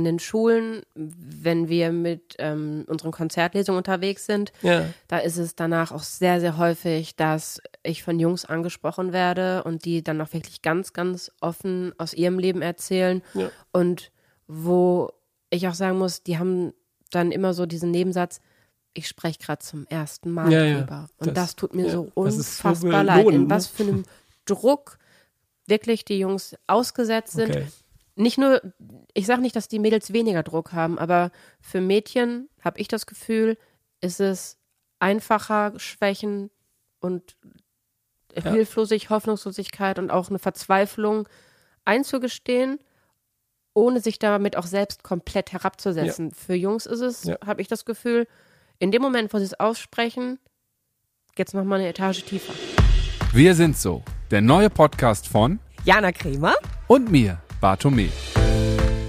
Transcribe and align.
In 0.00 0.04
den 0.04 0.20
Schulen, 0.20 0.82
wenn 0.94 1.68
wir 1.68 1.90
mit 1.90 2.36
ähm, 2.38 2.84
unseren 2.86 3.10
Konzertlesungen 3.10 3.78
unterwegs 3.78 4.26
sind, 4.26 4.52
Ja. 4.62 4.84
da 5.08 5.18
ist 5.18 5.38
es 5.38 5.56
danach 5.56 5.90
auch 5.90 6.04
sehr, 6.04 6.38
sehr 6.38 6.56
häufig, 6.56 7.16
dass 7.16 7.60
ich 7.82 8.04
von 8.04 8.20
Jungs 8.20 8.44
angesprochen 8.44 9.12
werde 9.12 9.64
und 9.64 9.84
die 9.84 10.04
dann 10.04 10.20
auch 10.20 10.32
wirklich 10.32 10.62
ganz, 10.62 10.92
ganz 10.92 11.32
offen 11.40 11.92
aus 11.98 12.14
ihrem 12.14 12.38
Leben 12.38 12.62
erzählen. 12.62 13.22
Ja. 13.34 13.50
Und 13.72 14.12
wo 14.46 15.10
ich 15.50 15.66
auch 15.66 15.74
sagen 15.74 15.98
muss, 15.98 16.22
die 16.22 16.38
haben 16.38 16.74
dann 17.10 17.32
immer 17.32 17.52
so 17.52 17.66
diesen 17.66 17.90
Nebensatz, 17.90 18.38
ich 18.94 19.08
spreche 19.08 19.40
gerade 19.40 19.64
zum 19.64 19.84
ersten 19.88 20.30
Mal 20.30 20.52
Ja, 20.52 20.78
drüber. 20.78 21.08
Und 21.18 21.26
Das- 21.26 21.34
das, 21.34 21.56
tut 21.56 21.74
mir 21.74 21.90
so 21.90 22.08
unfassbar 22.14 23.02
leid. 23.02 23.26
In 23.30 23.42
ne? 23.48 23.50
was 23.50 23.66
für 23.66 23.82
einem 23.82 24.04
Druck 24.44 24.96
wirklich 25.66 26.04
die 26.04 26.20
Jungs 26.20 26.54
ausgesetzt 26.68 27.32
sind. 27.32 27.50
Okay. 27.50 27.66
Nicht 28.18 28.36
nur, 28.36 28.60
ich 29.14 29.26
sage 29.26 29.40
nicht, 29.42 29.54
dass 29.54 29.68
die 29.68 29.78
Mädels 29.78 30.12
weniger 30.12 30.42
Druck 30.42 30.72
haben, 30.72 30.98
aber 30.98 31.30
für 31.60 31.80
Mädchen 31.80 32.48
habe 32.60 32.80
ich 32.80 32.88
das 32.88 33.06
Gefühl, 33.06 33.56
ist 34.00 34.20
es 34.20 34.58
einfacher, 34.98 35.78
Schwächen 35.78 36.50
und 37.00 37.36
Ja. 38.36 38.52
Hilflosigkeit, 38.52 39.10
Hoffnungslosigkeit 39.10 39.98
und 39.98 40.10
auch 40.10 40.28
eine 40.30 40.38
Verzweiflung 40.38 41.28
einzugestehen, 41.84 42.78
ohne 43.74 44.00
sich 44.00 44.18
damit 44.18 44.56
auch 44.56 44.66
selbst 44.66 45.02
komplett 45.02 45.52
herabzusetzen. 45.52 46.32
Für 46.32 46.54
Jungs 46.54 46.86
ist 46.86 47.00
es, 47.00 47.24
Ja. 47.24 47.36
habe 47.46 47.62
ich 47.62 47.68
das 47.68 47.84
Gefühl, 47.84 48.26
in 48.80 48.90
dem 48.90 49.00
Moment, 49.02 49.32
wo 49.32 49.38
sie 49.38 49.44
es 49.44 49.58
aussprechen, 49.58 50.38
geht's 51.36 51.54
noch 51.54 51.64
mal 51.64 51.76
eine 51.80 51.88
Etage 51.88 52.24
tiefer. 52.24 52.52
Wir 53.32 53.54
sind 53.54 53.76
so, 53.76 54.02
der 54.30 54.40
neue 54.40 54.70
Podcast 54.70 55.26
von 55.28 55.58
Jana 55.84 56.12
Kremer. 56.12 56.54
und 56.88 57.10
mir, 57.10 57.40
Bartome. 57.60 58.08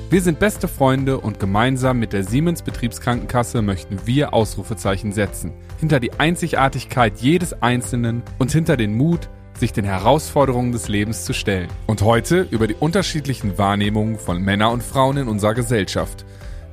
Wir 0.09 0.21
sind 0.23 0.39
beste 0.39 0.67
Freunde 0.67 1.19
und 1.19 1.39
gemeinsam 1.39 1.99
mit 1.99 2.13
der 2.13 2.23
Siemens 2.23 2.63
Betriebskrankenkasse 2.63 3.61
möchten 3.61 3.99
wir 4.05 4.33
Ausrufezeichen 4.33 5.11
setzen. 5.11 5.53
Hinter 5.79 5.99
die 5.99 6.13
Einzigartigkeit 6.13 7.19
jedes 7.19 7.61
Einzelnen 7.61 8.23
und 8.39 8.51
hinter 8.51 8.75
den 8.75 8.95
Mut, 8.95 9.29
sich 9.59 9.71
den 9.71 9.85
Herausforderungen 9.85 10.71
des 10.71 10.87
Lebens 10.87 11.25
zu 11.25 11.33
stellen. 11.33 11.67
Und 11.85 12.01
heute 12.01 12.47
über 12.49 12.65
die 12.65 12.73
unterschiedlichen 12.73 13.59
Wahrnehmungen 13.59 14.17
von 14.17 14.41
Männern 14.41 14.73
und 14.73 14.83
Frauen 14.83 15.17
in 15.17 15.27
unserer 15.27 15.53
Gesellschaft. 15.53 16.25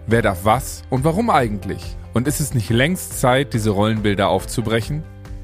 Wer 0.07 0.23
darf 0.23 0.45
was 0.45 0.83
und 0.89 1.05
warum 1.05 1.29
eigentlich? 1.29 1.97
Und 2.15 2.27
ist 2.27 2.41
es 2.41 2.55
nicht 2.55 2.71
längst 2.71 3.21
Zeit, 3.21 3.53
diese 3.53 3.71
Rollenbilder 3.71 4.29
aufzubrechen? 4.29 5.03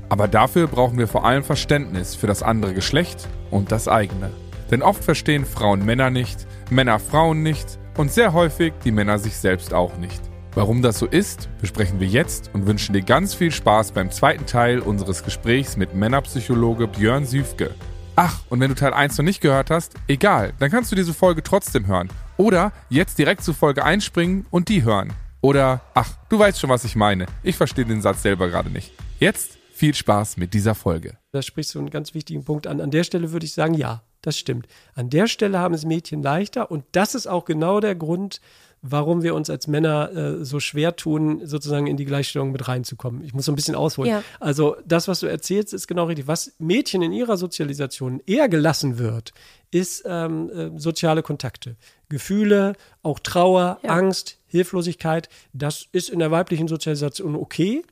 Aber 0.09 0.29
dafür 0.29 0.67
brauchen 0.67 0.97
wir 0.97 1.09
vor 1.09 1.27
allem 1.27 1.43
Verständnis 1.43 2.15
für 2.15 2.27
das 2.27 2.43
andere 2.43 2.73
Geschlecht 2.73 3.29
und 3.51 3.73
das 3.73 3.89
eigene. 3.89 4.31
Denn 4.73 4.83
oft 4.83 5.05
verstehen 5.05 5.45
Frauen 5.45 5.85
Männer 5.85 6.09
nicht, 6.09 6.47
Männer 6.71 6.99
Frauen 6.99 7.43
nicht 7.43 7.79
und 7.99 8.11
sehr 8.11 8.33
häufig 8.33 8.73
die 8.85 8.91
Männer 8.91 9.19
sich 9.19 9.37
selbst 9.37 9.75
auch 9.75 9.99
nicht. 9.99 10.21
Warum 10.55 10.81
das 10.81 10.99
so 10.99 11.07
ist, 11.07 11.51
besprechen 11.61 12.01
wir 12.01 12.07
jetzt 12.07 12.51
und 12.55 12.67
wünschen 12.67 12.95
dir 12.95 13.03
ganz 13.03 13.35
viel 13.35 13.51
Spaß 13.51 13.93
beim 13.93 14.11
zweiten 14.11 14.47
Teil 14.47 14.81
unseres 14.81 15.25
Gesprächs 15.25 15.77
mit 15.77 15.95
Männerpsychologe 15.95 16.89
Björn 16.89 17.27
Süfke. 17.27 17.75
Ach, 18.17 18.41
und 18.49 18.61
wenn 18.61 18.71
du 18.71 18.75
Teil 18.75 18.95
1 18.95 19.17
noch 19.19 19.25
nicht 19.27 19.43
gehört 19.43 19.71
hast, 19.71 19.95
egal, 20.09 20.55
dann 20.59 20.71
kannst 20.71 20.91
du 20.91 20.97
diese 20.97 21.15
Folge 21.15 21.43
trotzdem 21.43 21.87
hören. 21.87 22.09
Oder 22.39 22.73
jetzt 22.89 23.19
direkt 23.19 23.45
zu 23.45 23.53
Folge 23.53 23.85
einspringen 23.85 24.47
und 24.51 24.71
die 24.71 24.85
hören. 24.85 25.13
Oder, 25.43 25.83
ach, 25.93 26.17
du 26.31 26.39
weißt 26.39 26.59
schon, 26.59 26.71
was 26.71 26.85
ich 26.85 26.97
meine. 26.97 27.27
Ich 27.43 27.57
verstehe 27.57 27.85
den 27.85 28.01
Satz 28.01 28.23
selber 28.23 28.49
gerade 28.49 28.71
nicht. 28.71 28.93
Jetzt 29.21 29.59
viel 29.75 29.95
Spaß 29.95 30.39
mit 30.39 30.55
dieser 30.55 30.75
Folge. 30.75 31.19
Da 31.31 31.43
sprichst 31.43 31.75
du 31.75 31.79
einen 31.79 31.91
ganz 31.91 32.15
wichtigen 32.15 32.45
Punkt 32.45 32.67
an. 32.67 32.81
An 32.81 32.91
der 32.91 33.05
Stelle 33.05 33.33
würde 33.33 33.47
ich 33.47 33.55
sagen, 33.55 33.75
ja, 33.75 34.03
das 34.23 34.39
stimmt. 34.39 34.67
An 34.95 35.11
der 35.11 35.27
Stelle 35.27 35.59
haben 35.59 35.75
es 35.75 35.85
Mädchen 35.85 36.23
leichter 36.23 36.71
und 36.71 36.85
das 36.93 37.15
ist 37.15 37.27
auch 37.27 37.45
genau 37.45 37.81
der 37.81 37.95
Grund, 37.95 38.41
warum 38.83 39.23
wir 39.23 39.35
uns 39.37 39.49
als 39.49 39.69
Männer 39.69 40.11
äh, 40.13 40.45
so 40.45 40.59
schwer 40.59 40.97
tun, 40.97 41.47
sozusagen 41.47 41.87
in 41.87 41.97
die 41.97 42.05
Gleichstellung 42.05 42.51
mit 42.51 42.67
reinzukommen. 42.67 43.23
Ich 43.25 43.33
muss 43.33 43.45
so 43.45 43.53
ein 43.53 43.55
bisschen 43.55 43.77
ausholen. 43.77 44.11
Ja. 44.11 44.23
Also 44.41 44.77
das, 44.85 45.07
was 45.07 45.21
du 45.21 45.27
erzählst, 45.27 45.73
ist 45.73 45.87
genau 45.87 46.07
richtig. 46.07 46.27
Was 46.27 46.53
Mädchen 46.59 47.01
in 47.03 47.13
ihrer 47.13 47.37
Sozialisation 47.37 48.21
eher 48.27 48.49
gelassen 48.49 48.99
wird, 48.99 49.33
ist 49.71 50.03
ähm, 50.05 50.51
äh, 50.51 50.79
soziale 50.79 51.23
Kontakte. 51.23 51.77
Gefühle, 52.09 52.75
auch 53.03 53.21
Trauer, 53.21 53.79
Ja. 53.83 53.91
Angst, 53.91 54.39
Hilflosigkeit. 54.49 55.29
Das 55.53 55.87
ist 55.93 56.11
in 56.11 56.19
der 56.19 56.33
weiblichen 56.33 56.67
Sozialisation 56.67 57.37
okay. 57.37 57.83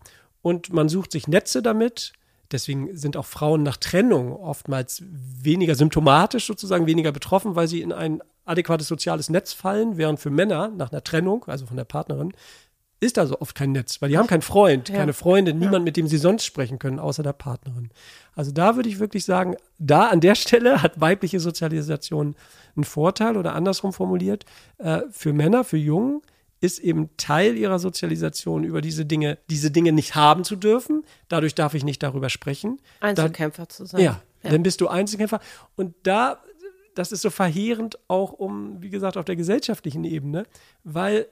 Und 0.43 0.73
man 0.73 0.89
sucht 0.89 1.13
sich 1.13 1.29
Netze 1.29 1.63
damit. 1.63 2.13
Deswegen 2.53 2.97
sind 2.97 3.17
auch 3.17 3.27
Frauen 3.27 3.63
nach 3.63 3.77
Trennung 3.77 4.33
oftmals 4.33 5.03
weniger 5.05 5.75
symptomatisch 5.75 6.47
sozusagen, 6.47 6.87
weniger 6.87 7.13
betroffen, 7.13 7.55
weil 7.57 7.69
sie 7.69 7.81
in 7.81 7.93
ein 7.93 8.23
adäquates 8.45 8.89
soziales 8.89 9.31
Netz 9.31 9.53
fallen, 9.53 9.97
während 9.97 10.19
für 10.19 10.31
Männer 10.31 10.69
nach 10.77 10.91
einer 10.91 11.05
Trennung, 11.05 11.45
also 11.47 11.67
von 11.67 11.77
der 11.77 11.85
Partnerin, 11.85 12.33
ist 13.03 13.17
da 13.17 13.25
so 13.27 13.41
oft 13.41 13.55
kein 13.55 13.73
Netz, 13.73 14.03
weil 14.03 14.11
die 14.11 14.19
haben 14.19 14.27
keinen 14.27 14.43
Freund, 14.43 14.91
Ja. 14.91 14.97
keine 14.97 15.15
Freundin, 15.15 15.59
niemand, 15.59 15.85
mit 15.87 15.97
dem 15.97 16.07
sie 16.07 16.19
sonst 16.19 16.45
sprechen 16.45 16.79
können, 16.79 16.99
außer 16.99 17.23
der 17.23 17.33
Partnerin. 17.33 17.91
Also 18.35 18.51
da 18.53 18.77
würde 18.77 18.91
ich 18.91 18.99
wirklich 18.99 19.25
sagen, 19.25 19.57
da 19.79 20.09
an 20.09 20.21
der 20.21 20.35
Stelle 20.35 20.83
hat 20.83 21.01
weibliche 21.01 21.41
Sozialisation 21.41 22.35
einen 22.77 22.85
Vorteil 22.85 23.39
oder 23.39 23.55
andersrum 23.55 23.93
formuliert, 23.95 24.45
äh, 24.79 25.01
für 25.11 25.33
Männer, 25.33 25.65
für 25.65 25.79
Jungen 25.79 26.21
ist 26.61 26.79
eben 26.79 27.09
Teil 27.17 27.57
ihrer 27.57 27.79
Sozialisation 27.79 28.65
über 28.65 28.81
diese 28.81 29.07
Dinge, 29.07 29.39
diese 29.49 29.71
Dinge 29.71 29.93
nicht 29.93 30.15
haben 30.15 30.45
zu 30.45 30.57
dürfen. 30.57 31.05
Dadurch 31.29 31.55
darf 31.55 31.75
ich 31.75 31.85
nicht 31.85 32.03
darüber 32.03 32.29
sprechen. 32.29 32.81
Einzelkämpfer 33.01 33.69
zu 33.69 33.87
sein. 33.87 34.01
Ja, 34.03 34.23
dann 34.43 34.63
bist 34.63 34.81
du 34.81 34.89
Einzelkämpfer. 34.89 35.41
Und 35.77 35.95
da, 36.03 36.43
das 36.95 37.13
ist 37.13 37.23
so 37.23 37.31
verheerend 37.31 37.99
auch 38.09 38.33
um, 38.33 38.83
wie 38.83 38.91
gesagt, 38.91 39.17
auf 39.17 39.25
der 39.25 39.37
gesellschaftlichen 39.37 40.05
Ebene, 40.05 40.45
weil 40.85 41.27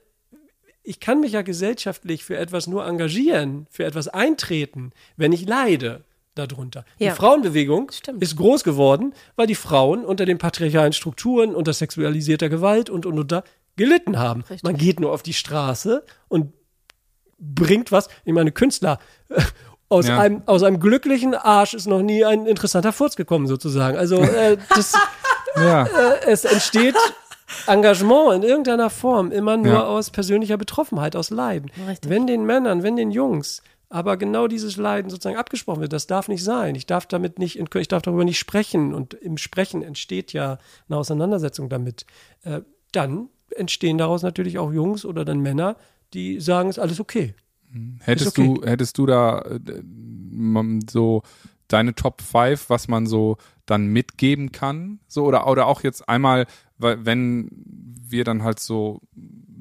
ich 0.83 1.00
kann 1.00 1.21
mich 1.21 1.33
ja 1.33 1.43
gesellschaftlich 1.43 2.25
für 2.25 2.39
etwas 2.39 2.66
nur 2.66 2.87
engagieren, 2.87 3.66
für 3.71 3.84
etwas 3.84 4.09
eintreten, 4.09 4.93
wenn 5.16 5.33
ich 5.33 5.47
leide 5.47 6.05
darunter. 6.34 6.84
Ja. 6.99 7.10
Die 7.10 7.16
Frauenbewegung 7.16 7.91
Stimmt. 7.91 8.22
ist 8.22 8.37
groß 8.37 8.65
geworden, 8.65 9.12
weil 9.37 9.47
die 9.47 9.55
Frauen 9.55 10.05
unter 10.05 10.25
den 10.25 10.39
patriarchalen 10.39 10.93
Strukturen, 10.93 11.55
unter 11.55 11.72
sexualisierter 11.72 12.49
Gewalt 12.49 12.89
und, 12.89 13.05
und 13.05 13.19
unter 13.19 13.45
gelitten 13.78 14.19
haben. 14.19 14.43
Richtig. 14.43 14.62
Man 14.65 14.77
geht 14.77 15.00
nur 15.00 15.12
auf 15.12 15.22
die 15.22 15.33
Straße 15.33 16.05
und 16.28 16.53
bringt 17.39 17.91
was. 17.93 18.09
Ich 18.27 18.33
meine, 18.34 18.53
Künstler, 18.53 18.99
äh, 19.31 19.41
aus, 19.89 20.06
Ja. 20.09 20.19
einem, 20.19 20.43
aus 20.44 20.62
einem 20.62 20.81
glücklichen 20.81 21.34
Arsch 21.34 21.72
ist 21.72 21.87
noch 21.87 22.03
nie 22.03 22.25
ein 22.25 22.44
interessanter 22.44 22.93
Furz 22.93 23.16
gekommen, 23.16 23.47
sozusagen. 23.47 23.97
Also 23.97 24.16
äh, 24.21 24.59
das, 24.75 24.93
Ja, 25.56 25.84
äh, 25.84 26.21
es 26.27 26.44
entsteht 26.44 26.94
Engagement 27.66 28.34
in 28.34 28.43
irgendeiner 28.49 28.91
Form 28.91 29.33
immer 29.33 29.56
nur 29.56 29.72
Ja. 29.72 29.87
aus 29.87 30.10
persönlicher 30.10 30.56
Betroffenheit, 30.59 31.16
aus 31.16 31.31
Leiden. 31.31 31.71
Richtig. 31.89 32.10
Wenn 32.10 32.27
den 32.27 32.45
Männern, 32.45 32.83
wenn 32.83 32.97
den 32.97 33.10
Jungs 33.10 33.62
aber 33.91 34.19
genau 34.19 34.49
dieses 34.49 34.77
Leiden 34.77 35.09
sozusagen 35.10 35.39
abgesprochen 35.39 35.81
wird, 35.81 35.95
das 35.95 36.06
darf 36.06 36.28
nicht 36.28 36.45
sein. 36.45 36.75
Ich 36.75 36.84
darf 36.84 37.06
damit 37.06 37.39
nicht, 37.39 37.59
ich 37.59 37.89
darf 37.89 38.03
darüber 38.03 38.25
nicht 38.25 38.39
sprechen 38.39 38.93
und 38.93 39.15
im 39.15 39.39
Sprechen 39.39 39.83
entsteht 39.83 40.34
ja 40.34 40.59
eine 40.91 40.99
Auseinandersetzung 40.99 41.71
damit. 41.71 42.05
Äh, 42.45 42.60
dann 42.93 43.31
entstehen 43.58 43.98
daraus 43.98 44.22
natürlich 44.22 44.58
auch 44.58 44.72
Jungs 44.72 45.04
oder 45.04 45.24
dann 45.24 45.41
Männer, 45.41 45.76
die 46.14 46.41
sagen, 46.41 46.70
ist 46.70 46.78
alles 46.78 47.00
okay. 47.00 47.34
hättest 48.00 48.38
okay. 48.38 48.54
du, 48.54 48.66
hättest 48.66 48.98
du 48.98 49.06
da 49.06 49.41
äh, 49.41 49.82
so 50.91 51.22
deine 51.68 51.94
Top 51.94 52.22
5, 52.22 52.70
was 52.70 52.88
man 52.88 53.06
so 53.06 53.36
dann 53.66 53.88
mitgeben 53.88 54.52
kann? 54.52 55.00
So, 55.06 55.24
oder, 55.24 55.47
oder 55.47 55.66
auch 55.66 55.82
jetzt 55.82 56.08
einmal, 56.08 56.47
weil, 56.78 57.04
wenn 57.04 57.50
wir 58.08 58.24
dann 58.24 58.42
halt 58.42 58.58
so 58.58 59.00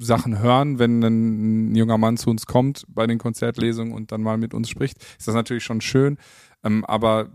Sachen 0.00 0.38
hören, 0.38 0.78
wenn 0.78 1.02
ein 1.02 1.74
junger 1.74 1.98
Mann 1.98 2.16
zu 2.16 2.30
uns 2.30 2.46
kommt 2.46 2.84
bei 2.88 3.06
den 3.06 3.18
Konzertlesungen 3.18 3.92
und 3.92 4.12
dann 4.12 4.22
mal 4.22 4.38
mit 4.38 4.54
uns 4.54 4.68
spricht, 4.68 4.98
ist 5.18 5.28
das 5.28 5.34
natürlich 5.34 5.64
schon 5.64 5.80
schön. 5.80 6.18
Ähm, 6.64 6.84
aber 6.84 7.28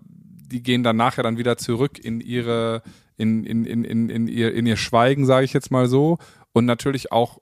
die 0.53 0.63
gehen 0.63 0.83
dann 0.83 0.95
nachher 0.95 1.23
dann 1.23 1.37
wieder 1.37 1.57
zurück 1.57 1.99
in 1.99 2.21
ihre, 2.21 2.81
in, 3.17 3.43
in, 3.43 3.65
in, 3.65 3.83
in, 3.83 4.09
in 4.09 4.27
ihr, 4.27 4.53
in 4.53 4.65
ihr 4.65 4.77
Schweigen, 4.77 5.25
sage 5.25 5.45
ich 5.45 5.53
jetzt 5.53 5.71
mal 5.71 5.87
so. 5.87 6.17
Und 6.53 6.65
natürlich 6.65 7.11
auch 7.11 7.39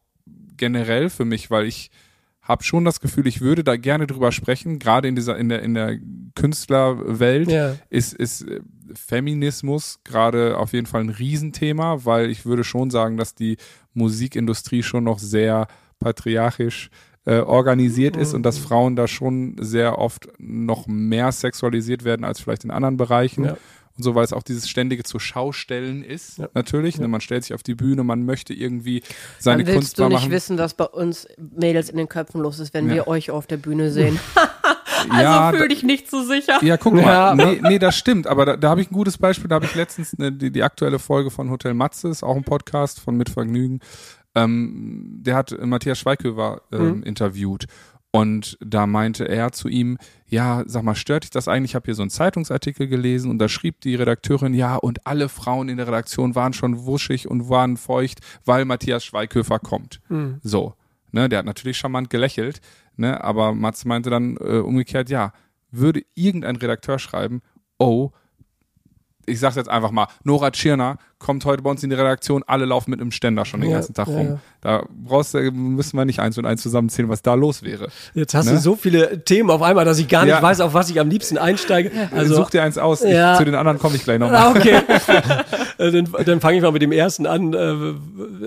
generell 0.58 1.10
für 1.10 1.26
mich, 1.26 1.52
weil 1.52 1.66
ich 1.66 1.92
habe 2.42 2.64
schon 2.64 2.86
das 2.86 3.00
Gefühl, 3.00 3.28
ich 3.28 3.42
würde 3.42 3.64
da 3.64 3.76
gerne 3.78 4.08
drüber 4.08 4.32
sprechen, 4.32 4.80
gerade 4.80 5.08
in 5.08 5.16
dieser, 5.16 5.38
in 5.38 5.50
der, 5.50 5.62
in 5.62 5.74
der 5.76 5.98
Künstlerwelt 6.36 7.50
Ja. 7.52 7.76
ist, 7.90 8.14
ist 8.14 8.42
äh, 8.48 8.62
Feminismus 8.94 10.00
gerade 10.04 10.58
auf 10.58 10.74
jeden 10.74 10.88
Fall 10.88 11.02
ein 11.02 11.10
Riesenthema, 11.10 12.04
weil 12.06 12.30
ich 12.30 12.46
würde 12.46 12.64
schon 12.64 12.90
sagen, 12.90 13.18
dass 13.18 13.36
die 13.36 13.58
Musikindustrie 13.94 14.84
schon 14.84 15.04
noch 15.04 15.20
sehr 15.20 15.68
patriarchisch 16.00 16.90
äh, 17.26 17.40
organisiert 17.40 18.18
ist 18.18 18.34
und 18.34 18.42
dass 18.44 18.60
Mhm. 18.60 18.64
Frauen 18.64 18.96
da 18.96 19.08
schon 19.08 19.56
sehr 19.60 20.00
oft 20.00 20.28
noch 20.40 20.88
mehr 20.88 21.32
sexualisiert 21.32 22.04
werden 22.04 22.24
als 22.24 22.40
vielleicht 22.40 22.64
in 22.64 22.72
anderen 22.72 22.98
Bereichen. 22.98 23.44
Ja. 23.46 23.58
Und 24.02 24.06
so, 24.06 24.16
weil 24.16 24.24
es 24.24 24.34
auch 24.34 24.42
dieses 24.42 24.68
ständige 24.68 25.04
zur 25.04 25.20
Schaustellen 25.20 26.04
ist, 26.04 26.40
Ja. 26.40 26.48
natürlich. 26.56 26.98
Ne, 27.00 27.08
man 27.08 27.22
stellt 27.22 27.44
sich 27.44 27.54
auf 27.54 27.62
die 27.62 27.76
Bühne, 27.76 28.04
man 28.04 28.26
möchte 28.26 28.52
irgendwie 28.52 29.04
seine 29.38 29.64
Dann 29.64 29.76
Kunst 29.76 29.90
willst 29.90 30.00
du 30.00 30.02
mal 30.02 30.08
nicht 30.10 30.18
machen. 30.22 30.32
wissen, 30.32 30.58
was 30.58 30.74
bei 30.74 30.86
uns 30.86 31.28
Mädels 31.38 31.90
in 31.92 31.98
den 31.98 32.10
Köpfen 32.10 32.42
los 32.42 32.58
ist, 32.58 32.74
wenn 32.74 32.88
Ja. 32.90 32.96
wir 32.96 33.08
euch 33.08 33.30
auf 33.30 33.46
der 33.46 33.58
Bühne 33.58 33.92
sehen. 33.92 34.18
ja, 35.14 35.48
also 35.50 35.60
fühl 35.60 35.68
dich 35.68 35.84
nicht 35.84 36.10
so 36.10 36.24
sicher. 36.24 36.64
Ja, 36.64 36.78
guck 36.78 36.96
mal. 36.96 37.04
Ja. 37.04 37.36
Nee, 37.36 37.60
nee, 37.62 37.78
das 37.78 37.96
stimmt. 37.96 38.26
Aber 38.26 38.46
da, 38.48 38.58
da 38.58 38.70
habe 38.72 38.82
ich 38.82 38.90
ein 38.90 38.96
gutes 38.96 39.20
Beispiel. 39.20 39.48
Da 39.50 39.56
habe 39.56 39.66
ich 39.66 39.76
letztens 39.76 40.16
eine, 40.18 40.32
die, 40.32 40.52
die 40.52 40.64
aktuelle 40.64 40.98
Folge 40.98 41.30
von 41.30 41.52
Hotel 41.52 41.76
Matze, 41.76 42.08
ist 42.10 42.24
auch 42.24 42.36
ein 42.36 42.44
Podcast 42.44 43.00
von 43.00 43.16
Mit 43.16 43.30
Vergnügen. 43.30 43.82
ähm, 44.34 45.20
der 45.22 45.36
hat 45.36 45.56
Matthias 45.64 46.00
Schweighöfer 46.00 46.62
ähm, 46.72 46.98
Mhm. 46.98 47.04
interviewt. 47.04 47.66
Und 48.14 48.58
da 48.60 48.88
meinte 48.88 49.28
er 49.28 49.54
zu 49.54 49.70
ihm, 49.70 49.98
ja, 50.28 50.64
sag 50.66 50.84
mal, 50.84 50.96
stört 50.96 51.24
dich 51.24 51.30
das 51.30 51.48
eigentlich? 51.48 51.72
Ich 51.72 51.76
habe 51.76 51.86
hier 51.86 51.96
so 51.96 52.02
einen 52.02 52.10
Zeitungsartikel 52.10 52.88
gelesen 52.88 53.32
und 53.32 53.40
da 53.40 53.48
schrieb 53.48 53.80
die 53.82 53.96
Redakteurin, 53.96 54.54
ja, 54.54 54.76
und 54.76 55.08
alle 55.08 55.30
Frauen 55.30 55.70
in 55.70 55.78
der 55.78 55.88
Redaktion 55.88 56.36
waren 56.36 56.52
schon 56.52 56.86
wuschig 56.86 57.30
und 57.30 57.48
waren 57.48 57.78
feucht, 57.78 58.20
weil 58.44 58.66
Matthias 58.66 59.06
Schweighöfer 59.06 59.60
kommt. 59.60 60.02
Mhm. 60.10 60.40
So. 60.44 60.76
Ne, 61.14 61.28
der 61.28 61.40
hat 61.40 61.46
natürlich 61.46 61.78
charmant 61.78 62.10
gelächelt, 62.10 62.62
ne, 62.96 63.22
aber 63.22 63.54
Mats 63.54 63.84
meinte 63.84 64.10
dann 64.10 64.38
äh, 64.38 64.60
umgekehrt, 64.60 65.10
ja, 65.10 65.34
würde 65.70 66.04
irgendein 66.16 66.56
Redakteur 66.56 67.00
schreiben, 67.00 67.42
oh, 67.78 68.12
ich 69.26 69.40
sag's 69.40 69.58
jetzt 69.58 69.70
einfach 69.70 69.92
mal, 69.92 70.08
Nora 70.24 70.52
Tschirner 70.52 70.98
kommt 71.22 71.46
heute 71.46 71.64
bei 71.64 71.70
uns 71.70 71.84
in 71.84 71.90
die 71.90 71.96
Redaktion, 71.96 72.44
alle 72.48 72.66
laufen 72.66 72.92
mit 72.92 73.00
einem 73.00 73.12
Ständer 73.12 73.46
schon 73.46 73.62
den 73.62 73.70
Ja, 73.70 73.78
ganzen 73.78 73.94
Tag 73.94 74.08
ja, 74.08 74.18
rum. 74.18 74.28
ja. 74.28 74.40
Da 74.62 74.84
brauchst 74.90 75.34
du, 75.34 75.40
müssen 75.52 75.98
wir 75.98 76.06
nicht 76.06 76.20
eins 76.20 76.38
und 76.38 76.46
eins 76.46 76.62
zusammenzählen, 76.62 77.10
was 77.10 77.22
da 77.24 77.34
los 77.34 77.64
wäre. 77.64 77.88
Jetzt 78.14 78.36
hast 78.36 78.46
Ne? 78.46 78.52
du 78.54 78.58
so 78.60 78.76
viele 78.76 79.24
Themen 79.24 79.50
auf 79.50 79.62
einmal, 79.64 79.86
dass 79.86 79.98
ich 79.98 80.08
gar 80.08 80.24
nicht 80.26 80.40
weiß, 80.42 80.60
auf 80.62 80.74
was 80.76 80.90
ich 80.92 81.00
am 81.00 81.10
liebsten 81.10 81.38
einsteige. 81.40 81.90
Also, 82.12 82.16
Also, 82.16 82.36
Such 82.36 82.50
dir 82.52 82.62
eins 82.64 82.78
aus, 82.78 83.02
ich, 83.04 83.16
zu 83.38 83.46
den 83.46 83.56
anderen 83.56 83.80
komme 83.80 83.96
ich 83.96 84.04
gleich 84.04 84.20
nochmal. 84.20 84.38
Ah, 84.38 84.50
okay. 84.52 84.82
Äh, 85.78 85.92
dann 85.92 86.08
dann 86.26 86.42
fange 86.42 86.58
ich 86.58 86.62
mal 86.64 86.72
mit 86.72 86.82
dem 86.84 86.92
ersten 86.92 87.26
an. 87.26 87.54
Äh, 87.54 87.94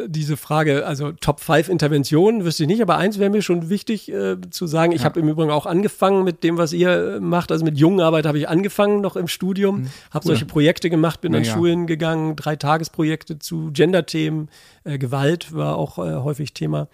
diese 0.06 0.36
Frage, 0.36 0.86
also 0.86 1.10
Top 1.12 1.40
5 1.40 1.68
Interventionen 1.68 2.44
wüsste 2.44 2.62
ich 2.62 2.68
nicht, 2.68 2.80
aber 2.80 2.96
eins 2.96 3.18
wäre 3.18 3.28
mir 3.30 3.42
schon 3.42 3.70
wichtig 3.70 4.08
äh, 4.12 4.36
zu 4.50 4.68
sagen. 4.68 4.92
Ich 4.92 5.04
habe 5.04 5.18
im 5.18 5.28
Übrigen 5.28 5.50
auch 5.50 5.66
angefangen 5.66 6.22
mit 6.22 6.44
dem, 6.44 6.58
was 6.58 6.72
ihr 6.72 7.16
äh, 7.16 7.20
macht. 7.20 7.50
Also 7.50 7.64
mit 7.64 7.76
Jungenarbeit 7.76 8.26
habe 8.26 8.38
ich 8.38 8.48
angefangen 8.48 9.00
noch 9.00 9.16
im 9.16 9.26
Studium, 9.26 9.88
habe 10.12 10.24
solche 10.24 10.44
Projekte 10.46 10.90
gemacht, 10.90 11.20
bin 11.22 11.34
an 11.34 11.40
Mhm. 11.40 11.44
Ja, 11.44 11.50
ja. 11.50 11.56
Schulen 11.56 11.86
gegangen, 11.88 12.36
drei 12.36 12.54
Tagesprojekte 12.64 13.38
zu 13.38 13.70
Gender-Themen, 13.72 14.48
äh, 14.84 14.96
Gewalt 14.98 15.52
war 15.52 15.76
auch 15.76 15.98
äh, 15.98 16.14
häufig 16.16 16.54
Thema. 16.54 16.88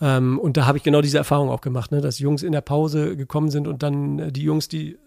Ähm, 0.00 0.38
und 0.38 0.56
da 0.58 0.66
habe 0.66 0.76
ich 0.76 0.84
genau 0.84 1.00
diese 1.00 1.16
Erfahrung 1.16 1.48
auch 1.48 1.62
gemacht, 1.62 1.90
ne, 1.90 2.00
dass 2.02 2.18
Jungs 2.18 2.42
in 2.42 2.52
der 2.52 2.60
Pause 2.60 3.16
gekommen 3.16 3.50
sind 3.50 3.66
und 3.66 3.82
dann 3.82 4.18
äh, 4.18 4.30
die 4.32 4.42
Jungs, 4.42 4.68
die 4.68 4.98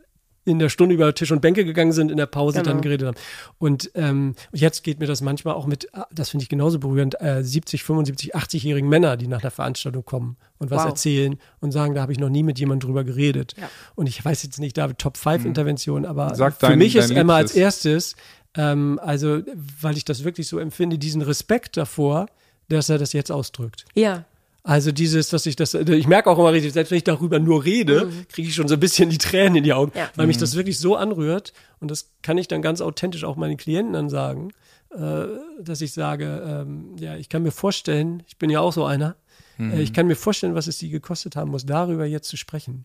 in 0.46 0.58
der 0.58 0.70
Stunde 0.70 0.96
über 0.96 1.14
Tisch 1.14 1.32
und 1.32 1.42
Bänke 1.42 1.64
gegangen 1.64 1.92
sind, 1.92 2.10
in 2.10 2.18
der 2.18 2.26
Pause 2.26 2.60
Genau. 2.60 2.72
dann 2.72 2.82
geredet 2.82 3.06
haben. 3.08 3.18
Und 3.60 3.92
ähm, 3.94 4.34
jetzt 4.52 4.84
geht 4.84 5.00
mir 5.00 5.06
das 5.06 5.22
manchmal 5.22 5.54
auch 5.54 5.68
mit, 5.68 5.90
ah, 5.94 6.08
das 6.12 6.30
finde 6.30 6.42
ich 6.44 6.50
genauso 6.50 6.80
berührend, 6.80 7.22
äh, 7.22 7.44
70, 7.44 7.84
75, 7.84 8.36
80-jährigen 8.36 8.90
Männer, 8.90 9.16
die 9.16 9.28
nach 9.28 9.42
einer 9.44 9.52
Veranstaltung 9.52 10.04
kommen 10.06 10.38
und 10.58 10.72
was 10.72 10.80
Wow. 10.84 10.90
erzählen 10.90 11.38
und 11.60 11.72
sagen, 11.72 11.94
da 11.94 12.02
habe 12.02 12.14
ich 12.14 12.20
noch 12.20 12.30
nie 12.30 12.42
mit 12.42 12.58
jemandem 12.58 12.88
drüber 12.88 13.04
geredet. 13.04 13.54
Ja. 13.62 13.70
Und 13.94 14.08
ich 14.10 14.26
weiß 14.26 14.42
jetzt 14.42 14.60
nicht, 14.60 14.76
da 14.78 14.88
Top 14.94 15.18
5 15.18 15.46
Intervention, 15.46 16.04
aber. 16.04 16.34
Sag 16.34 16.54
für 16.60 16.68
dein- 16.68 16.80
mich 16.80 16.96
ist 16.96 17.12
dein 17.12 17.18
Emma 17.18 17.36
als 17.36 17.54
erstes, 17.54 18.16
ähm, 18.56 19.00
also 19.02 19.42
weil 19.82 19.98
ich 19.98 20.06
das 20.06 20.24
wirklich 20.24 20.48
so 20.48 20.60
empfinde, 20.60 20.98
diesen 20.98 21.22
Respekt 21.22 21.78
davor, 21.78 22.28
dass 22.70 22.90
er 22.90 22.98
das 22.98 23.14
jetzt 23.14 23.32
ausdrückt. 23.32 23.86
Ja. 23.96 24.26
Also 24.64 24.92
dieses, 24.92 25.30
dass 25.30 25.46
ich 25.46 25.56
das, 25.56 25.74
ich 25.74 26.08
merke 26.08 26.30
auch 26.30 26.38
immer 26.38 26.52
richtig, 26.52 26.74
selbst 26.74 26.92
wenn 26.92 26.98
ich 26.98 27.04
darüber 27.04 27.40
nur 27.40 27.64
rede, 27.64 28.10
kriege 28.32 28.50
ich 28.50 28.56
schon 28.56 28.68
so 28.68 28.76
ein 28.76 28.80
bisschen 28.80 29.10
die 29.10 29.18
Tränen 29.18 29.56
in 29.56 29.64
die 29.64 29.74
Augen, 29.74 29.92
Ja. 29.96 30.10
weil 30.16 30.28
mich 30.28 30.38
das 30.38 30.56
wirklich 30.56 30.78
so 30.78 30.96
anrührt 30.96 31.54
und 31.80 31.90
das 31.90 32.10
kann 32.22 32.38
ich 32.38 32.48
dann 32.48 32.62
ganz 32.62 32.82
authentisch 32.82 33.24
auch 33.24 33.38
meinen 33.38 33.58
Klienten 33.58 33.94
dann 33.94 34.10
sagen, 34.10 34.52
äh, 34.92 35.26
dass 35.62 35.82
ich 35.82 35.94
sage, 35.94 36.44
ähm, 36.46 36.96
ja, 37.00 37.16
ich 37.16 37.30
kann 37.30 37.42
mir 37.42 37.52
vorstellen, 37.52 38.22
ich 38.28 38.38
bin 38.38 38.50
ja 38.50 38.60
auch 38.60 38.74
so 38.74 38.84
einer, 38.86 39.16
äh, 39.60 39.82
ich 39.82 39.94
kann 39.94 40.08
mir 40.08 40.16
vorstellen, 40.16 40.56
was 40.56 40.68
es 40.68 40.78
sie 40.78 40.90
gekostet 40.90 41.36
haben 41.36 41.52
muss, 41.52 41.66
darüber 41.66 42.06
jetzt 42.06 42.28
zu 42.28 42.38
sprechen. 42.38 42.84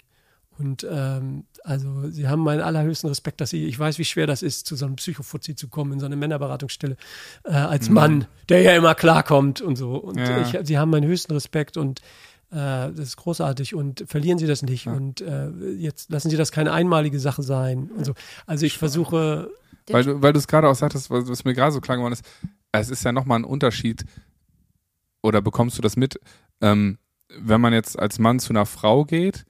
Und 0.59 0.87
ähm, 0.89 1.45
also 1.65 2.09
sie 2.11 2.29
haben 2.29 2.43
meinen 2.43 2.61
allerhöchsten 2.61 3.09
Respekt, 3.09 3.41
dass 3.41 3.51
sie, 3.51 3.65
ich 3.67 3.79
weiß, 3.79 3.99
wie 3.99 4.05
schwer 4.05 4.27
das 4.27 4.43
ist, 4.43 4.67
zu 4.67 4.77
so 4.77 4.87
einem 4.87 4.97
Psychofuzzi 4.97 5.57
zu 5.57 5.69
kommen, 5.69 5.93
in 5.93 6.01
so 6.01 6.07
eine 6.07 6.17
Männerberatungsstelle, 6.17 6.97
äh, 7.45 7.51
als 7.53 7.89
Mann, 7.91 8.27
der 8.49 8.63
ja 8.63 8.77
immer 8.77 8.95
klarkommt 8.95 9.61
und 9.61 9.77
so. 9.77 9.97
Und 9.97 10.19
Ja. 10.19 10.41
ich, 10.41 10.57
sie 10.63 10.79
haben 10.79 10.91
meinen 10.91 11.07
höchsten 11.07 11.33
Respekt 11.33 11.77
und 11.77 12.01
äh, 12.51 12.55
das 12.55 12.99
ist 13.01 13.17
großartig 13.17 13.75
und 13.75 14.05
verlieren 14.07 14.39
Sie 14.39 14.47
das 14.47 14.63
nicht. 14.63 14.87
Und 14.87 15.21
äh, 15.23 15.51
jetzt 15.73 16.11
lassen 16.13 16.31
Sie 16.31 16.37
das 16.37 16.53
keine 16.53 16.73
einmalige 16.73 17.19
Sache 17.19 17.43
sein. 17.43 17.91
Und 17.97 18.05
so. 18.05 18.15
Also 18.47 18.65
ich 18.65 18.79
versuche, 18.79 19.51
Weil 19.89 20.05
du, 20.05 20.23
weil 20.23 20.33
du 20.33 20.39
es 20.39 20.47
gerade 20.47 20.69
auch 20.69 20.77
sagtest, 20.77 21.11
was, 21.11 21.27
was 21.29 21.45
mir 21.45 21.55
gerade 21.55 21.73
so 21.73 21.81
klar 21.81 21.97
geworden 21.97 22.13
ist, 22.13 22.25
es 22.71 22.91
ist 22.91 23.05
ja 23.05 23.13
nochmal 23.13 23.41
ein 23.41 23.45
Unterschied, 23.45 24.05
oder 25.23 25.41
bekommst 25.41 25.79
du 25.79 25.83
das 25.83 25.97
mit, 25.97 26.21
ähm, 26.61 26.99
wenn 27.37 27.61
man 27.61 27.73
jetzt 27.73 27.99
als 27.99 28.19
Mann 28.19 28.39
zu 28.39 28.51
einer 28.51 28.67
Frau 28.67 29.05
geht 29.05 29.47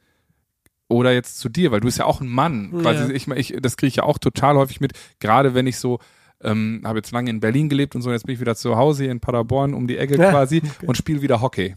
oder 0.89 1.13
jetzt 1.13 1.39
zu 1.39 1.49
dir, 1.49 1.73
weil 1.73 1.81
du 1.81 1.87
bist 1.87 1.99
ja 1.99 2.05
auch 2.05 2.21
ein 2.21 2.29
Mann. 2.29 2.71
Quasi, 2.83 3.05
Ja. 3.05 3.11
ich, 3.11 3.29
ich, 3.29 3.57
das 3.61 3.77
kriege 3.77 3.89
ich 3.89 3.97
ja 3.97 4.03
auch 4.05 4.19
total 4.19 4.57
häufig 4.57 4.81
mit, 4.81 4.93
gerade 5.21 5.55
wenn 5.55 5.67
ich 5.67 5.79
so, 5.79 5.99
ähm, 6.43 6.83
habe 6.85 6.99
jetzt 6.99 7.11
lange 7.13 7.31
in 7.31 7.41
Berlin 7.41 7.69
gelebt 7.69 7.95
und 7.95 8.03
so, 8.03 8.11
jetzt 8.13 8.27
bin 8.27 8.35
ich 8.35 8.41
wieder 8.41 8.55
zu 8.55 8.77
Hause 8.77 9.05
hier 9.05 9.13
in 9.13 9.21
Paderborn 9.21 9.73
um 9.73 9.87
die 9.87 9.97
Ecke 9.97 10.17
Ja, 10.19 10.31
quasi 10.31 10.63
und 10.87 10.97
spiele 10.97 11.23
wieder 11.23 11.41
Hockey. 11.41 11.75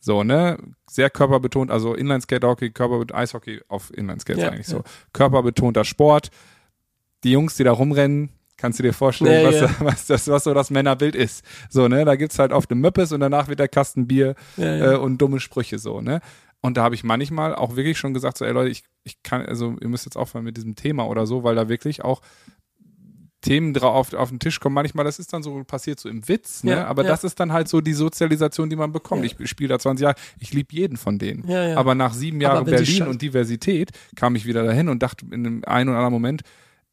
So, 0.00 0.22
ne? 0.24 0.58
Sehr 0.88 1.10
körperbetont, 1.10 1.70
also 1.70 1.94
Inlineskate-Hockey, 1.94 2.70
Körperbetont, 2.70 3.18
Eishockey 3.18 3.60
auf 3.68 3.92
Inlineskates 3.96 4.42
Ja, 4.42 4.50
eigentlich 4.50 4.66
so. 4.66 4.82
Körperbetonter 5.12 5.84
Sport. 5.84 6.30
Die 7.24 7.32
Jungs, 7.32 7.56
die 7.56 7.64
da 7.64 7.72
rumrennen, 7.72 8.30
kannst 8.56 8.78
du 8.78 8.84
dir 8.84 8.92
vorstellen, 8.92 9.42
Ja, 9.42 9.48
was, 9.48 9.60
ja. 9.60 9.76
was, 9.80 10.06
das, 10.06 10.28
was 10.28 10.44
so 10.44 10.54
das 10.54 10.70
Männerbild 10.70 11.16
ist. 11.16 11.44
So, 11.68 11.88
ne? 11.88 12.04
Da 12.04 12.14
gibt's 12.16 12.38
halt 12.38 12.52
oft 12.52 12.70
eine 12.70 12.80
Möppes 12.80 13.10
und 13.12 13.20
danach 13.20 13.48
wird 13.48 13.58
der 13.58 13.68
Kasten 13.68 14.06
Bier 14.06 14.34
ja. 14.56 14.92
Äh, 14.92 14.96
und 14.96 15.18
dumme 15.18 15.40
Sprüche 15.40 15.78
so, 15.78 16.00
ne? 16.00 16.20
Und 16.60 16.76
da 16.76 16.82
habe 16.82 16.94
ich 16.94 17.04
manchmal 17.04 17.54
auch 17.54 17.76
wirklich 17.76 17.98
schon 17.98 18.14
gesagt, 18.14 18.38
so, 18.38 18.44
ey 18.44 18.52
Leute, 18.52 18.70
ich, 18.70 18.84
ich 19.04 19.22
kann, 19.22 19.46
also 19.46 19.76
ihr 19.80 19.88
müsst 19.88 20.06
jetzt 20.06 20.16
aufhören 20.16 20.44
mit 20.44 20.56
diesem 20.56 20.74
Thema 20.74 21.06
oder 21.06 21.26
so, 21.26 21.44
weil 21.44 21.54
da 21.54 21.68
wirklich 21.68 22.02
auch 22.04 22.20
Themen 23.40 23.72
drauf 23.72 24.12
auf, 24.12 24.14
auf 24.14 24.28
den 24.30 24.40
Tisch 24.40 24.58
kommen. 24.58 24.74
Manchmal, 24.74 25.04
das 25.04 25.20
ist 25.20 25.32
dann 25.32 25.44
so 25.44 25.62
passiert 25.62 26.00
so 26.00 26.08
im 26.08 26.26
Witz, 26.28 26.64
ne? 26.64 26.72
Ja, 26.72 26.86
Aber 26.86 27.04
ja. 27.04 27.08
das 27.08 27.22
ist 27.22 27.38
dann 27.38 27.52
halt 27.52 27.68
so 27.68 27.80
die 27.80 27.92
Sozialisation, 27.92 28.68
die 28.68 28.76
man 28.76 28.90
bekommt. 28.90 29.24
Ja. 29.24 29.30
Ich 29.38 29.48
spiele 29.48 29.68
da 29.68 29.78
20 29.78 30.02
Jahre, 30.02 30.16
ich 30.40 30.52
liebe 30.52 30.74
jeden 30.74 30.96
von 30.96 31.18
denen. 31.18 31.48
Aber 31.76 31.94
nach 31.94 32.12
sieben 32.12 32.40
Jahren 32.40 32.64
Berlin 32.64 33.06
und 33.06 33.22
Diversität 33.22 33.90
kam 34.16 34.34
ich 34.34 34.44
wieder 34.44 34.64
dahin 34.64 34.88
und 34.88 35.02
dachte 35.02 35.24
in 35.26 35.46
einem 35.46 35.64
einen 35.64 35.88
oder 35.90 35.98
anderen 35.98 36.12
Moment, 36.12 36.42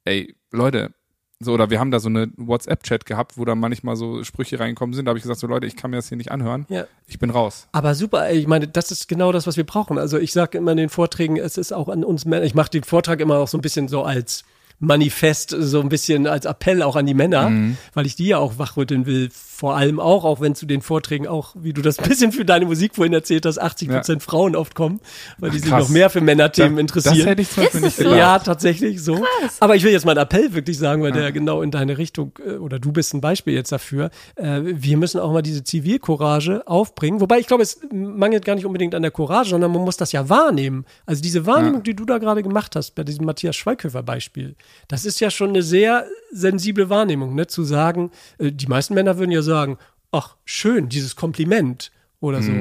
ey, 0.04 0.36
Leute, 0.52 0.94
so, 1.40 1.52
oder 1.54 1.70
wir 1.70 1.80
haben 1.80 1.92
da 1.92 2.00
so 2.00 2.08
eine 2.08 2.30
WhatsApp-Chat 2.38 3.06
gehabt, 3.06 3.38
wo 3.38 3.44
da 3.44 3.56
manchmal 3.56 3.98
so 3.98 4.24
Sprüche 4.24 4.60
reingekommen 4.60 4.94
sind. 4.94 5.06
Da 5.06 5.10
habe 5.10 5.20
ich 5.20 5.24
gesagt, 5.24 5.40
so 5.40 5.48
Leute, 5.48 5.68
ich 5.68 5.76
kann 5.76 5.92
mir 5.92 5.98
das 5.98 6.08
hier 6.08 6.18
nicht 6.18 6.32
anhören. 6.32 6.66
Ja. 6.70 6.86
Ich 7.08 7.20
bin 7.20 7.30
raus. 7.30 7.68
Aber 7.74 7.94
super, 7.94 8.32
ich 8.32 8.48
meine, 8.48 8.68
das 8.68 8.92
ist 8.92 9.08
genau 9.10 9.34
das, 9.34 9.46
was 9.46 9.58
wir 9.58 9.66
brauchen. 9.66 9.98
Also 9.98 10.18
ich 10.18 10.32
sage 10.32 10.58
immer 10.58 10.72
in 10.72 10.78
den 10.78 10.90
Vorträgen, 10.90 11.38
es 11.38 11.58
ist 11.58 11.74
auch 11.74 11.90
an 11.90 12.06
uns 12.06 12.26
Männer, 12.26 12.46
ich 12.46 12.56
mache 12.56 12.70
den 12.70 12.84
Vortrag 12.84 13.20
immer 13.20 13.40
auch 13.40 13.50
so 13.50 13.58
ein 13.58 13.62
bisschen 13.62 13.90
so 13.90 14.04
als 14.04 14.46
Manifest, 14.80 15.56
so 15.58 15.82
ein 15.82 15.90
bisschen 15.90 16.28
als 16.28 16.46
Appell 16.46 16.82
auch 16.82 16.96
an 16.96 17.06
die 17.06 17.14
Männer, 17.14 17.52
weil 17.94 18.06
ich 18.06 18.16
die 18.16 18.28
ja 18.28 18.40
auch 18.40 18.58
wachrütteln 18.58 19.06
will. 19.06 19.30
Vor 19.58 19.78
allem 19.78 20.02
auch, 20.02 20.26
auch 20.26 20.42
wenn 20.42 20.54
zu 20.54 20.66
den 20.66 20.82
Vorträgen 20.82 21.28
auch, 21.28 21.56
wie 21.58 21.72
du 21.72 21.82
das 21.82 21.98
ein 21.98 22.10
bisschen 22.10 22.34
für 22.34 22.44
deine 22.44 22.66
Musik 22.66 22.94
vorhin 22.94 23.14
erzählt 23.14 23.46
hast, 23.46 23.58
80 23.58 23.88
Prozent 23.88 24.22
Frauen 24.22 24.54
oft 24.54 24.76
kommen, 24.76 25.00
weil 25.38 25.50
die 25.50 25.60
sich 25.60 25.70
krass. 25.70 25.84
noch 25.84 25.90
mehr 25.90 26.10
für 26.10 26.20
Männerthemen 26.20 26.78
interessieren. 26.78 27.20
Das 27.20 27.26
hätte 27.26 27.42
ich 27.42 27.50
zum 27.50 27.64
Beispiel 27.64 27.80
nicht 27.80 27.98
gedacht. 27.98 28.18
Ja, 28.18 28.40
tatsächlich 28.40 29.02
so. 29.02 29.24
Aber 29.62 29.78
ich 29.78 29.84
will 29.84 29.94
jetzt 29.94 30.04
mal 30.06 30.12
einen 30.12 30.26
Appell 30.26 30.54
wirklich 30.54 30.78
sagen, 30.78 31.02
weil 31.04 31.14
der 31.14 31.32
genau 31.32 31.62
in 31.62 31.72
deine 31.72 31.98
Richtung, 31.98 32.34
äh, 32.46 32.56
oder 32.56 32.80
du 32.80 32.92
bist 32.92 33.14
ein 33.14 33.22
Beispiel 33.22 33.54
jetzt 33.54 33.72
dafür. 33.72 34.10
Äh, 34.36 34.60
Wir 34.66 34.98
müssen 34.98 35.22
auch 35.22 35.32
mal 35.32 35.42
diese 35.42 35.64
Zivilcourage 35.64 36.68
aufbringen. 36.68 37.22
Wobei 37.22 37.40
ich 37.40 37.48
glaube, 37.48 37.64
es 37.64 37.80
mangelt 37.94 38.44
gar 38.44 38.56
nicht 38.56 38.66
unbedingt 38.66 38.94
an 38.94 39.04
der 39.04 39.12
Courage, 39.12 39.52
sondern 39.52 39.72
man 39.72 39.84
muss 39.84 39.96
das 39.96 40.12
ja 40.12 40.28
wahrnehmen. 40.28 40.84
Also 41.06 41.22
diese 41.22 41.46
Wahrnehmung, 41.46 41.82
die 41.82 41.96
du 41.96 42.04
da 42.04 42.18
gerade 42.18 42.44
gemacht 42.44 42.76
hast, 42.76 42.94
bei 42.96 43.06
diesem 43.06 43.26
Matthias 43.26 43.56
Schweighöfer-Beispiel, 43.56 44.56
das 44.90 45.06
ist 45.06 45.22
ja 45.22 45.32
schon 45.32 45.52
eine 45.52 45.62
sehr 45.64 46.06
sensible 46.34 46.90
Wahrnehmung, 46.90 47.36
ne? 47.36 47.48
Zu 47.48 47.64
sagen, 47.64 48.12
äh, 48.38 48.52
die 48.52 48.68
meisten 48.68 48.94
Männer 48.96 49.18
würden 49.18 49.32
ja 49.32 49.45
sagen, 49.46 49.78
ach, 50.12 50.36
schön, 50.44 50.90
dieses 50.90 51.16
Kompliment 51.16 51.92
oder 52.20 52.42
so. 52.42 52.52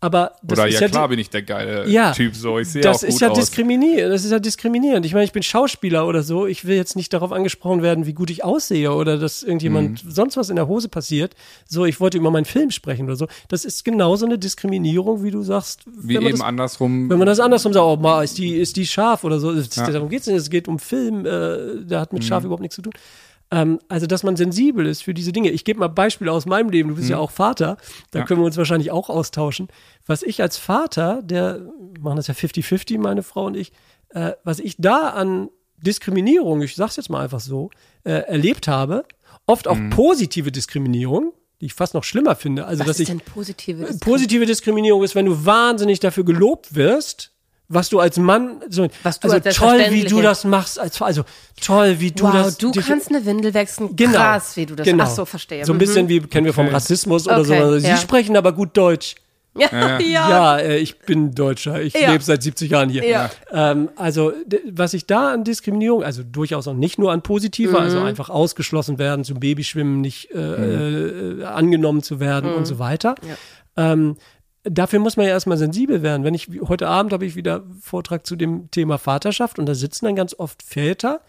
Aber 0.00 0.32
das 0.42 0.58
Oder 0.58 0.68
ist 0.68 0.74
ja, 0.74 0.80
ja, 0.80 0.88
klar 0.88 1.08
bin 1.08 1.20
ich 1.20 1.30
der 1.30 1.42
geile 1.42 1.88
Ja, 1.88 2.10
Typ 2.10 2.34
so. 2.34 2.58
Ich 2.58 2.70
sehe 2.70 2.82
das 2.82 3.04
auch 3.04 3.06
ist 3.06 3.12
gut 3.12 3.20
ja 3.20 3.28
aus. 3.30 3.38
diskriminierend. 3.38 4.12
Das 4.12 4.24
ist 4.24 4.32
ja 4.32 4.40
diskriminierend. 4.40 5.06
Ich 5.06 5.12
meine, 5.12 5.24
ich 5.24 5.30
bin 5.30 5.44
Schauspieler 5.44 6.08
oder 6.08 6.24
so. 6.24 6.46
Ich 6.48 6.64
will 6.64 6.74
jetzt 6.74 6.96
nicht 6.96 7.12
darauf 7.12 7.30
angesprochen 7.30 7.82
werden, 7.82 8.04
wie 8.04 8.12
gut 8.12 8.28
ich 8.30 8.42
aussehe 8.42 8.90
oder 8.92 9.16
dass 9.16 9.44
irgendjemand 9.44 10.04
Mhm. 10.04 10.10
sonst 10.10 10.36
was 10.36 10.50
in 10.50 10.56
der 10.56 10.66
Hose 10.66 10.88
passiert. 10.88 11.36
So, 11.68 11.84
ich 11.84 12.00
wollte 12.00 12.18
über 12.18 12.32
meinen 12.32 12.46
Film 12.46 12.72
sprechen 12.72 13.04
oder 13.04 13.14
so. 13.14 13.28
Das 13.46 13.64
ist 13.64 13.84
genauso 13.84 14.26
eine 14.26 14.38
Diskriminierung, 14.40 15.22
wie 15.22 15.30
du 15.30 15.42
sagst. 15.42 15.82
Wie 15.86 16.14
wenn 16.16 16.24
man 16.24 16.30
eben 16.30 16.38
das, 16.40 16.48
andersrum. 16.48 17.08
wenn 17.08 17.18
man 17.18 17.26
das 17.28 17.38
andersrum 17.38 17.72
sagt, 17.72 17.84
oh, 17.86 17.96
ma, 17.96 18.24
ist 18.24 18.38
die, 18.38 18.56
ist 18.56 18.74
die 18.74 18.86
scharf 18.88 19.22
oder 19.22 19.38
so. 19.38 19.52
Ja. 19.52 19.88
Darum 19.88 20.08
geht's 20.08 20.26
nicht. 20.26 20.36
Es 20.36 20.50
geht 20.50 20.66
um 20.66 20.80
Film. 20.80 21.24
Äh, 21.26 21.84
der 21.84 22.00
hat 22.00 22.12
mit 22.12 22.22
Mhm. 22.22 22.26
scharf 22.26 22.42
überhaupt 22.42 22.62
nichts 22.62 22.74
zu 22.74 22.82
tun. 22.82 22.92
Ähm, 23.52 23.78
also, 23.88 24.06
dass 24.06 24.22
man 24.24 24.34
sensibel 24.36 24.86
ist 24.86 25.02
für 25.04 25.14
diese 25.14 25.30
Dinge. 25.30 25.50
Ich 25.50 25.64
gebe 25.64 25.78
mal 25.78 25.88
Beispiele 25.88 26.32
aus 26.32 26.46
meinem 26.46 26.70
Leben. 26.70 26.88
Du 26.88 26.96
bist 26.96 27.08
ja 27.10 27.18
auch 27.18 27.30
Vater. 27.30 27.76
Da 28.10 28.18
Mhm. 28.18 28.22
Ja. 28.22 28.26
können 28.26 28.40
wir 28.40 28.46
uns 28.46 28.56
wahrscheinlich 28.56 28.90
auch 28.90 29.10
austauschen. 29.10 29.68
Was 30.06 30.22
ich 30.22 30.40
als 30.42 30.56
Vater, 30.56 31.20
der 31.22 31.60
wir 31.60 32.00
machen 32.00 32.16
das 32.16 32.26
ja 32.26 32.34
50-50, 32.34 32.98
meine 32.98 33.22
Frau 33.22 33.44
und 33.46 33.56
ich, 33.56 33.72
äh, 34.08 34.32
was 34.42 34.58
ich 34.58 34.76
da 34.78 35.10
an 35.10 35.50
Diskriminierung, 35.76 36.62
ich 36.62 36.74
sag's 36.76 36.96
jetzt 36.96 37.10
mal 37.10 37.20
einfach 37.22 37.40
so, 37.40 37.70
äh, 38.04 38.12
erlebt 38.12 38.68
habe, 38.68 39.04
oft 39.46 39.66
Mhm. 39.66 39.70
auch 39.92 39.96
positive 39.96 40.50
Diskriminierung, 40.52 41.32
die 41.60 41.66
ich 41.66 41.74
fast 41.74 41.92
noch 41.94 42.04
schlimmer 42.04 42.34
finde. 42.36 42.64
Also, 42.66 42.80
Was 42.80 42.86
dass 42.86 42.96
ist 42.96 43.00
ich 43.02 43.08
denn 43.08 43.20
positive 43.20 43.78
Diskriminierung? 43.84 44.00
Positive 44.00 44.46
Diskriminierung 44.46 45.02
ist, 45.04 45.14
wenn 45.14 45.26
du 45.26 45.44
wahnsinnig 45.44 46.00
dafür 46.00 46.24
gelobt 46.24 46.74
wirst, 46.74 47.31
was 47.72 47.88
du 47.88 48.00
als 48.00 48.16
Mann 48.18 48.60
so 48.68 48.88
Was 49.02 49.20
du 49.20 49.28
also 49.30 49.44
als 49.44 49.56
toll, 49.56 49.80
wie 49.90 50.04
du 50.04 50.20
das 50.22 50.44
machst, 50.44 50.78
als 50.78 51.00
also 51.00 51.24
toll, 51.60 51.96
wie 51.98 52.10
du 52.10 52.24
wow, 52.24 52.32
das 52.32 52.58
du 52.58 52.70
dich- 52.70 52.86
kannst 52.86 53.08
eine 53.10 53.24
Windel 53.24 53.54
wechseln. 53.54 53.94
Genau. 53.96 54.18
Krass, 54.18 54.56
wie 54.56 54.66
du 54.66 54.74
das. 54.74 54.84
Genau. 54.86 55.04
Ach 55.04 55.10
so, 55.10 55.24
verstehe. 55.24 55.64
So 55.64 55.72
ein 55.72 55.76
Mhm. 55.76 55.80
bisschen 55.80 56.08
wie 56.08 56.20
kennen 56.20 56.46
wir 56.46 56.52
vom 56.54 56.68
Rassismus 56.68 57.26
oder 57.26 57.40
Okay, 57.40 57.60
so. 57.60 57.78
Sie 57.78 57.88
ja. 57.88 57.96
sprechen 57.96 58.36
aber 58.36 58.52
gut 58.52 58.76
Deutsch. 58.76 59.14
Ja, 59.54 59.98
ja. 60.00 60.30
Ja, 60.30 60.58
äh, 60.60 60.78
ich 60.78 60.98
bin 61.00 61.34
Deutscher. 61.34 61.82
Ich 61.82 61.92
Ja. 61.92 62.10
lebe 62.12 62.24
seit 62.24 62.42
70 62.42 62.70
Jahren 62.70 62.88
hier. 62.88 63.06
Ja. 63.06 63.30
Ähm, 63.52 63.90
also, 63.96 64.32
was 64.70 64.94
ich 64.94 65.04
da 65.04 65.34
an 65.34 65.44
Diskriminierung, 65.44 66.02
also 66.02 66.22
durchaus 66.22 66.66
auch 66.68 66.72
nicht 66.72 66.98
nur 66.98 67.12
an 67.12 67.20
positiver, 67.20 67.78
also 67.78 68.00
Mhm. 68.00 68.06
einfach 68.06 68.30
ausgeschlossen 68.30 68.98
werden, 68.98 69.24
zum 69.26 69.40
Babyschwimmen 69.40 70.00
nicht 70.00 70.30
äh, 70.30 70.38
äh, 70.38 71.44
angenommen 71.44 72.02
zu 72.02 72.18
werden 72.18 72.50
Mhm. 72.52 72.56
und 72.56 72.66
so 72.66 72.78
weiter. 72.78 73.14
Ähm, 73.76 74.16
dafür 74.64 74.98
muss 75.00 75.16
man 75.16 75.26
ja 75.26 75.32
erstmal 75.32 75.58
sensibel 75.58 76.02
werden. 76.02 76.24
Wenn 76.24 76.34
ich, 76.34 76.48
heute 76.68 76.88
Abend 76.88 77.12
habe 77.12 77.26
ich 77.26 77.36
wieder 77.36 77.64
Vortrag 77.80 78.26
zu 78.26 78.36
dem 78.36 78.70
Thema 78.70 78.98
Vaterschaft 78.98 79.58
und 79.58 79.66
da 79.66 79.74
sitzen 79.74 80.04
dann 80.06 80.16
ganz 80.16 80.34
oft 80.38 80.62
Väter. 80.62 81.20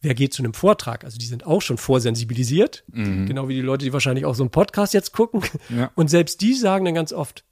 Wer 0.00 0.14
geht 0.14 0.34
zu 0.34 0.42
einem 0.42 0.52
Vortrag? 0.52 1.02
Also 1.04 1.16
die 1.16 1.24
sind 1.24 1.46
auch 1.46 1.62
schon 1.62 1.78
vorsensibilisiert, 1.78 2.84
genau 2.92 3.48
wie 3.48 3.54
die 3.54 3.62
Leute, 3.62 3.86
die 3.86 3.92
wahrscheinlich 3.94 4.26
auch 4.26 4.34
so 4.34 4.42
einen 4.42 4.50
Podcast 4.50 4.92
jetzt 4.92 5.12
gucken. 5.12 5.42
Ja. 5.74 5.90
Und 5.94 6.08
selbst 6.10 6.42
die 6.42 6.52
sagen 6.54 6.84
dann 6.84 6.92
ganz 6.94 7.12
oft, 7.14 7.42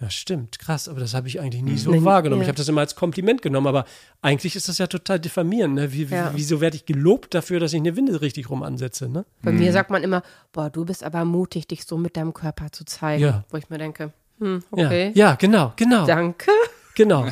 ja, 0.00 0.08
stimmt, 0.08 0.58
krass, 0.58 0.88
aber 0.88 0.98
das 0.98 1.12
habe 1.12 1.28
ich 1.28 1.40
eigentlich 1.40 1.60
nie 1.62 1.76
so 1.76 1.90
Nee, 1.90 2.02
wahrgenommen. 2.02 2.40
ja. 2.40 2.44
Ich 2.44 2.48
habe 2.48 2.56
das 2.56 2.66
immer 2.68 2.80
als 2.80 2.96
Kompliment 2.96 3.42
genommen, 3.42 3.66
aber 3.66 3.84
eigentlich 4.22 4.56
ist 4.56 4.66
das 4.70 4.78
ja 4.78 4.86
total 4.86 5.20
diffamierend. 5.20 5.74
Ne? 5.74 5.92
Wie, 5.92 6.04
Ja. 6.04 6.32
wie, 6.32 6.38
wieso 6.38 6.62
werde 6.62 6.76
ich 6.76 6.86
gelobt 6.86 7.34
dafür, 7.34 7.60
dass 7.60 7.74
ich 7.74 7.80
eine 7.80 7.94
Windel 7.96 8.16
richtig 8.16 8.48
rum 8.48 8.62
ansetze? 8.62 9.10
Ne? 9.10 9.26
Bei 9.42 9.52
mir 9.52 9.70
sagt 9.74 9.90
man 9.90 10.02
immer, 10.02 10.22
boah, 10.52 10.70
du 10.70 10.86
bist 10.86 11.04
aber 11.04 11.26
mutig, 11.26 11.68
dich 11.68 11.84
so 11.84 11.98
mit 11.98 12.16
deinem 12.16 12.32
Körper 12.32 12.72
zu 12.72 12.86
zeigen. 12.86 13.22
Ja. 13.22 13.44
Wo 13.50 13.58
ich 13.58 13.68
mir 13.68 13.76
denke, 13.76 14.14
hm, 14.40 14.62
Ja. 14.76 14.86
okay. 14.86 15.12
ja, 15.14 15.34
genau, 15.34 15.72
genau, 15.76 16.06
Danke. 16.06 16.50
genau, 16.96 17.26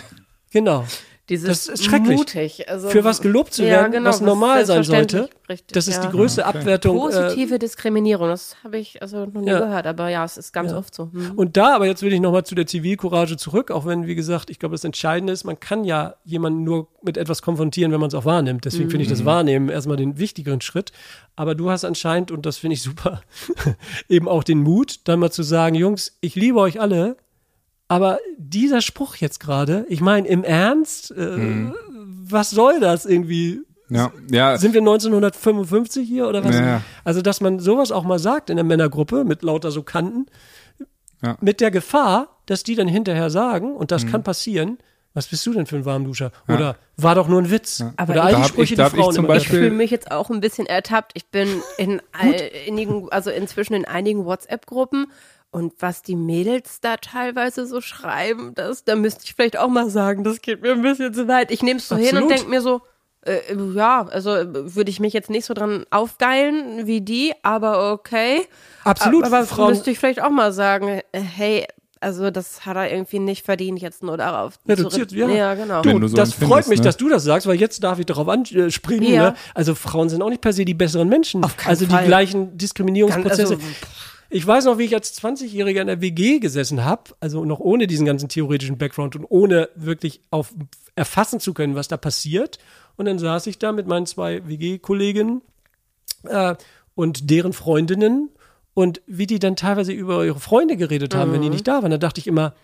genau. 0.53 0.85
Dieses 1.28 1.66
Das 1.66 1.68
ist 1.68 1.85
schrecklich. 1.85 2.16
mutig. 2.16 2.68
Also, 2.68 2.88
Für 2.88 3.04
was 3.04 3.20
gelobt 3.20 3.52
zu 3.52 3.62
Ja, 3.62 3.70
werden, 3.70 3.92
genau, 3.92 4.08
was 4.08 4.20
normal 4.23 4.64
sein 4.64 4.82
sollte, 4.82 5.28
richtig, 5.49 5.75
das 5.75 5.87
ist 5.87 5.97
ja. 5.97 6.06
die 6.06 6.16
größte 6.16 6.47
Abwertung. 6.47 6.97
Äh, 6.97 7.00
Positive 7.00 7.58
Diskriminierung, 7.58 8.28
das 8.28 8.56
habe 8.64 8.78
ich 8.78 9.02
also 9.02 9.26
noch 9.26 9.40
nie 9.42 9.49
Ja. 9.50 9.58
gehört, 9.61 9.87
aber 9.87 10.08
ja, 10.08 10.25
es 10.25 10.38
ist 10.38 10.52
ganz 10.52 10.73
Ja. 10.73 10.78
oft 10.78 10.94
so. 10.94 11.11
Hm. 11.12 11.32
Und 11.37 11.56
da, 11.58 11.75
aber 11.75 11.87
jetzt 11.87 12.02
will 12.02 12.12
ich 12.12 12.20
nochmal 12.20 12.44
zu 12.44 12.54
der 12.54 12.66
Zivilcourage 12.66 13.37
zurück, 13.37 13.70
auch 13.70 13.85
wenn, 13.85 14.06
wie 14.06 14.14
gesagt, 14.14 14.49
ich 14.49 14.58
glaube, 14.58 14.75
das 14.75 14.85
Entscheidende 14.85 15.32
ist, 15.32 15.44
man 15.44 15.61
kann 15.61 15.85
ja 15.85 16.14
jemanden 16.25 16.64
nur 16.64 16.88
mit 17.02 17.16
etwas 17.18 17.42
konfrontieren, 17.42 17.92
wenn 17.92 18.00
man 18.00 18.08
es 18.08 18.14
auch 18.14 18.25
wahrnimmt. 18.25 18.64
Deswegen 18.64 18.88
finde 18.90 19.02
ich 19.04 19.11
das 19.11 19.25
Wahrnehmen 19.25 19.68
erstmal 19.68 19.97
den 19.99 20.18
wichtigeren 20.18 20.61
Schritt. 20.61 20.92
Aber 21.37 21.54
du 21.54 21.70
hast 21.70 21.85
anscheinend, 21.85 22.30
und 22.30 22.47
das 22.47 22.56
finde 22.56 22.75
ich 22.75 22.82
super, 22.82 23.20
eben 24.08 24.28
auch 24.28 24.42
den 24.44 24.58
Mut, 24.62 25.00
dann 25.04 25.20
mal 25.20 25.30
zu 25.30 25.42
sagen, 25.42 25.75
Jungs, 25.75 26.16
ich 26.20 26.35
liebe 26.35 26.58
euch 26.58 26.80
alle, 26.80 27.16
aber 27.88 28.18
dieser 28.37 28.80
Spruch 28.80 29.16
jetzt 29.16 29.40
gerade, 29.40 29.85
ich 29.88 30.00
meine, 30.00 30.28
im 30.28 30.45
Ernst, 30.45 31.11
äh, 31.11 31.71
was 32.30 32.50
soll 32.50 32.80
das 32.80 33.07
irgendwie? 33.07 33.61
Ja, 33.90 34.12
ja. 34.30 34.59
Sind 34.59 34.75
wir 34.75 34.83
1955 34.83 36.07
hier 36.07 36.28
oder 36.28 36.45
was? 36.45 36.54
Ja, 36.54 36.66
ja. 36.66 36.83
Also, 37.04 37.23
dass 37.23 37.40
man 37.40 37.59
sowas 37.59 37.90
auch 37.90 38.04
mal 38.04 38.18
sagt 38.18 38.50
in 38.50 38.57
der 38.57 38.64
Männergruppe 38.64 39.25
mit 39.25 39.42
lauter 39.42 39.71
so 39.71 39.83
Kanten, 39.83 40.26
Ja. 41.23 41.37
mit 41.40 41.61
der 41.61 41.71
Gefahr, 41.71 42.28
dass 42.47 42.62
die 42.62 42.75
dann 42.75 42.88
hinterher 42.88 43.30
sagen, 43.30 43.73
und 43.75 43.85
Mhm. 43.85 43.87
das 43.88 44.07
kann 44.07 44.23
passieren, 44.23 44.78
was 45.14 45.26
bist 45.26 45.45
du 45.47 45.52
denn 45.54 45.64
für 45.66 45.76
ein 45.76 45.85
Warmduscher? 45.87 46.30
Oder 46.49 46.76
war 46.99 47.14
doch 47.14 47.26
nur 47.28 47.40
ein 47.40 47.50
Witz? 47.50 47.83
Aber 47.97 48.12
Oder 48.12 48.21
ich- 48.21 48.26
all 48.26 48.33
Da 48.35 48.38
die 48.42 48.49
Sprüche, 48.49 48.75
ich- 48.75 48.78
die 48.80 48.87
ich 48.87 49.02
Frauen 49.02 49.14
zum 49.14 49.25
Ich 49.25 49.28
Beispiel- 49.28 49.59
fühle 49.59 49.71
mich 49.71 49.90
jetzt 49.90 50.12
auch 50.12 50.28
ein 50.30 50.40
bisschen 50.40 50.66
ertappt. 50.66 51.12
Ich 51.14 51.26
bin 51.30 51.49
in 51.78 52.00
einigen, 52.12 53.09
also 53.11 53.30
inzwischen 53.30 53.73
in 53.75 53.85
einigen 53.87 54.26
WhatsApp-Gruppen 54.26 55.07
und 55.50 55.73
was 55.78 56.02
die 56.02 56.17
Mädels 56.17 56.81
da 56.81 56.97
teilweise 56.97 57.67
so 57.67 57.81
schreiben, 57.81 58.52
das, 58.55 58.85
da 58.85 58.97
müsste 58.97 59.25
ich 59.25 59.35
vielleicht 59.35 59.59
auch 59.59 59.69
mal 59.69 59.88
sagen, 59.90 60.25
das 60.25 60.40
geht 60.43 60.62
mir 60.62 60.73
ein 60.73 60.83
bisschen 60.83 61.14
zu 61.14 61.26
weit. 61.28 61.50
Ich 61.50 61.62
nehme 61.62 61.78
es 61.78 61.88
so 61.88 61.97
hin 61.97 62.17
und 62.17 62.25
Absolut. 62.25 62.31
denke 62.31 62.50
mir 62.50 62.61
so, 62.61 62.83
äh, 63.23 63.55
ja, 63.75 64.07
also 64.11 64.35
äh, 64.35 64.75
würde 64.75 64.90
ich 64.90 65.00
mich 65.00 65.12
jetzt 65.12 65.31
nicht 65.31 65.45
so 65.47 65.55
dran 65.55 65.85
aufgeilen 65.90 66.87
wie 66.87 67.00
die, 67.00 67.33
aber 67.43 67.93
okay. 67.93 68.47
Absolut, 68.85 69.25
Aber 69.25 69.45
Frauen- 69.45 69.71
müsste 69.71 69.90
ich 69.90 69.99
vielleicht 69.99 70.23
auch 70.23 70.31
mal 70.31 70.52
sagen, 70.52 71.00
äh, 71.12 71.21
hey, 71.21 71.67
also 72.00 72.31
das 72.31 72.64
hat 72.64 72.76
er 72.76 72.93
irgendwie 72.93 73.19
nicht 73.19 73.45
verdient, 73.45 73.81
jetzt 73.81 74.02
nur 74.02 74.17
darauf 74.17 74.55
Reduziert, 74.69 75.11
zu 75.11 75.17
ja. 75.17 75.28
Ja, 75.28 75.55
genau. 75.55 75.83
Du, 75.83 75.99
du 75.99 76.09
so 76.09 76.17
das 76.17 76.33
freut 76.33 76.69
mich, 76.69 76.78
ne? 76.78 76.85
dass 76.85 76.97
du 76.97 77.09
das 77.09 77.25
sagst, 77.25 77.47
weil 77.47 77.57
jetzt 77.57 77.83
darf 77.83 77.99
ich 77.99 78.07
darauf 78.07 78.28
anspringen. 78.28 79.12
Ja. 79.12 79.31
Ne? 79.31 79.37
Also 79.55 79.75
Frauen 79.75 80.09
sind 80.09 80.23
auch 80.23 80.28
nicht 80.28 80.40
per 80.40 80.52
se 80.52 80.64
die 80.64 80.75
besseren 80.75 81.09
Menschen. 81.09 81.43
Auf 81.43 81.57
keinen 81.57 81.71
also 81.71 81.87
die 81.87 81.90
Fall. 81.93 82.07
gleichen 82.07 82.57
Diskriminierungsprozesse. 82.57 83.57
Ganz- 83.57 83.64
also, 83.64 83.76
ich 84.30 84.47
weiß 84.47 84.64
noch, 84.66 84.78
wie 84.78 84.85
ich 84.85 84.94
als 84.94 85.20
20-Jähriger 85.23 85.80
in 85.80 85.87
der 85.87 86.00
WG 86.00 86.38
gesessen 86.38 86.85
habe, 86.85 87.14
also 87.20 87.44
noch 87.44 87.61
ohne 87.61 87.87
diesen 87.87 88.04
ganzen 88.06 88.28
theoretischen 88.28 88.76
Background 88.78 89.16
und 89.16 89.25
ohne 89.28 89.68
wirklich 89.75 90.20
auf 90.30 90.54
erfassen 90.97 91.38
zu 91.40 91.54
können, 91.54 91.75
was 91.76 91.88
da 91.88 91.97
passiert. 91.97 92.58
Und 92.97 93.06
dann 93.06 93.18
saß 93.18 93.47
ich 93.47 93.58
da 93.58 93.70
mit 93.73 93.87
meinen 93.87 94.06
zwei 94.06 94.47
WG-Kolleginnen 94.49 95.42
äh, 96.25 96.56
und 96.97 97.30
deren 97.30 97.52
Freundinnen 97.52 98.30
und 98.75 99.00
wie 99.06 99.26
die 99.28 99.38
dann 99.38 99.54
teilweise 99.56 99.92
über 99.92 100.25
ihre 100.26 100.40
Freunde 100.40 100.76
geredet 100.76 101.14
haben, 101.14 101.30
Mhm. 101.30 101.35
wenn 101.35 101.42
die 101.42 101.50
nicht 101.50 101.68
da 101.68 101.82
waren. 101.82 101.90
Da 101.92 101.99
dachte 101.99 102.20
ich 102.20 102.26
immer, 102.26 102.54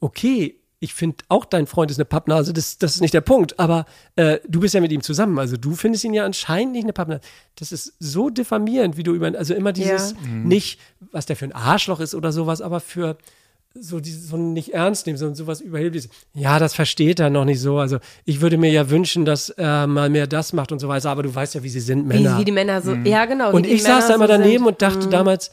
okay, 0.00 0.60
ich 0.80 0.94
finde 0.94 1.16
auch 1.28 1.44
dein 1.44 1.66
Freund 1.66 1.90
ist 1.90 1.98
eine 1.98 2.04
Pappnase, 2.04 2.52
das, 2.52 2.78
das 2.78 2.94
ist 2.94 3.00
nicht 3.00 3.14
der 3.14 3.20
Punkt, 3.20 3.58
aber 3.58 3.84
äh, 4.16 4.38
du 4.46 4.60
bist 4.60 4.74
ja 4.74 4.80
mit 4.80 4.92
ihm 4.92 5.02
zusammen, 5.02 5.38
also 5.38 5.56
du 5.56 5.74
findest 5.74 6.04
ihn 6.04 6.14
ja 6.14 6.24
anscheinend 6.24 6.72
nicht 6.72 6.84
eine 6.84 6.92
Pappnase. 6.92 7.20
Das 7.56 7.72
ist 7.72 7.94
so 7.98 8.30
diffamierend, 8.30 8.96
wie 8.96 9.02
du 9.02 9.12
über, 9.14 9.26
also 9.36 9.54
immer 9.54 9.72
dieses, 9.72 10.12
Ja. 10.12 10.16
nicht, 10.28 10.78
was 11.10 11.26
der 11.26 11.36
für 11.36 11.46
ein 11.46 11.52
Arschloch 11.52 12.00
ist 12.00 12.14
oder 12.14 12.30
sowas, 12.30 12.60
aber 12.60 12.78
für 12.80 13.16
so 13.74 14.00
dieses, 14.00 14.28
so 14.28 14.36
ein 14.36 14.52
nicht 14.54 14.72
ernst 14.72 15.06
nehmen, 15.06 15.18
sondern 15.18 15.34
sowas 15.36 15.60
überhebliches. 15.60 16.10
Ja, 16.34 16.58
das 16.58 16.74
versteht 16.74 17.20
er 17.20 17.30
noch 17.30 17.44
nicht 17.44 17.60
so. 17.60 17.78
Also 17.78 17.98
ich 18.24 18.40
würde 18.40 18.56
mir 18.56 18.70
ja 18.70 18.88
wünschen, 18.90 19.24
dass 19.24 19.50
er 19.50 19.86
mal 19.86 20.08
mehr 20.10 20.26
das 20.26 20.52
macht 20.52 20.72
und 20.72 20.78
so 20.78 20.88
weiter, 20.88 21.10
aber 21.10 21.22
du 21.22 21.34
weißt 21.34 21.54
ja, 21.54 21.62
wie 21.62 21.68
sie 21.68 21.80
sind, 21.80 22.04
wie, 22.04 22.14
Männer. 22.22 22.38
wie 22.38 22.44
die 22.44 22.52
Männer 22.52 22.80
so, 22.82 22.94
ja 22.94 23.24
genau. 23.26 23.52
wie 23.52 23.56
Und 23.56 23.66
ich 23.66 23.82
Männer 23.82 23.96
saß 24.00 24.08
da 24.08 24.14
immer 24.14 24.26
so 24.26 24.32
daneben 24.32 24.50
sind. 24.52 24.60
Mhm. 24.62 24.66
und 24.68 24.82
dachte 24.82 25.08
damals, 25.08 25.50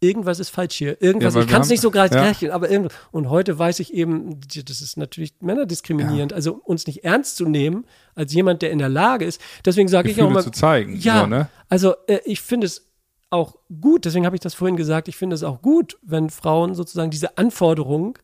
irgendwas 0.00 0.38
ist 0.38 0.50
falsch 0.50 0.76
hier. 0.76 1.00
Irgendwas, 1.02 1.34
Ja, 1.34 1.40
ich 1.42 1.46
kann 1.48 1.62
es 1.62 1.68
nicht 1.68 1.80
so 1.80 1.90
gerade 1.90 2.14
ja. 2.14 2.52
aber 2.52 2.70
irgend, 2.70 2.92
und 3.10 3.30
heute 3.30 3.58
weiß 3.58 3.80
ich 3.80 3.92
eben, 3.92 4.40
das 4.66 4.80
ist 4.80 4.96
natürlich 4.96 5.34
männerdiskriminierend. 5.40 6.32
Also 6.32 6.60
uns 6.64 6.86
nicht 6.86 7.04
ernst 7.04 7.36
zu 7.36 7.46
nehmen 7.46 7.84
als 8.14 8.32
jemand, 8.32 8.62
der 8.62 8.70
in 8.70 8.78
der 8.78 8.88
Lage 8.88 9.24
ist. 9.24 9.40
Deswegen 9.64 9.88
sage 9.88 10.10
ich 10.10 10.22
auch 10.22 10.30
mal. 10.30 10.42
zu 10.42 10.50
zeigen, 10.50 10.96
Ja, 10.96 11.20
so, 11.20 11.26
ne? 11.26 11.48
also 11.68 11.94
äh, 12.06 12.20
ich 12.24 12.40
finde 12.40 12.66
es 12.66 12.86
auch 13.30 13.56
gut, 13.80 14.04
deswegen 14.04 14.24
habe 14.24 14.36
ich 14.36 14.40
das 14.40 14.54
vorhin 14.54 14.76
gesagt, 14.76 15.08
ich 15.08 15.16
finde 15.16 15.34
es 15.34 15.42
auch 15.42 15.60
gut, 15.60 15.98
wenn 16.02 16.30
Frauen 16.30 16.74
sozusagen 16.74 17.10
diese 17.10 17.36
Anforderung 17.36 18.18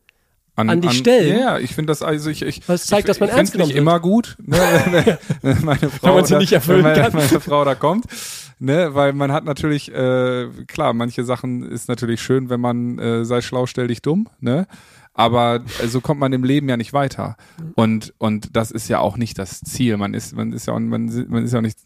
an 0.55 0.81
dich 0.81 0.93
stellen. 0.93 1.37
Ja, 1.37 1.39
ja, 1.39 1.59
ich 1.59 1.75
finde 1.75 1.91
das 1.91 2.01
also 2.01 2.29
ich 2.29 2.41
ich 2.41 2.67
Was 2.67 2.85
zeigt, 2.85 3.01
ich, 3.01 3.05
dass 3.07 3.19
man 3.19 3.29
ich 3.29 3.35
ernst 3.35 3.53
nicht 3.55 3.67
genommen 3.67 3.77
immer 3.77 3.99
gut, 3.99 4.35
ne, 4.39 4.57
wenn, 4.85 5.17
wenn 5.57 5.65
meine 5.65 5.89
Frau 5.89 6.15
man 6.15 6.25
sie 6.25 6.33
da, 6.33 6.39
nicht 6.39 6.53
erfüllen 6.53 6.83
wenn 6.83 6.93
meine, 6.93 7.01
kann. 7.01 7.13
meine 7.13 7.39
Frau 7.39 7.65
da 7.65 7.75
kommt, 7.75 8.05
ne, 8.59 8.93
weil 8.93 9.13
man 9.13 9.31
hat 9.31 9.45
natürlich 9.45 9.93
äh, 9.93 10.47
klar, 10.67 10.93
manche 10.93 11.23
Sachen 11.23 11.63
ist 11.63 11.87
natürlich 11.87 12.21
schön, 12.21 12.49
wenn 12.49 12.61
man 12.61 12.99
äh, 12.99 13.25
sei 13.25 13.41
schlau, 13.41 13.65
stell 13.65 13.87
dich 13.87 14.01
dumm, 14.01 14.27
ne? 14.39 14.67
Aber 15.13 15.63
äh, 15.81 15.87
so 15.87 16.01
kommt 16.01 16.19
man 16.19 16.33
im 16.33 16.43
Leben 16.43 16.67
ja 16.67 16.75
nicht 16.77 16.91
weiter. 16.93 17.37
Und 17.75 18.13
und 18.17 18.55
das 18.55 18.71
ist 18.71 18.89
ja 18.89 18.99
auch 18.99 19.15
nicht 19.17 19.37
das 19.39 19.61
Ziel. 19.61 19.95
Man 19.97 20.13
ist 20.13 20.35
man 20.35 20.51
ist 20.51 20.67
ja 20.67 20.73
auch, 20.73 20.79
man, 20.79 21.05
man 21.29 21.43
ist 21.43 21.53
ja 21.53 21.59
auch 21.59 21.63
nicht 21.63 21.79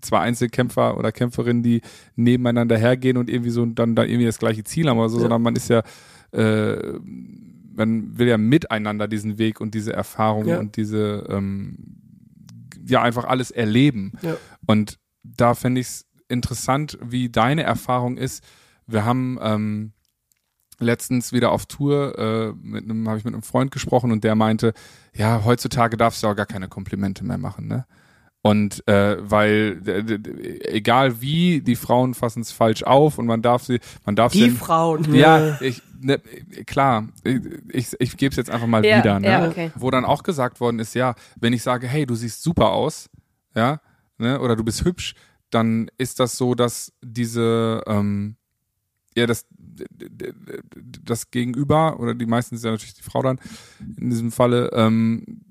zwei 0.00 0.20
Einzelkämpfer 0.20 0.96
oder 0.98 1.12
Kämpferinnen, 1.12 1.62
die 1.62 1.80
nebeneinander 2.16 2.76
hergehen 2.78 3.16
und 3.16 3.28
irgendwie 3.30 3.50
so 3.50 3.64
dann, 3.66 3.94
dann 3.94 4.08
irgendwie 4.08 4.26
das 4.26 4.38
gleiche 4.38 4.64
Ziel 4.64 4.88
haben 4.88 4.98
oder 4.98 5.08
so, 5.08 5.16
Ja. 5.18 5.22
sondern 5.22 5.42
man 5.42 5.56
ist 5.56 5.68
ja 5.68 5.82
äh, 6.32 6.98
man 7.76 8.16
will 8.18 8.28
ja 8.28 8.38
miteinander 8.38 9.08
diesen 9.08 9.38
Weg 9.38 9.60
und 9.60 9.74
diese 9.74 9.92
Erfahrung 9.92 10.46
Ja. 10.46 10.58
und 10.58 10.76
diese 10.76 11.26
ähm, 11.28 11.76
ja 12.86 13.02
einfach 13.02 13.24
alles 13.24 13.50
erleben. 13.50 14.12
Ja. 14.22 14.36
Und 14.66 14.98
da 15.24 15.54
fände 15.54 15.80
ich 15.80 15.86
es 15.88 16.06
interessant, 16.28 16.98
wie 17.02 17.28
deine 17.30 17.62
Erfahrung 17.64 18.16
ist. 18.16 18.44
Wir 18.86 19.04
haben 19.04 19.38
ähm, 19.42 19.92
letztens 20.78 21.32
wieder 21.32 21.50
auf 21.52 21.66
Tour, 21.66 22.18
äh, 22.18 22.52
mit 22.60 22.84
einem, 22.84 23.08
habe 23.08 23.18
ich 23.18 23.24
mit 23.24 23.34
einem 23.34 23.42
Freund 23.42 23.70
gesprochen 23.70 24.12
und 24.12 24.24
der 24.24 24.34
meinte, 24.34 24.72
ja, 25.14 25.42
heutzutage 25.44 25.96
darfst 25.96 26.22
du 26.22 26.28
auch 26.28 26.36
gar 26.36 26.46
keine 26.46 26.68
Komplimente 26.68 27.24
mehr 27.24 27.38
machen, 27.38 27.66
ne? 27.66 27.86
Und 28.46 28.86
äh, 28.86 29.16
weil 29.20 29.80
egal 30.66 31.22
wie, 31.22 31.62
die 31.62 31.76
Frauen 31.76 32.12
fassen 32.12 32.42
es 32.42 32.52
falsch 32.52 32.82
auf 32.82 33.16
und 33.16 33.24
man 33.24 33.40
darf 33.40 33.62
sie, 33.64 33.80
man 34.04 34.16
darf 34.16 34.32
Die 34.32 34.42
sie 34.42 34.50
Frauen. 34.50 35.14
ja, 35.14 35.58
ich, 35.62 35.80
ne, 35.98 36.18
klar, 36.66 37.08
ich, 37.22 37.40
ich, 37.70 37.88
ich 37.98 38.16
gebe 38.18 38.32
es 38.32 38.36
jetzt 38.36 38.50
einfach 38.50 38.66
mal 38.66 38.84
Ja, 38.84 38.98
wieder, 38.98 39.18
ne? 39.18 39.30
ja, 39.30 39.48
okay. 39.48 39.70
Wo 39.76 39.90
dann 39.90 40.04
auch 40.04 40.22
gesagt 40.22 40.60
worden 40.60 40.78
ist, 40.78 40.94
ja, 40.94 41.14
wenn 41.40 41.54
ich 41.54 41.62
sage, 41.62 41.86
hey, 41.86 42.04
du 42.04 42.14
siehst 42.14 42.42
super 42.42 42.72
aus, 42.72 43.08
ja, 43.54 43.80
ne, 44.18 44.40
oder 44.40 44.56
du 44.56 44.64
bist 44.64 44.84
hübsch, 44.84 45.14
dann 45.50 45.90
ist 45.98 46.20
das 46.20 46.36
so, 46.36 46.54
dass 46.54 46.92
diese, 47.02 47.82
ähm, 47.86 48.36
ja, 49.16 49.26
das, 49.26 49.46
das 51.04 51.30
Gegenüber, 51.30 52.00
oder 52.00 52.14
die 52.14 52.26
meisten 52.26 52.56
sind 52.56 52.66
ja 52.66 52.72
natürlich 52.72 52.94
die 52.94 53.02
Frau 53.02 53.22
dann, 53.22 53.40
in 53.96 54.10
diesem 54.10 54.32
Falle, 54.32 54.70
ähm, 54.72 55.42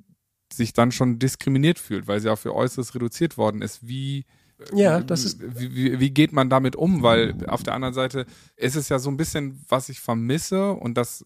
sich 0.51 0.73
dann 0.73 0.91
schon 0.91 1.19
diskriminiert 1.19 1.79
fühlt, 1.79 2.07
weil 2.07 2.19
sie 2.19 2.29
auf 2.29 2.45
ihr 2.45 2.53
Äußeres 2.53 2.93
reduziert 2.93 3.37
worden 3.37 3.61
ist. 3.61 3.87
Wie, 3.87 4.25
Ja, 4.73 5.01
das 5.01 5.25
ist 5.25 5.41
wie, 5.41 5.75
wie, 5.75 5.99
wie 5.99 6.11
geht 6.11 6.31
man 6.31 6.49
damit 6.49 6.75
um? 6.75 7.01
Weil 7.01 7.35
auf 7.47 7.63
der 7.63 7.73
anderen 7.73 7.93
Seite 7.93 8.25
ist 8.55 8.75
es 8.75 8.89
ja 8.89 8.99
so 8.99 9.09
ein 9.09 9.17
bisschen, 9.17 9.63
was 9.67 9.89
ich 9.89 9.99
vermisse 9.99 10.71
und 10.71 10.95
das 10.95 11.25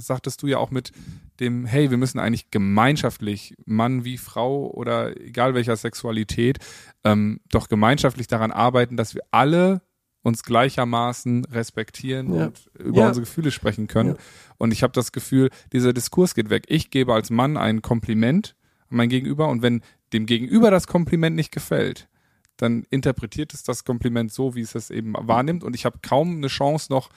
sagtest 0.00 0.42
du 0.42 0.46
ja 0.46 0.58
auch 0.58 0.70
mit 0.70 0.92
dem, 1.40 1.64
hey, 1.66 1.90
wir 1.90 1.96
müssen 1.98 2.18
eigentlich 2.18 2.50
gemeinschaftlich, 2.50 3.54
Mann 3.64 4.04
wie 4.04 4.18
Frau 4.18 4.70
oder 4.70 5.18
egal 5.20 5.54
welcher 5.54 5.76
Sexualität, 5.76 6.58
ähm, 7.04 7.40
doch 7.50 7.68
gemeinschaftlich 7.68 8.26
daran 8.26 8.50
arbeiten, 8.52 8.96
dass 8.96 9.14
wir 9.14 9.22
alle 9.30 9.82
uns 10.22 10.42
gleichermaßen 10.42 11.44
respektieren 11.46 12.34
Ja. 12.34 12.46
und 12.46 12.70
über 12.78 13.00
Ja. 13.02 13.08
unsere 13.08 13.24
Gefühle 13.26 13.50
sprechen 13.50 13.88
können. 13.88 14.10
Ja. 14.10 14.16
Und 14.58 14.72
ich 14.72 14.82
habe 14.82 14.92
das 14.92 15.12
Gefühl, 15.12 15.50
dieser 15.72 15.92
Diskurs 15.92 16.34
geht 16.34 16.50
weg. 16.50 16.64
Ich 16.68 16.90
gebe 16.90 17.12
als 17.12 17.30
Mann 17.30 17.56
ein 17.56 17.82
Kompliment 17.82 18.56
an 18.90 18.96
mein 18.96 19.08
Gegenüber 19.10 19.48
und 19.48 19.62
wenn 19.62 19.82
dem 20.12 20.24
Gegenüber 20.26 20.70
das 20.70 20.86
Kompliment 20.86 21.36
nicht 21.36 21.52
gefällt, 21.52 22.08
dann 22.56 22.84
interpretiert 22.88 23.52
es 23.52 23.64
das 23.64 23.84
Kompliment 23.84 24.32
so, 24.32 24.54
wie 24.54 24.60
es 24.60 24.74
es 24.74 24.88
eben 24.90 25.14
wahrnimmt. 25.18 25.64
Und 25.64 25.74
ich 25.74 25.84
habe 25.84 25.98
kaum 26.02 26.36
eine 26.36 26.46
Chance 26.46 26.86
noch, 26.92 27.10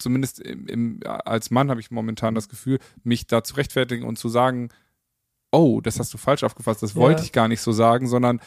zumindest 0.00 0.40
im, 0.40 0.66
im, 0.66 1.00
als 1.06 1.50
Mann 1.50 1.70
habe 1.70 1.80
ich 1.80 1.90
momentan 1.90 2.34
das 2.34 2.48
Gefühl, 2.48 2.78
mich 3.04 3.26
da 3.26 3.44
zu 3.44 3.54
rechtfertigen 3.54 4.04
und 4.04 4.18
zu 4.18 4.28
sagen, 4.28 4.70
oh, 5.52 5.80
das 5.80 5.98
hast 5.98 6.12
du 6.14 6.18
falsch 6.18 6.44
aufgefasst, 6.44 6.82
das 6.82 6.94
Ja. 6.94 7.00
wollte 7.00 7.22
ich 7.22 7.32
gar 7.32 7.48
nicht 7.48 7.60
so 7.60 7.72
sagen, 7.72 8.06
sondern 8.08 8.40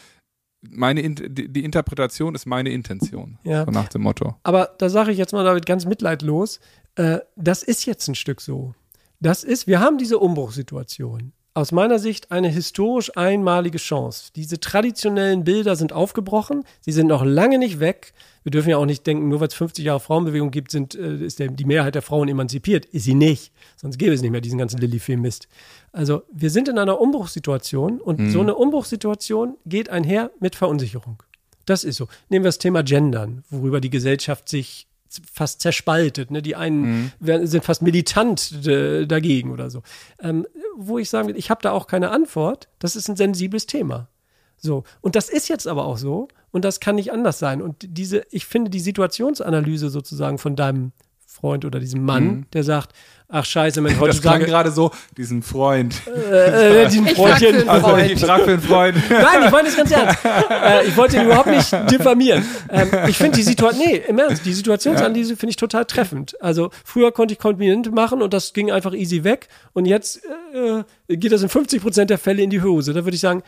meine 0.61 1.01
In- 1.01 1.15
die, 1.15 1.49
die 1.51 1.63
Interpretation 1.65 2.35
ist 2.35 2.45
meine 2.45 2.69
Intention. 2.69 3.37
Ja. 3.43 3.65
So 3.65 3.71
nach 3.71 3.89
dem 3.89 4.01
Motto. 4.03 4.37
Aber 4.43 4.73
da 4.77 4.89
sage 4.89 5.11
ich 5.11 5.17
jetzt 5.17 5.33
mal 5.33 5.43
David 5.43 5.65
ganz 5.65 5.85
mitleidlos, 5.85 6.59
äh, 6.95 7.19
das 7.35 7.63
ist 7.63 7.85
jetzt 7.85 8.07
ein 8.07 8.15
Stück 8.15 8.39
so. 8.39 8.73
Das 9.19 9.43
ist, 9.43 9.67
wir 9.67 9.79
haben 9.81 9.97
diese 9.97 10.19
Umbruchssituation. 10.19 11.33
Aus 11.55 11.71
meiner 11.71 11.99
Sicht 11.99 12.31
eine 12.31 12.47
historisch 12.47 13.15
einmalige 13.15 13.77
Chance. 13.77 14.31
Diese 14.35 14.59
traditionellen 14.59 15.43
Bilder 15.43 15.75
sind 15.75 15.93
aufgebrochen, 15.93 16.63
sie 16.81 16.91
sind 16.91 17.05
noch 17.05 17.23
lange 17.23 17.59
nicht 17.59 17.79
weg. 17.79 18.13
Wir 18.41 18.49
dürfen 18.49 18.69
ja 18.69 18.77
auch 18.77 18.87
nicht 18.87 19.05
denken, 19.05 19.29
nur 19.29 19.39
weil 19.39 19.49
es 19.49 19.53
50 19.53 19.85
Jahre 19.85 19.99
Frauenbewegung 19.99 20.49
gibt, 20.49 20.71
sind, 20.71 20.95
äh, 20.95 21.17
ist 21.17 21.37
der, 21.37 21.49
die 21.49 21.65
Mehrheit 21.65 21.93
der 21.93 22.01
Frauen 22.01 22.27
emanzipiert. 22.27 22.85
Ist 22.85 23.03
sie 23.03 23.13
nicht. 23.13 23.51
Sonst 23.75 23.99
gäbe 23.99 24.13
es 24.13 24.23
nicht 24.23 24.31
mehr 24.31 24.41
diesen 24.41 24.57
ganzen 24.57 24.79
Lillifee-Mist. 24.79 25.47
Also 25.91 26.23
wir 26.31 26.49
sind 26.49 26.69
in 26.69 26.79
einer 26.79 26.99
Umbruchssituation 26.99 28.01
und 28.01 28.31
so 28.31 28.41
eine 28.41 28.55
Umbruchssituation 28.55 29.55
geht 29.67 29.89
einher 29.89 30.31
mit 30.39 30.55
Verunsicherung. 30.55 31.21
Das 31.65 31.83
ist 31.83 31.97
so. 31.97 32.07
Nehmen 32.29 32.43
wir 32.43 32.49
das 32.49 32.57
Thema 32.57 32.81
Gendern, 32.81 33.43
worüber 33.51 33.79
die 33.79 33.91
Gesellschaft 33.91 34.49
sich 34.49 34.87
fast 35.31 35.61
zerspaltet. 35.61 36.31
Ne? 36.31 36.41
Die 36.41 36.55
einen 36.55 37.11
werden, 37.19 37.47
sind 37.47 37.63
fast 37.63 37.81
militant 37.81 38.65
äh, 38.65 39.05
dagegen 39.05 39.51
oder 39.51 39.69
so. 39.69 39.81
Ähm, 40.19 40.47
wo 40.75 40.97
ich 40.97 41.09
sagen 41.09 41.27
will, 41.27 41.37
ich 41.37 41.49
habe 41.49 41.61
da 41.61 41.71
auch 41.71 41.87
keine 41.87 42.09
Antwort. 42.09 42.69
Das 42.79 42.95
ist 42.95 43.07
ein 43.09 43.15
sensibles 43.15 43.65
Thema. 43.65 44.09
So. 44.57 44.83
Und 45.01 45.15
das 45.15 45.29
ist 45.29 45.49
jetzt 45.49 45.67
aber 45.67 45.85
auch 45.85 45.97
so. 45.97 46.27
Und 46.51 46.65
das 46.65 46.79
kann 46.79 46.95
nicht 46.95 47.11
anders 47.11 47.39
sein. 47.39 47.61
Und 47.61 47.77
diese, 47.81 48.23
ich 48.31 48.45
finde 48.45 48.69
die 48.69 48.79
Situationsanalyse 48.79 49.89
sozusagen 49.89 50.37
von 50.37 50.55
deinem 50.55 50.91
Freund 51.33 51.65
oder 51.65 51.79
diesem 51.79 52.03
Mann, 52.05 52.45
der 52.53 52.63
sagt, 52.63 52.91
ach 53.27 53.43
scheiße, 53.43 53.81
Mensch, 53.81 53.97
Das 54.05 54.21
klang 54.21 54.41
gerade 54.41 54.71
so, 54.71 54.91
diesen 55.17 55.41
Freund. 55.41 55.95
äh, 56.07 56.83
äh, 56.83 56.87
diesen 56.87 57.07
Ich 57.07 57.15
frag 57.15 57.39
Freundchen. 57.39 57.55
einen 57.61 57.69
Also 57.69 57.87
Freund. 57.87 58.11
ich 58.11 58.19
frage 58.25 58.43
für 58.43 58.51
einen 58.51 58.61
Freund. 58.61 58.97
Nein, 59.09 59.43
ich 59.45 59.51
meine 59.51 59.67
das 59.67 59.75
ganz 59.77 59.91
ernst. 59.91 60.19
Äh, 60.23 60.85
ich 60.87 60.95
wollte 60.95 61.17
ihn 61.17 61.25
überhaupt 61.25 61.47
nicht 61.49 61.71
diffamieren. 61.89 62.45
Ähm, 62.69 62.89
ich 63.07 63.17
finde 63.17 63.37
die 63.37 63.43
Situation, 63.43 63.83
nee, 63.85 64.01
im 64.07 64.19
Ernst, 64.19 64.45
die 64.45 64.53
Situationsanalyse 64.53 65.35
finde 65.35 65.49
ich 65.51 65.55
total 65.57 65.85
treffend. 65.85 66.39
Also 66.41 66.69
früher 66.85 67.11
konnte 67.11 67.33
ich 67.33 67.39
Komplimente 67.39 67.89
machen 67.91 68.21
und 68.21 68.33
das 68.33 68.53
ging 68.53 68.71
einfach 68.71 68.93
easy 68.93 69.23
weg 69.23 69.47
und 69.73 69.85
jetzt 69.85 70.21
äh, 70.53 70.83
geht 71.17 71.31
das 71.31 71.41
in 71.41 71.49
50 71.49 71.81
Prozent 71.81 72.09
der 72.11 72.19
Fälle 72.19 72.43
in 72.43 72.51
die 72.51 72.61
Hose. 72.61 72.93
Da 72.93 73.03
würde 73.05 73.15
ich 73.15 73.21
sagen, 73.21 73.41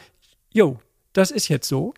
yo, 0.51 0.79
das 1.13 1.29
ist 1.31 1.47
jetzt 1.47 1.67
so. 1.69 1.93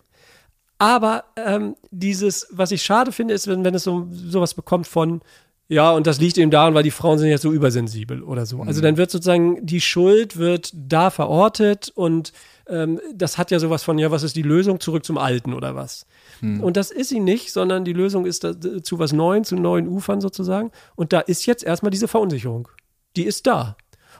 Aber 0.80 1.24
ähm, 1.36 1.74
dieses, 1.90 2.46
was 2.52 2.70
ich 2.70 2.82
schade 2.82 3.10
finde, 3.10 3.34
ist, 3.34 3.48
wenn, 3.48 3.64
wenn 3.64 3.74
es 3.74 3.82
so 3.82 4.06
sowas 4.12 4.54
bekommt 4.54 4.86
von, 4.86 5.22
ja, 5.68 5.92
und 5.92 6.06
das 6.06 6.18
liegt 6.18 6.38
eben 6.38 6.50
daran, 6.50 6.72
weil 6.72 6.82
die 6.82 6.90
Frauen 6.90 7.18
sind 7.18 7.28
jetzt 7.28 7.42
so 7.42 7.52
übersensibel 7.52 8.22
oder 8.22 8.46
so. 8.46 8.62
Also 8.62 8.80
dann 8.80 8.96
wird 8.96 9.10
sozusagen 9.10 9.64
die 9.64 9.82
Schuld 9.82 10.38
wird 10.38 10.72
da 10.74 11.10
verortet 11.10 11.92
und 11.94 12.32
ähm, 12.68 13.00
das 13.14 13.36
hat 13.36 13.50
ja 13.50 13.58
sowas 13.58 13.82
von, 13.82 13.98
ja, 13.98 14.10
was 14.10 14.22
ist 14.22 14.34
die 14.34 14.42
Lösung? 14.42 14.80
Zurück 14.80 15.04
zum 15.04 15.18
Alten 15.18 15.52
oder 15.52 15.74
was? 15.74 16.06
Und 16.62 16.76
das 16.76 16.90
ist 16.90 17.08
sie 17.08 17.20
nicht, 17.20 17.52
sondern 17.52 17.84
die 17.84 17.92
Lösung 17.92 18.24
ist 18.24 18.44
da, 18.44 18.54
zu 18.82 18.98
was 18.98 19.12
Neuen, 19.12 19.44
zu 19.44 19.56
neuen 19.56 19.88
Ufern 19.88 20.20
sozusagen. 20.20 20.70
Und 20.96 21.12
da 21.12 21.20
ist 21.20 21.44
jetzt 21.46 21.64
erstmal 21.64 21.90
diese 21.90 22.08
Verunsicherung. 22.08 22.68
Die 23.16 23.24
ist 23.24 23.46
da. 23.46 23.76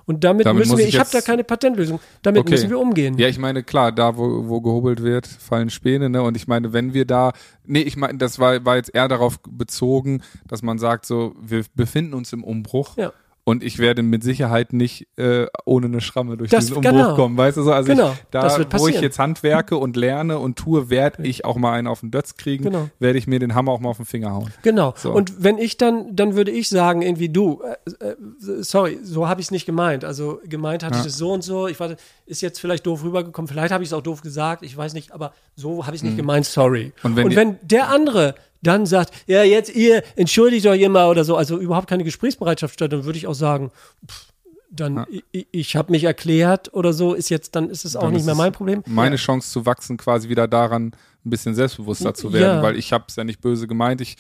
Und 0.08 0.24
damit, 0.24 0.46
Damit 0.46 0.60
müssen 0.60 0.78
wir, 0.78 0.84
ich 0.88 0.94
ich 0.94 0.98
habe 0.98 1.10
da 1.12 1.20
keine 1.20 1.44
Patentlösung. 1.44 2.00
Damit 2.22 2.40
Okay. 2.40 2.52
müssen 2.52 2.70
wir 2.70 2.78
umgehen. 2.78 3.18
Ja, 3.18 3.28
ich 3.28 3.38
meine, 3.38 3.62
klar, 3.62 3.92
da 3.92 4.16
wo, 4.16 4.49
wo 4.49 4.62
gehobelt 4.62 5.02
wird, 5.02 5.26
fallen 5.26 5.68
Späne, 5.68 6.08
ne? 6.08 6.23
Und 6.23 6.34
ich 6.34 6.49
meine, 6.49 6.73
wenn 6.73 6.94
wir 6.94 7.04
da, 7.04 7.32
nee, 7.66 7.82
ich 7.82 7.99
meine, 7.99 8.16
das 8.16 8.38
war, 8.38 8.64
war 8.64 8.76
jetzt 8.76 8.94
eher 8.94 9.06
darauf 9.06 9.38
bezogen, 9.47 10.23
dass 10.47 10.62
man 10.62 10.78
sagt, 10.78 11.04
so, 11.04 11.34
wir 11.42 11.62
befinden 11.75 12.14
uns 12.14 12.32
im 12.32 12.42
Umbruch. 12.42 12.97
Ja. 12.97 13.12
Und 13.49 13.65
ich 13.65 13.78
werde 13.78 14.02
mit 14.02 14.23
Sicherheit 14.23 14.75
nicht 14.75 15.06
äh, 15.17 15.47
ohne 15.65 15.87
eine 15.87 16.02
Schramme 16.02 16.37
durch 16.37 16.50
Das- 16.50 16.67
diesen 16.67 16.76
Umbruch 16.76 16.91
genau. 16.93 17.15
kommen, 17.15 17.37
weißt 17.39 17.56
du 17.56 17.63
so? 17.63 17.73
Also 17.73 17.91
Genau, 17.93 18.11
ich, 18.13 18.19
da, 18.30 18.43
das 18.58 18.78
wo 18.82 18.89
ich 18.89 19.00
jetzt 19.00 19.19
handwerke 19.19 19.78
und 19.78 19.97
lerne 19.97 20.39
und 20.39 20.56
tue, 20.58 20.91
werde 20.91 21.23
ich 21.26 21.47
auch 21.47 21.56
mal 21.56 21.73
einen 21.73 21.87
auf 21.87 22.00
den 22.00 22.11
Dötz 22.11 22.37
kriegen, 22.37 22.65
Genau. 22.65 22.91
werde 22.99 23.19
ich 23.19 23.26
mir 23.26 23.39
den 23.39 23.54
Hammer 23.54 23.73
auch 23.73 23.80
mal 23.80 23.89
auf 23.89 23.97
den 23.97 24.04
Finger 24.04 24.32
hauen. 24.34 24.52
Genau. 24.61 24.93
So. 24.99 25.13
Und 25.13 25.43
wenn 25.43 25.56
ich 25.56 25.78
dann, 25.78 26.15
dann 26.15 26.37
würde 26.37 26.50
ich 26.50 26.69
sagen, 26.69 27.00
irgendwie 27.00 27.30
du, 27.30 27.63
äh, 28.02 28.04
äh, 28.11 28.17
sorry, 28.63 28.99
so 29.02 29.28
habe 29.28 29.41
ich 29.41 29.47
es 29.47 29.50
nicht 29.50 29.65
gemeint. 29.65 30.04
Also 30.04 30.41
gemeint 30.45 30.82
hatte 30.84 30.97
ich 30.99 31.04
Ja. 31.04 31.08
es 31.08 31.17
so 31.17 31.32
und 31.32 31.43
so. 31.43 31.69
Ich 31.69 31.80
warte, 31.80 31.97
ist 32.26 32.43
jetzt 32.43 32.61
vielleicht 32.61 32.84
doof 32.87 33.02
rübergekommen. 33.02 33.49
Vielleicht 33.49 33.73
habe 33.73 33.82
ich 33.82 33.89
es 33.89 33.93
auch 33.95 34.02
doof 34.02 34.21
gesagt. 34.21 34.63
Ich 34.63 34.76
weiß 34.76 34.93
nicht, 34.93 35.13
aber 35.13 35.32
so 35.56 35.87
habe 35.87 35.97
ich 35.97 36.02
es 36.02 36.04
nicht 36.04 36.19
gemeint. 36.19 36.45
Sorry. 36.45 36.93
Mhm. 37.02 37.11
Und 37.11 37.17
wenn 37.17 37.26
und 37.28 37.37
wenn 37.37 37.56
der 37.63 37.89
andere 37.89 38.34
dann 38.62 38.86
sagt, 38.86 39.12
ja 39.26 39.42
jetzt 39.42 39.75
ihr 39.75 40.02
entschuldigt 40.16 40.66
euch 40.66 40.80
immer 40.80 41.08
oder 41.08 41.25
so, 41.25 41.36
also 41.36 41.58
überhaupt 41.58 41.88
keine 41.88 42.04
Gesprächsbereitschaft 42.04 42.75
statt, 42.75 42.92
dann 42.92 43.04
würde 43.04 43.18
ich 43.18 43.26
auch 43.26 43.34
sagen, 43.34 43.71
pff, 44.08 44.26
dann 44.71 45.06
ich, 45.32 45.47
ich 45.50 45.76
habe 45.76 45.92
mich 45.92 46.04
erklärt 46.04 46.75
oder 46.75 46.92
so, 46.92 47.14
ist 47.14 47.30
jetzt 47.30 47.56
dann 47.56 47.71
ist 47.71 47.84
es 47.84 47.97
auch 47.97 48.02
Dann 48.02 48.12
nicht 48.12 48.26
mehr 48.26 48.34
mein 48.34 48.52
Problem. 48.52 48.82
Meine 48.86 49.16
Chance 49.16 49.50
zu 49.50 49.64
wachsen, 49.64 49.97
quasi 49.97 50.28
wieder 50.28 50.47
daran, 50.47 50.92
ein 51.25 51.30
bisschen 51.30 51.54
selbstbewusster 51.54 52.12
zu 52.14 52.32
werden, 52.32 52.58
Ja. 52.58 52.62
weil 52.62 52.76
ich 52.76 52.92
habe 52.92 53.04
es 53.08 53.16
ja 53.16 53.25
nicht 53.25 53.40
böse 53.40 53.66
gemeint. 53.66 54.00
Ich 54.00 54.16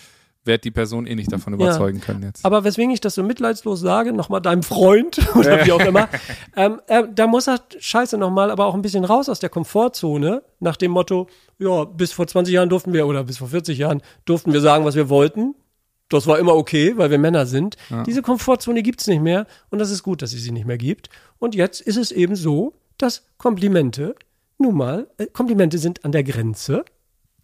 werde 0.48 0.62
die 0.62 0.72
Person 0.72 1.06
eh 1.06 1.14
nicht 1.14 1.30
davon 1.30 1.52
überzeugen 1.52 2.00
können 2.00 2.24
jetzt. 2.24 2.44
Aber 2.44 2.64
weswegen 2.64 2.90
ich 2.90 3.00
das 3.00 3.14
so 3.14 3.22
mitleidslos 3.22 3.78
sage, 3.78 4.12
nochmal 4.12 4.42
deinem 4.42 4.64
Freund 4.64 5.20
oder 5.36 5.64
wie 5.64 5.70
auch 5.70 5.80
immer, 5.80 6.08
ähm, 6.56 6.80
äh, 6.88 7.04
da 7.14 7.28
muss 7.28 7.46
er 7.46 7.60
scheiße 7.78 8.18
nochmal, 8.18 8.50
aber 8.50 8.66
auch 8.66 8.74
ein 8.74 8.82
bisschen 8.82 9.04
raus 9.04 9.28
aus 9.28 9.38
der 9.38 9.50
Komfortzone, 9.50 10.42
nach 10.58 10.76
dem 10.76 10.90
Motto, 10.90 11.28
ja, 11.60 11.84
bis 11.84 12.10
vor 12.12 12.26
20 12.26 12.52
Jahren 12.52 12.68
durften 12.68 12.92
wir, 12.92 13.06
oder 13.06 13.22
bis 13.22 13.38
vor 13.38 13.46
40 13.48 13.78
Jahren 13.78 14.02
durften 14.24 14.52
wir 14.52 14.60
sagen, 14.60 14.84
was 14.84 14.96
wir 14.96 15.08
wollten. 15.08 15.54
Das 16.08 16.26
war 16.26 16.38
immer 16.38 16.56
okay, 16.56 16.94
weil 16.96 17.10
wir 17.10 17.18
Männer 17.18 17.44
sind. 17.44 17.76
Diese 18.06 18.22
Komfortzone 18.22 18.82
gibt's 18.82 19.06
nicht 19.06 19.20
mehr 19.20 19.46
und 19.68 19.78
das 19.78 19.90
ist 19.90 20.02
gut, 20.02 20.22
dass 20.22 20.32
es 20.32 20.42
sie 20.42 20.52
nicht 20.52 20.66
mehr 20.66 20.78
gibt. 20.78 21.10
Und 21.38 21.54
jetzt 21.54 21.82
ist 21.82 21.98
es 21.98 22.12
eben 22.12 22.34
so, 22.34 22.72
dass 22.96 23.26
Komplimente, 23.36 24.14
nun 24.58 24.76
mal, 24.76 25.08
äh, 25.18 25.26
Komplimente 25.26 25.78
sind 25.78 26.04
an 26.04 26.12
der 26.12 26.24
Grenze. 26.24 26.84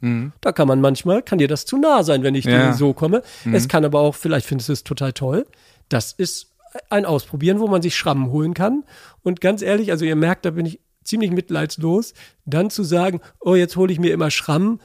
Da 0.01 0.53
kann 0.53 0.69
man 0.69 0.81
manchmal, 0.83 1.23
kann 1.23 1.39
dir 1.39 1.49
das 1.49 1.65
zu 1.65 1.79
nah 1.79 2.03
sein, 2.03 2.23
wenn 2.23 2.35
ich 2.35 2.45
Ja. 2.45 2.67
dir 2.71 2.73
so 2.75 2.93
komme. 2.93 3.23
Es 3.51 3.69
kann 3.69 3.85
aber 3.87 4.01
auch, 4.01 4.15
vielleicht 4.15 4.47
findest 4.47 4.69
du 4.69 4.75
es 4.75 4.85
total 4.85 5.13
toll. 5.15 5.47
Das 5.89 6.13
ist 6.13 6.53
ein 6.91 7.07
Ausprobieren, 7.07 7.59
wo 7.61 7.69
man 7.69 7.81
sich 7.81 7.97
Schrammen 7.97 8.31
holen 8.31 8.53
kann. 8.53 8.85
Und 9.23 9.41
ganz 9.41 9.63
ehrlich, 9.63 9.91
also 9.93 10.05
ihr 10.05 10.17
merkt, 10.17 10.45
da 10.45 10.51
bin 10.51 10.67
ich 10.67 10.81
ziemlich 11.05 11.31
mitleidslos, 11.31 12.13
dann 12.45 12.69
zu 12.71 12.83
sagen, 12.83 13.21
oh, 13.41 13.55
jetzt 13.55 13.77
hole 13.77 13.93
ich 13.93 13.99
mir 14.01 14.13
immer 14.13 14.31
Schrammen. 14.31 14.81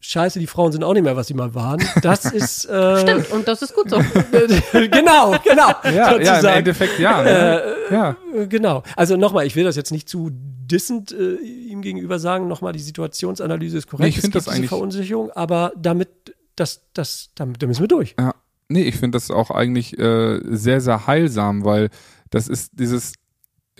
Scheiße, 0.00 0.38
die 0.38 0.46
Frauen 0.46 0.70
sind 0.70 0.84
auch 0.84 0.92
nicht 0.94 1.02
mehr, 1.02 1.16
was 1.16 1.26
sie 1.26 1.34
mal 1.34 1.54
waren. 1.54 1.82
Das 2.02 2.24
ist 2.32 2.66
äh, 2.66 3.00
Stimmt, 3.00 3.30
und 3.32 3.48
das 3.48 3.62
ist 3.62 3.74
gut 3.74 3.90
so. 3.90 3.96
genau, 4.72 5.34
genau. 5.42 5.70
Ja, 5.84 6.18
ja, 6.20 6.38
im. 6.38 6.46
Endeffekt 6.46 6.98
ja. 7.00 7.22
Ne? 7.22 7.74
ja. 7.90 8.10
Äh, 8.34 8.46
Genau. 8.46 8.82
Also 8.96 9.16
nochmal, 9.16 9.46
ich 9.46 9.56
will 9.56 9.64
das 9.64 9.74
jetzt 9.76 9.90
nicht 9.90 10.08
zu 10.08 10.30
dissend 10.32 11.10
äh, 11.12 11.34
ihm 11.36 11.82
gegenüber 11.82 12.18
sagen. 12.20 12.46
Nochmal, 12.46 12.72
die 12.72 12.78
Situationsanalyse 12.78 13.78
ist 13.78 13.88
korrekt. 13.88 14.02
Nee, 14.04 14.08
ich 14.10 14.16
Es 14.18 14.20
find 14.22 14.34
gibt 14.34 14.46
das 14.46 14.54
eigentlich- 14.54 14.68
Verunsicherung, 14.68 15.30
aber 15.32 15.72
damit, 15.76 16.08
das, 16.56 16.82
das, 16.94 17.30
damit, 17.34 17.60
da 17.62 17.66
müssen 17.66 17.80
wir 17.80 17.88
durch. 17.88 18.14
Ja, 18.18 18.34
nee, 18.68 18.82
ich 18.82 18.96
finde 18.96 19.16
das 19.16 19.30
auch 19.30 19.50
eigentlich 19.50 19.98
äh, 19.98 20.38
sehr, 20.44 20.80
sehr 20.80 21.06
heilsam, 21.08 21.64
weil 21.64 21.88
das 22.30 22.46
ist 22.48 22.72
dieses, 22.74 23.14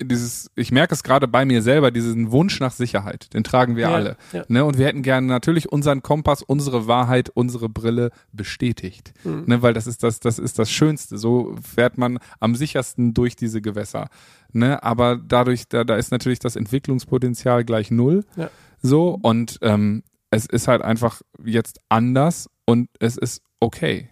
dieses, 0.02 0.50
ich 0.54 0.72
merke 0.72 0.94
es 0.94 1.02
gerade 1.02 1.28
bei 1.28 1.44
mir 1.44 1.62
selber, 1.62 1.90
diesen 1.90 2.30
Wunsch 2.30 2.60
nach 2.60 2.72
Sicherheit, 2.72 3.32
den 3.34 3.44
tragen 3.44 3.76
wir 3.76 3.82
Ja, 3.88 3.94
alle. 3.94 4.16
ja. 4.32 4.44
Ne? 4.48 4.64
Und 4.64 4.78
wir 4.78 4.86
hätten 4.86 5.02
gerne 5.02 5.26
natürlich 5.26 5.70
unseren 5.70 6.02
Kompass, 6.02 6.42
unsere 6.42 6.86
Wahrheit, 6.86 7.30
unsere 7.30 7.68
Brille 7.68 8.10
bestätigt. 8.32 9.12
Mhm. 9.24 9.44
Ne? 9.46 9.62
Weil 9.62 9.74
das 9.74 9.86
ist 9.86 10.02
das, 10.02 10.20
das 10.20 10.38
ist 10.38 10.58
das 10.58 10.70
Schönste. 10.70 11.18
So 11.18 11.56
fährt 11.62 11.98
man 11.98 12.18
am 12.40 12.54
sichersten 12.54 13.14
durch 13.14 13.36
diese 13.36 13.60
Gewässer. 13.60 14.08
Ne? 14.52 14.82
Aber 14.82 15.16
dadurch, 15.16 15.68
da, 15.68 15.84
da 15.84 15.96
ist 15.96 16.10
natürlich 16.10 16.38
das 16.38 16.56
Entwicklungspotenzial 16.56 17.64
gleich 17.64 17.90
null. 17.90 18.24
Ja. 18.36 18.50
So, 18.82 19.18
und 19.22 19.58
ähm, 19.62 20.02
es 20.30 20.46
ist 20.46 20.68
halt 20.68 20.82
einfach 20.82 21.22
jetzt 21.44 21.80
anders 21.88 22.48
und 22.64 22.88
es 23.00 23.16
ist 23.16 23.42
okay. 23.60 24.10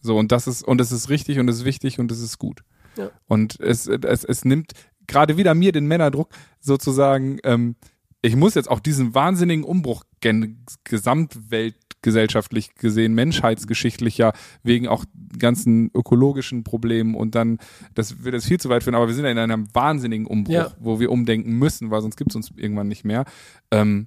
So, 0.00 0.16
und 0.16 0.30
das 0.30 0.46
ist, 0.46 0.62
und 0.62 0.80
es 0.80 0.92
ist 0.92 1.08
richtig 1.08 1.40
und 1.40 1.48
es 1.48 1.56
ist 1.58 1.64
wichtig 1.64 1.98
und 1.98 2.12
es 2.12 2.20
ist 2.20 2.38
gut. 2.38 2.60
Ja. 2.96 3.10
Und 3.26 3.58
es, 3.58 3.88
es, 3.88 4.22
es 4.22 4.44
nimmt 4.44 4.70
gerade 5.06 5.36
wieder 5.36 5.54
mir 5.54 5.72
den 5.72 5.86
Männerdruck 5.86 6.30
sozusagen, 6.60 7.38
ähm, 7.44 7.76
ich 8.22 8.34
muss 8.36 8.54
jetzt 8.54 8.70
auch 8.70 8.80
diesen 8.80 9.14
wahnsinnigen 9.14 9.64
Umbruch 9.64 10.02
gen 10.20 10.64
Gesamtwelt 10.84 11.76
gesellschaftlich 12.02 12.74
gesehen, 12.76 13.14
menschheitsgeschichtlich 13.14 14.18
ja, 14.18 14.32
wegen 14.62 14.86
auch 14.86 15.04
ganzen 15.38 15.90
ökologischen 15.94 16.62
Problemen 16.62 17.14
und 17.14 17.34
dann, 17.34 17.58
das 17.94 18.22
wird 18.22 18.34
jetzt 18.34 18.46
viel 18.46 18.60
zu 18.60 18.68
weit 18.68 18.84
führen, 18.84 18.94
aber 18.94 19.08
wir 19.08 19.14
sind 19.14 19.24
ja 19.24 19.30
in 19.30 19.38
einem 19.38 19.66
wahnsinnigen 19.74 20.26
Umbruch, 20.26 20.54
Ja. 20.54 20.72
wo 20.78 21.00
wir 21.00 21.10
umdenken 21.10 21.52
müssen, 21.58 21.90
weil 21.90 22.02
sonst 22.02 22.16
gibt 22.16 22.30
es 22.30 22.36
uns 22.36 22.52
irgendwann 22.56 22.86
nicht 22.88 23.04
mehr. 23.04 23.24
Ähm, 23.72 24.06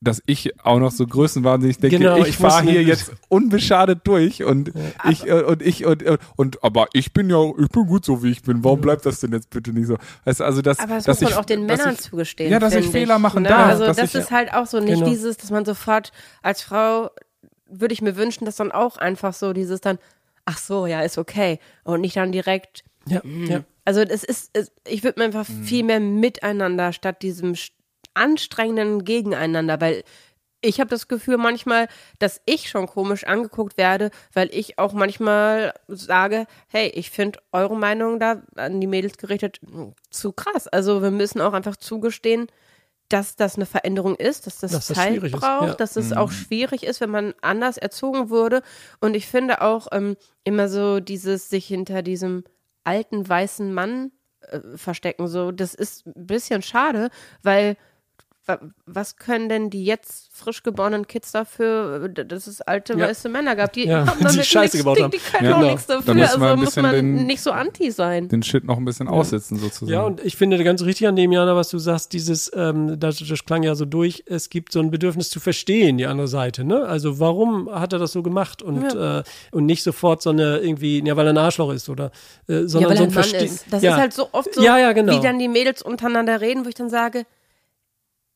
dass 0.00 0.22
ich 0.26 0.52
auch 0.64 0.78
noch 0.78 0.92
so 0.92 1.06
größenwahnsinnig 1.06 1.78
denke, 1.78 1.98
Genau, 1.98 2.18
ich 2.18 2.28
ich 2.28 2.36
fahre 2.36 2.62
hier 2.70 2.82
jetzt 2.84 3.12
unbeschadet 3.28 4.00
durch 4.04 4.44
und 4.44 4.72
ich 5.10 5.26
äh, 5.26 5.42
und 5.42 5.60
ich 5.60 5.84
und, 5.86 6.04
und 6.04 6.20
und 6.36 6.62
aber 6.64 6.86
ich 6.92 7.12
bin 7.12 7.28
ja 7.28 7.50
ich 7.58 7.68
bin 7.68 7.86
gut 7.86 8.04
so 8.04 8.22
wie 8.22 8.30
ich 8.30 8.42
bin. 8.42 8.62
Warum 8.62 8.80
bleibt 8.80 9.04
das 9.06 9.18
denn 9.20 9.32
jetzt 9.32 9.50
bitte 9.50 9.72
nicht 9.72 9.86
so? 9.88 9.96
Weißt 10.24 10.40
also 10.40 10.62
das 10.62 10.78
Aber 10.78 10.94
das 10.94 11.04
dass 11.04 11.20
muss 11.20 11.30
man 11.30 11.32
ich, 11.32 11.38
auch 11.38 11.44
den 11.44 11.66
Männern 11.66 11.94
ich, 11.94 12.00
zugestehen. 12.00 12.52
Ja, 12.52 12.60
dass 12.60 12.74
ich 12.74 12.86
Fehler 12.86 13.18
machen 13.18 13.42
ne? 13.42 13.48
darf, 13.48 13.66
Also 13.70 13.86
dass 13.86 13.96
das 13.96 14.14
ich- 14.14 14.20
ist 14.20 14.30
halt 14.30 14.54
auch 14.54 14.66
so 14.66 14.78
nicht 14.78 15.00
Genau. 15.00 15.08
dieses, 15.10 15.36
dass 15.36 15.50
man 15.50 15.64
sofort 15.64 16.12
als 16.42 16.62
Frau 16.62 17.10
würde 17.68 17.92
ich 17.92 18.00
mir 18.00 18.16
wünschen, 18.16 18.44
dass 18.44 18.56
dann 18.56 18.70
auch 18.72 18.96
einfach 18.98 19.34
so 19.34 19.52
dieses 19.52 19.80
dann, 19.80 19.98
ach 20.44 20.58
so, 20.58 20.86
ja, 20.86 21.02
ist 21.02 21.18
okay. 21.18 21.58
Und 21.84 22.00
nicht 22.02 22.16
dann 22.16 22.30
direkt, 22.32 22.82
Ja, 23.06 23.20
ja. 23.24 23.64
also 23.84 24.00
es 24.00 24.22
ist, 24.24 24.50
es, 24.52 24.70
ich 24.86 25.02
würde 25.02 25.18
mir 25.20 25.26
einfach 25.26 25.44
viel 25.64 25.82
mehr 25.82 26.00
miteinander 26.00 26.92
statt 26.92 27.20
diesem 27.22 27.54
anstrengenden 28.18 29.04
Gegeneinander, 29.04 29.80
weil 29.80 30.04
ich 30.60 30.80
habe 30.80 30.90
das 30.90 31.06
Gefühl 31.06 31.36
manchmal, 31.36 31.86
dass 32.18 32.40
ich 32.44 32.68
schon 32.68 32.86
komisch 32.86 33.24
angeguckt 33.24 33.76
werde, 33.76 34.10
weil 34.32 34.50
ich 34.52 34.78
auch 34.78 34.92
manchmal 34.92 35.72
sage, 35.86 36.46
hey, 36.66 36.88
ich 36.88 37.10
finde 37.10 37.38
eure 37.52 37.76
Meinung 37.76 38.18
da 38.18 38.42
an 38.56 38.80
die 38.80 38.88
Mädels 38.88 39.18
gerichtet 39.18 39.60
mh, 39.62 39.92
zu 40.10 40.32
krass. 40.32 40.66
Also 40.66 41.02
wir 41.02 41.12
müssen 41.12 41.40
auch 41.40 41.52
einfach 41.52 41.76
zugestehen, 41.76 42.48
dass 43.08 43.36
das 43.36 43.56
eine 43.56 43.66
Veränderung 43.66 44.16
ist, 44.16 44.46
dass 44.46 44.58
das 44.58 44.72
Dass 44.72 44.88
das 44.88 44.96
Zeit 44.96 45.22
ist, 45.22 45.32
braucht, 45.32 45.68
ja. 45.68 45.74
dass 45.74 45.96
es 45.96 46.12
auch 46.12 46.30
schwierig 46.30 46.82
ist, 46.82 47.00
wenn 47.00 47.10
man 47.10 47.34
anders 47.40 47.78
erzogen 47.78 48.28
wurde. 48.28 48.62
Und 49.00 49.14
ich 49.14 49.26
finde 49.26 49.62
auch 49.62 49.88
ähm, 49.92 50.16
immer 50.44 50.68
so 50.68 51.00
dieses 51.00 51.48
sich 51.48 51.66
hinter 51.66 52.02
diesem 52.02 52.44
alten 52.84 53.26
weißen 53.26 53.72
Mann 53.72 54.12
äh, 54.40 54.60
verstecken, 54.76 55.26
so 55.28 55.52
das 55.52 55.74
ist 55.74 56.06
ein 56.06 56.26
bisschen 56.26 56.62
schade, 56.62 57.10
weil 57.42 57.76
was 58.86 59.16
können 59.16 59.48
denn 59.48 59.70
die 59.70 59.84
jetzt 59.84 60.28
frisch 60.32 60.62
geborenen 60.62 61.06
Kids 61.06 61.32
dafür, 61.32 62.08
dass 62.08 62.46
es 62.46 62.60
alte 62.62 62.94
Ja. 62.94 63.08
weiße 63.08 63.28
Männer 63.28 63.56
gab, 63.56 63.72
die 63.72 63.86
Ja, 63.86 64.06
haben 64.06 64.18
die 64.18 64.24
damit 64.24 64.46
Scheiße 64.46 64.58
nichts, 64.60 64.78
gebaut 64.78 64.98
die, 64.98 65.02
haben. 65.02 65.10
die 65.10 65.18
können 65.18 65.44
Ja, 65.50 65.54
auch 65.56 65.58
genau. 65.60 65.70
nichts 65.72 65.86
Da 65.86 65.94
dafür, 65.96 66.14
wir 66.16 66.22
also 66.24 66.56
muss 66.56 66.76
man 66.76 66.92
den- 66.94 67.26
nicht 67.26 67.40
so 67.42 67.50
anti 67.50 67.90
sein. 67.90 68.28
den 68.28 68.42
Shit 68.42 68.64
noch 68.64 68.76
ein 68.78 68.84
bisschen 68.84 69.08
aussetzen 69.08 69.58
sozusagen. 69.58 69.92
Ja, 69.92 70.02
und 70.02 70.24
ich 70.24 70.36
finde 70.36 70.62
ganz 70.64 70.82
richtig 70.82 71.08
an 71.08 71.16
dem, 71.16 71.32
Jana, 71.32 71.56
was 71.56 71.68
du 71.70 71.78
sagst, 71.78 72.12
dieses, 72.12 72.50
ähm, 72.54 72.98
das, 72.98 73.18
das 73.18 73.44
klang 73.44 73.62
ja 73.64 73.74
so 73.74 73.84
durch, 73.84 74.22
es 74.26 74.48
gibt 74.48 74.72
so 74.72 74.80
ein 74.80 74.90
Bedürfnis 74.90 75.28
zu 75.28 75.40
verstehen, 75.40 75.98
die 75.98 76.06
andere 76.06 76.28
Seite, 76.28 76.64
ne? 76.64 76.84
Also 76.84 77.18
warum 77.20 77.68
hat 77.70 77.92
er 77.92 77.98
das 77.98 78.12
so 78.12 78.22
gemacht 78.22 78.62
und, 78.62 78.94
äh, 78.94 79.22
und 79.50 79.66
nicht 79.66 79.82
sofort 79.82 80.22
so 80.22 80.30
eine 80.30 80.58
irgendwie, 80.58 81.04
ja, 81.04 81.16
weil 81.16 81.26
er 81.26 81.32
ein 81.34 81.38
Arschloch 81.38 81.72
ist 81.72 81.88
oder, 81.88 82.12
äh, 82.46 82.62
sondern 82.66 82.82
Ja, 82.82 82.88
weil 82.90 82.96
so 82.96 83.02
er 83.02 83.08
ein 83.08 83.10
Verstehen. 83.12 83.44
ist. 83.44 83.64
Das 83.70 83.82
ja. 83.82 83.92
ist 83.94 83.98
halt 84.00 84.12
so 84.14 84.28
oft 84.32 84.54
so, 84.54 84.62
Ja, 84.62 84.78
ja, 84.78 84.92
genau. 84.92 85.16
wie 85.16 85.20
dann 85.20 85.38
die 85.38 85.48
Mädels 85.48 85.82
untereinander 85.82 86.40
reden, 86.40 86.64
wo 86.64 86.68
ich 86.68 86.74
dann 86.74 86.88
sage, 86.90 87.24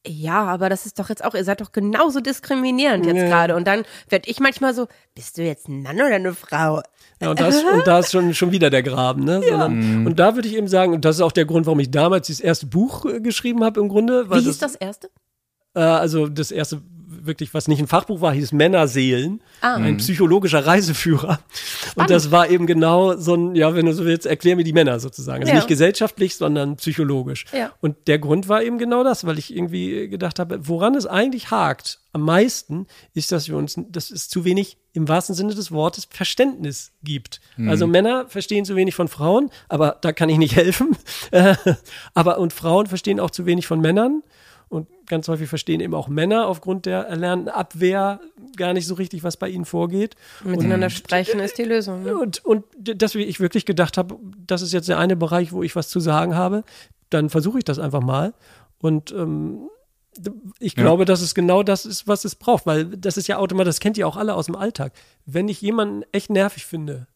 ja, 0.06 0.44
aber 0.44 0.68
das 0.68 0.86
ist 0.86 0.98
doch 0.98 1.08
jetzt 1.08 1.24
auch, 1.24 1.34
ihr 1.34 1.44
seid 1.44 1.60
doch 1.60 1.70
genauso 1.72 2.20
diskriminierend 2.20 3.06
jetzt 3.06 3.18
Ja. 3.18 3.26
gerade. 3.28 3.54
Und 3.54 3.66
dann 3.66 3.84
werde 4.08 4.28
ich 4.28 4.40
manchmal 4.40 4.74
so, 4.74 4.88
bist 5.14 5.38
du 5.38 5.42
jetzt 5.42 5.68
ein 5.68 5.82
Mann 5.82 5.96
oder 5.96 6.14
eine 6.16 6.34
Frau? 6.34 6.82
Ja, 7.20 7.30
und, 7.30 7.40
das, 7.40 7.62
und 7.62 7.86
da 7.86 8.00
ist 8.00 8.10
schon, 8.10 8.34
schon 8.34 8.50
wieder 8.50 8.68
der 8.68 8.82
Graben. 8.82 9.24
Ne? 9.24 9.40
Sondern, 9.48 10.06
Und 10.06 10.18
da 10.18 10.34
würde 10.34 10.48
ich 10.48 10.56
eben 10.56 10.66
sagen, 10.66 10.92
und 10.92 11.04
das 11.04 11.16
ist 11.16 11.22
auch 11.22 11.30
der 11.32 11.44
Grund, 11.44 11.66
warum 11.66 11.78
ich 11.78 11.90
damals 11.90 12.26
dieses 12.26 12.40
erste 12.40 12.66
Buch 12.66 13.04
äh, 13.04 13.20
geschrieben 13.20 13.62
habe 13.62 13.78
im 13.80 13.88
Grunde. 13.88 14.28
Weil 14.28 14.40
Wie 14.40 14.44
hieß 14.44 14.58
das 14.58 14.74
erste? 14.74 15.08
Äh, 15.74 15.80
also 15.80 16.26
das 16.26 16.50
erste 16.50 16.82
wirklich, 17.26 17.54
was 17.54 17.68
nicht 17.68 17.80
ein 17.80 17.86
Fachbuch 17.86 18.20
war, 18.20 18.32
hieß 18.32 18.52
Männerseelen. 18.52 19.42
Ah. 19.60 19.74
Ein 19.76 19.96
psychologischer 19.98 20.66
Reiseführer. 20.66 21.40
Und 21.94 22.10
das 22.10 22.30
war 22.30 22.48
eben 22.50 22.66
genau 22.66 23.16
so 23.16 23.34
ein, 23.34 23.54
ja, 23.54 23.74
wenn 23.74 23.86
du 23.86 23.92
so 23.94 24.04
willst, 24.04 24.26
erklär 24.26 24.56
mir 24.56 24.64
die 24.64 24.72
Männer 24.72 24.98
sozusagen. 25.00 25.42
Also 25.42 25.50
Ja. 25.52 25.56
nicht 25.56 25.68
gesellschaftlich, 25.68 26.36
sondern 26.36 26.76
psychologisch. 26.76 27.44
Ja. 27.52 27.72
Und 27.80 28.08
der 28.08 28.18
Grund 28.18 28.48
war 28.48 28.62
eben 28.62 28.78
genau 28.78 29.04
das, 29.04 29.24
weil 29.26 29.38
ich 29.38 29.54
irgendwie 29.56 30.08
gedacht 30.08 30.38
habe, 30.38 30.66
woran 30.68 30.94
es 30.94 31.06
eigentlich 31.06 31.50
hakt 31.50 32.00
am 32.14 32.22
meisten, 32.22 32.86
ist, 33.14 33.32
dass 33.32 33.48
wir 33.48 33.56
uns, 33.56 33.76
dass 33.88 34.10
es 34.10 34.28
zu 34.28 34.44
wenig 34.44 34.76
im 34.92 35.08
wahrsten 35.08 35.34
Sinne 35.34 35.54
des 35.54 35.72
Wortes 35.72 36.06
Verständnis 36.10 36.92
gibt. 37.02 37.40
Also 37.66 37.86
Männer 37.86 38.26
verstehen 38.28 38.66
zu 38.66 38.76
wenig 38.76 38.94
von 38.94 39.08
Frauen, 39.08 39.48
aber 39.70 39.96
da 40.02 40.12
kann 40.12 40.28
ich 40.28 40.36
nicht 40.36 40.54
helfen. 40.56 40.94
Äh, 41.30 41.54
aber 42.12 42.38
und 42.38 42.52
Frauen 42.52 42.86
verstehen 42.86 43.18
auch 43.20 43.30
zu 43.30 43.46
wenig 43.46 43.66
von 43.66 43.80
Männern. 43.80 44.22
Und 44.72 44.88
ganz 45.06 45.28
häufig 45.28 45.50
verstehen 45.50 45.80
eben 45.80 45.94
auch 45.94 46.08
Männer 46.08 46.46
aufgrund 46.46 46.86
der 46.86 47.00
erlernten 47.02 47.50
Abwehr 47.50 48.20
gar 48.56 48.72
nicht 48.72 48.86
so 48.86 48.94
richtig, 48.94 49.22
was 49.22 49.36
bei 49.36 49.50
ihnen 49.50 49.66
vorgeht. 49.66 50.16
Miteinander 50.42 50.88
sprechen 50.88 51.40
ist 51.40 51.58
die 51.58 51.64
Lösung. 51.64 52.04
Ne? 52.04 52.16
Und, 52.16 52.42
und 52.42 52.64
dass 52.78 53.14
ich 53.14 53.38
wirklich 53.38 53.66
gedacht 53.66 53.98
habe, 53.98 54.16
das 54.46 54.62
ist 54.62 54.72
jetzt 54.72 54.88
der 54.88 54.96
eine 54.98 55.14
Bereich, 55.14 55.52
wo 55.52 55.62
ich 55.62 55.76
was 55.76 55.90
zu 55.90 56.00
sagen 56.00 56.34
habe, 56.34 56.64
dann 57.10 57.28
versuche 57.28 57.58
ich 57.58 57.64
das 57.64 57.78
einfach 57.78 58.00
mal. 58.00 58.32
Und 58.78 59.12
ähm, 59.12 59.68
ich 60.58 60.74
Ja. 60.74 60.82
glaube, 60.84 61.04
dass 61.04 61.20
es 61.20 61.34
genau 61.34 61.62
das 61.62 61.84
ist, 61.84 62.08
was 62.08 62.24
es 62.24 62.34
braucht, 62.34 62.64
weil 62.64 62.86
das 62.86 63.18
ist 63.18 63.28
ja 63.28 63.36
automatisch, 63.36 63.68
das 63.74 63.80
kennt 63.80 63.98
ihr 63.98 64.08
auch 64.08 64.16
alle 64.16 64.34
aus 64.34 64.46
dem 64.46 64.56
Alltag. 64.56 64.94
Wenn 65.26 65.48
ich 65.48 65.60
jemanden 65.60 66.02
echt 66.12 66.30
nervig 66.30 66.64
finde 66.64 67.08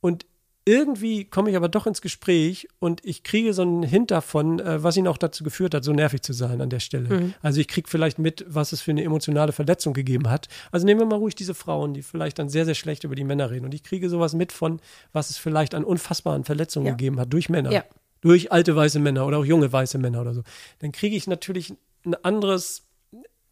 und 0.00 0.26
irgendwie 0.64 1.24
komme 1.24 1.50
ich 1.50 1.56
aber 1.56 1.68
doch 1.68 1.86
ins 1.86 2.00
Gespräch 2.00 2.68
und 2.78 3.04
ich 3.04 3.24
kriege 3.24 3.52
so 3.52 3.62
einen 3.62 3.82
Hint 3.82 4.10
davon, 4.12 4.60
äh, 4.60 4.82
was 4.82 4.96
ihn 4.96 5.08
auch 5.08 5.16
dazu 5.18 5.42
geführt 5.42 5.74
hat, 5.74 5.82
so 5.82 5.92
nervig 5.92 6.22
zu 6.22 6.32
sein 6.32 6.60
an 6.60 6.70
der 6.70 6.78
Stelle. 6.80 7.32
Also 7.42 7.60
ich 7.60 7.66
kriege 7.68 7.88
vielleicht 7.90 8.18
mit, 8.18 8.44
was 8.48 8.72
es 8.72 8.80
für 8.80 8.92
eine 8.92 9.02
emotionale 9.02 9.52
Verletzung 9.52 9.92
gegeben 9.92 10.30
hat. 10.30 10.48
Also 10.70 10.86
nehmen 10.86 11.00
wir 11.00 11.06
mal 11.06 11.16
ruhig 11.16 11.34
diese 11.34 11.54
Frauen, 11.54 11.94
die 11.94 12.02
vielleicht 12.02 12.38
dann 12.38 12.48
sehr, 12.48 12.64
sehr 12.64 12.74
schlecht 12.76 13.02
über 13.04 13.14
die 13.16 13.24
Männer 13.24 13.50
reden. 13.50 13.64
Und 13.64 13.74
ich 13.74 13.82
kriege 13.82 14.08
sowas 14.08 14.34
mit 14.34 14.52
von, 14.52 14.80
was 15.12 15.30
es 15.30 15.36
vielleicht 15.38 15.74
an 15.74 15.82
unfassbaren 15.84 16.44
Verletzungen 16.44 16.86
Ja. 16.86 16.92
gegeben 16.92 17.18
hat 17.18 17.32
durch 17.32 17.48
Männer. 17.48 17.72
Ja. 17.72 17.84
Durch 18.20 18.52
alte 18.52 18.76
weiße 18.76 19.00
Männer 19.00 19.26
oder 19.26 19.38
auch 19.38 19.44
junge 19.44 19.72
weiße 19.72 19.98
Männer 19.98 20.20
oder 20.20 20.32
so. 20.34 20.42
Dann 20.78 20.92
kriege 20.92 21.16
ich 21.16 21.26
natürlich 21.26 21.74
ein 22.06 22.14
anderes, 22.24 22.84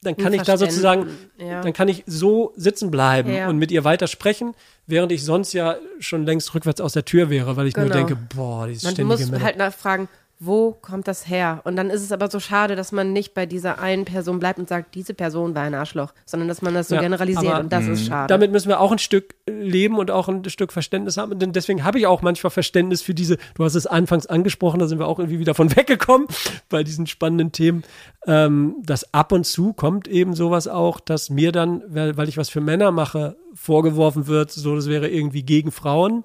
dann 0.02 0.16
kann 0.16 0.32
ich 0.32 0.42
da 0.42 0.56
sozusagen, 0.56 1.08
ja. 1.38 1.60
dann 1.60 1.72
kann 1.72 1.88
ich 1.88 2.04
so 2.06 2.52
sitzen 2.56 2.90
bleiben 2.90 3.32
Ja. 3.32 3.48
und 3.48 3.58
mit 3.58 3.70
ihr 3.70 3.84
weiter 3.84 4.06
sprechen, 4.06 4.54
während 4.86 5.12
ich 5.12 5.24
sonst 5.24 5.52
ja 5.52 5.76
schon 5.98 6.24
längst 6.24 6.54
rückwärts 6.54 6.80
aus 6.80 6.94
der 6.94 7.04
Tür 7.04 7.28
wäre, 7.30 7.56
weil 7.56 7.66
ich 7.66 7.76
nur 7.76 7.84
Genau. 7.86 7.96
denke, 7.96 8.16
boah, 8.34 8.66
dieses 8.66 8.82
Man 8.84 8.92
ständige 8.94 9.22
muss 9.22 9.30
Männer. 9.30 9.44
halt 9.44 9.56
nachfragen, 9.58 10.08
wo 10.42 10.72
kommt 10.72 11.06
das 11.06 11.28
her? 11.28 11.60
Und 11.64 11.76
dann 11.76 11.90
ist 11.90 12.02
es 12.02 12.12
aber 12.12 12.30
so 12.30 12.40
schade, 12.40 12.74
dass 12.74 12.92
man 12.92 13.12
nicht 13.12 13.34
bei 13.34 13.44
dieser 13.44 13.78
einen 13.78 14.06
Person 14.06 14.38
bleibt 14.38 14.58
und 14.58 14.70
sagt, 14.70 14.94
diese 14.94 15.12
Person 15.12 15.54
war 15.54 15.64
ein 15.64 15.74
Arschloch, 15.74 16.14
sondern 16.24 16.48
dass 16.48 16.62
man 16.62 16.72
das 16.72 16.88
so 16.88 16.94
Ja, 16.94 17.02
generalisiert 17.02 17.58
und 17.60 17.70
das 17.70 17.86
ist 17.86 18.06
schade. 18.06 18.32
Damit 18.32 18.50
müssen 18.50 18.70
wir 18.70 18.80
auch 18.80 18.90
ein 18.90 18.98
Stück 18.98 19.34
leben 19.46 19.98
und 19.98 20.10
auch 20.10 20.28
ein 20.28 20.42
Stück 20.48 20.72
Verständnis 20.72 21.18
haben. 21.18 21.38
Denn 21.38 21.52
deswegen 21.52 21.84
habe 21.84 21.98
ich 21.98 22.06
auch 22.06 22.22
manchmal 22.22 22.50
Verständnis 22.50 23.02
für 23.02 23.12
diese, 23.12 23.36
du 23.54 23.64
hast 23.64 23.74
es 23.74 23.86
anfangs 23.86 24.26
angesprochen, 24.26 24.80
da 24.80 24.88
sind 24.88 24.98
wir 24.98 25.08
auch 25.08 25.18
irgendwie 25.18 25.40
wieder 25.40 25.52
von 25.52 25.76
weggekommen 25.76 26.26
bei 26.70 26.84
diesen 26.84 27.06
spannenden 27.06 27.52
Themen. 27.52 27.84
Ähm, 28.26 28.76
dass 28.82 29.12
ab 29.12 29.32
und 29.32 29.44
zu 29.44 29.74
kommt 29.74 30.08
eben 30.08 30.34
sowas 30.34 30.68
auch, 30.68 31.00
dass 31.00 31.28
mir 31.28 31.52
dann, 31.52 31.82
weil, 31.86 32.16
weil 32.16 32.30
ich 32.30 32.38
was 32.38 32.48
für 32.48 32.62
Männer 32.62 32.92
mache, 32.92 33.36
vorgeworfen 33.52 34.26
wird, 34.26 34.50
so 34.50 34.74
das 34.74 34.88
wäre 34.88 35.08
irgendwie 35.10 35.42
gegen 35.42 35.70
Frauen. 35.70 36.24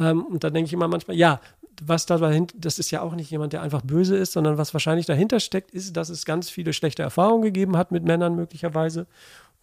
Ähm, 0.00 0.24
und 0.24 0.42
dann 0.42 0.52
denke 0.52 0.66
ich 0.66 0.72
immer 0.72 0.88
manchmal, 0.88 1.16
ja, 1.16 1.40
was 1.82 2.06
da 2.06 2.18
dahinter, 2.18 2.54
das 2.58 2.78
ist 2.78 2.90
ja 2.90 3.02
auch 3.02 3.14
nicht 3.14 3.30
jemand, 3.30 3.52
der 3.52 3.62
einfach 3.62 3.82
böse 3.82 4.16
ist, 4.16 4.32
sondern 4.32 4.58
was 4.58 4.74
wahrscheinlich 4.74 5.06
dahinter 5.06 5.40
steckt, 5.40 5.70
ist, 5.70 5.96
dass 5.96 6.08
es 6.08 6.24
ganz 6.24 6.50
viele 6.50 6.72
schlechte 6.72 7.02
Erfahrungen 7.02 7.42
gegeben 7.42 7.76
hat 7.76 7.92
mit 7.92 8.04
Männern 8.04 8.36
möglicherweise 8.36 9.06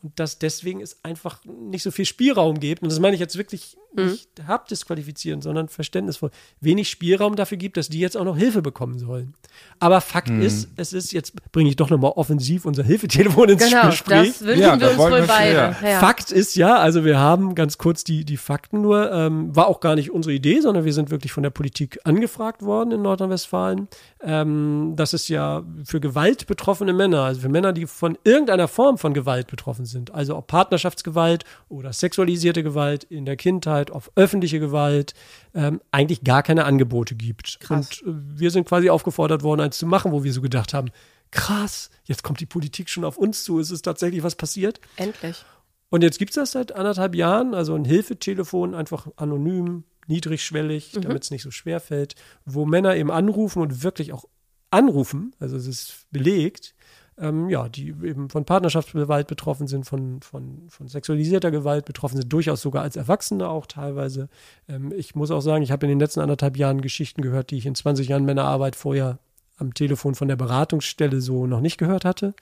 und 0.02 0.18
dass 0.20 0.40
deswegen 0.40 0.82
es 0.82 1.04
einfach 1.04 1.44
nicht 1.46 1.84
so 1.84 1.92
viel 1.92 2.06
Spielraum 2.06 2.60
gibt. 2.60 2.82
Und 2.82 2.92
das 2.92 3.00
meine 3.00 3.16
ich 3.16 3.20
jetzt 3.20 3.38
wirklich 3.38 3.78
nicht 3.96 4.30
abdisqualifizieren, 4.48 5.42
sondern 5.42 5.68
verständnisvoll. 5.68 6.32
Wenig 6.62 6.90
Spielraum 6.90 7.36
dafür 7.36 7.58
gibt, 7.58 7.78
dass 7.78 7.90
die 7.90 8.00
jetzt 8.00 8.18
auch 8.18 8.24
noch 8.24 8.38
Hilfe 8.38 8.62
bekommen 8.62 9.00
sollen. 9.00 9.34
Aber 9.80 10.02
Fakt 10.02 10.30
ist, 10.30 10.70
es 10.76 10.94
ist, 10.94 11.12
jetzt 11.12 11.34
bringe 11.52 11.70
ich 11.70 11.76
doch 11.76 11.90
nochmal 11.90 12.12
offensiv 12.16 12.66
unser 12.66 12.84
Hilfetelefon 12.84 13.50
ins 13.50 13.64
genau, 13.68 13.88
Gespräch. 13.88 14.30
das 14.30 14.46
wünschen 14.46 14.62
Ja, 14.62 14.80
wir 14.80 14.90
uns 14.90 14.98
wohl 14.98 15.12
wir 15.12 15.28
beide. 15.28 15.76
Ja. 15.82 16.00
Fakt 16.00 16.32
ist 16.32 16.56
ja, 16.56 16.78
also 16.78 17.06
wir 17.06 17.18
haben 17.18 17.56
ganz 17.56 17.78
kurz 17.78 18.04
die, 18.04 18.26
die 18.26 18.38
Fakten 18.38 18.82
nur, 18.82 19.12
ähm, 19.12 19.56
war 19.56 19.68
auch 19.68 19.80
gar 19.80 19.96
nicht 19.96 20.12
unsere 20.12 20.34
Idee, 20.34 20.60
sondern 20.60 20.86
wir 20.86 20.94
sind 20.94 21.12
wirklich 21.12 21.32
von 21.32 21.44
der 21.44 21.50
Politik 21.50 22.00
angefragt 22.04 22.62
worden 22.62 22.92
in 22.92 23.02
Nordrhein-Westfalen. 23.02 23.88
Ähm, 24.22 24.94
das 24.96 25.14
ist 25.14 25.30
ja 25.30 25.64
für 25.86 26.02
Gewalt 26.02 26.46
betroffene 26.48 26.94
Männer, 26.94 27.24
also 27.24 27.42
für 27.42 27.50
Männer, 27.50 27.72
die 27.72 27.88
von 27.88 28.18
irgendeiner 28.24 28.68
Form 28.68 28.98
von 28.98 29.14
Gewalt 29.14 29.48
betroffen 29.48 29.86
sind, 29.86 30.14
also 30.14 30.36
ob 30.36 30.48
Partnerschaftsgewalt 30.48 31.46
oder 31.70 31.94
sexualisierte 31.94 32.64
Gewalt 32.64 33.06
in 33.06 33.26
der 33.26 33.38
Kindheit, 33.38 33.79
ob 33.92 34.12
öffentliche 34.16 34.60
Gewalt, 34.60 35.14
ähm, 35.54 35.82
eigentlich 35.92 36.24
gar 36.24 36.44
keine 36.44 36.66
Angebote 36.66 37.16
gibt. 37.16 37.60
Krass. 37.60 38.02
Und 38.02 38.14
äh, 38.14 38.40
wir 38.40 38.52
sind 38.52 38.68
quasi 38.68 38.90
aufgefordert 38.90 39.44
worden, 39.44 39.62
eins 39.62 39.78
zu 39.78 39.86
machen, 39.86 40.12
wo 40.12 40.24
wir 40.24 40.34
so 40.34 40.42
gedacht 40.42 40.74
haben, 40.74 40.90
krass, 41.32 41.90
jetzt 42.06 42.24
kommt 42.24 42.40
die 42.40 42.46
Politik 42.46 42.90
schon 42.90 43.06
auf 43.06 43.18
uns 43.18 43.44
zu, 43.44 43.60
es 43.60 43.72
ist 43.72 43.84
tatsächlich 43.84 44.24
was 44.24 44.36
passiert. 44.36 44.80
Endlich. 44.96 45.44
Und 45.90 46.04
jetzt 46.04 46.20
gibt 46.20 46.32
es 46.32 46.36
das 46.36 46.52
seit 46.52 46.72
anderthalb 46.72 47.16
Jahren, 47.16 47.54
also 47.54 47.76
ein 47.76 47.86
Hilfetelefon, 47.86 48.76
einfach 48.76 49.08
anonym, 49.16 49.86
niedrigschwellig, 50.08 50.92
damit 50.94 51.24
es 51.24 51.32
nicht 51.32 51.44
so 51.44 51.52
schwer 51.52 51.80
fällt, 51.80 52.16
wo 52.46 52.66
Männer 52.66 52.96
eben 52.96 53.12
anrufen 53.12 53.62
und 53.62 53.84
wirklich 53.84 54.14
auch 54.14 54.26
anrufen, 54.72 55.36
also 55.40 55.56
es 55.56 55.68
ist 55.68 56.06
belegt, 56.12 56.76
ähm, 57.20 57.50
ja, 57.50 57.70
die 57.70 57.90
eben 57.90 58.30
von 58.30 58.46
Partnerschaftsgewalt 58.46 59.28
betroffen 59.28 59.68
sind, 59.68 59.86
von, 59.86 60.22
von, 60.22 60.64
von 60.70 60.88
sexualisierter 60.88 61.52
Gewalt 61.52 61.86
betroffen 61.86 62.18
sind, 62.18 62.32
durchaus 62.32 62.62
sogar 62.62 62.84
als 62.84 62.96
Erwachsene 62.96 63.48
auch 63.48 63.66
teilweise. 63.66 64.30
Ähm, 64.68 64.94
ich 64.96 65.16
muss 65.16 65.32
auch 65.32 65.42
sagen, 65.42 65.64
ich 65.64 65.72
habe 65.72 65.86
in 65.86 65.90
den 65.90 66.00
letzten 66.00 66.22
anderthalb 66.22 66.58
Jahren 66.58 66.82
Geschichten 66.82 67.22
gehört, 67.22 67.52
die 67.52 67.58
ich 67.58 67.66
in 67.66 67.76
20 67.76 68.08
Jahren 68.08 68.26
Männerarbeit 68.26 68.76
vorher 68.76 69.20
am 69.58 69.74
Telefon 69.74 70.16
von 70.16 70.28
der 70.28 70.38
Beratungsstelle 70.38 71.20
so 71.20 71.46
noch 71.46 71.60
nicht 71.60 71.78
gehört 71.78 72.06
hatte. 72.06 72.34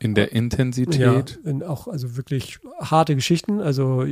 In 0.00 0.14
der 0.14 0.32
Intensität. 0.32 1.38
Ja, 1.44 1.50
in 1.50 1.62
auch 1.62 1.86
also 1.86 2.16
wirklich 2.16 2.58
harte 2.80 3.14
Geschichten. 3.14 3.60
Also 3.60 4.04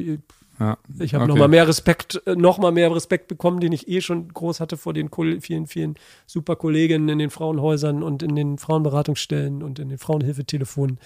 Ja. 0.58 0.78
ich 0.98 1.14
habe 1.14 1.24
Okay. 1.24 1.32
noch 1.32 1.38
mal 1.38 1.48
mehr 1.48 1.68
Respekt, 1.68 2.22
äh, 2.26 2.34
noch 2.34 2.58
mal 2.58 2.72
mehr 2.72 2.94
Respekt 2.94 3.28
bekommen, 3.28 3.60
den 3.60 3.72
ich 3.72 3.88
eh 3.88 4.00
schon 4.00 4.28
groß 4.28 4.60
hatte 4.60 4.76
vor 4.76 4.94
den 4.94 5.10
vielen, 5.40 5.66
vielen 5.66 5.94
super 6.26 6.56
Kolleginnen 6.56 7.08
in 7.08 7.18
den 7.18 7.30
Frauenhäusern 7.30 8.02
und 8.02 8.22
in 8.22 8.34
den 8.34 8.58
Frauenberatungsstellen 8.58 9.62
und 9.62 9.78
in 9.78 9.88
den 9.88 9.98
Frauenhilfetelefonen. 9.98 10.98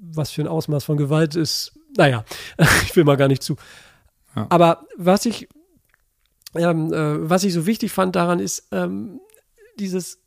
Was 0.00 0.30
für 0.30 0.42
ein 0.42 0.48
Ausmaß 0.48 0.84
von 0.84 0.96
Gewalt 0.96 1.36
ist, 1.36 1.72
naja, 1.96 2.24
ich 2.84 2.96
will 2.96 3.04
mal 3.04 3.16
gar 3.16 3.28
nicht 3.28 3.42
zu. 3.42 3.56
Ja. 4.34 4.46
Aber 4.48 4.86
was 4.96 5.26
ich, 5.26 5.48
ähm, 6.54 6.92
äh, 6.92 7.28
was 7.28 7.44
ich 7.44 7.52
so 7.52 7.66
wichtig 7.66 7.92
fand 7.92 8.16
daran 8.16 8.40
ist, 8.40 8.68
ähm, 8.72 9.20
dieses 9.78 10.19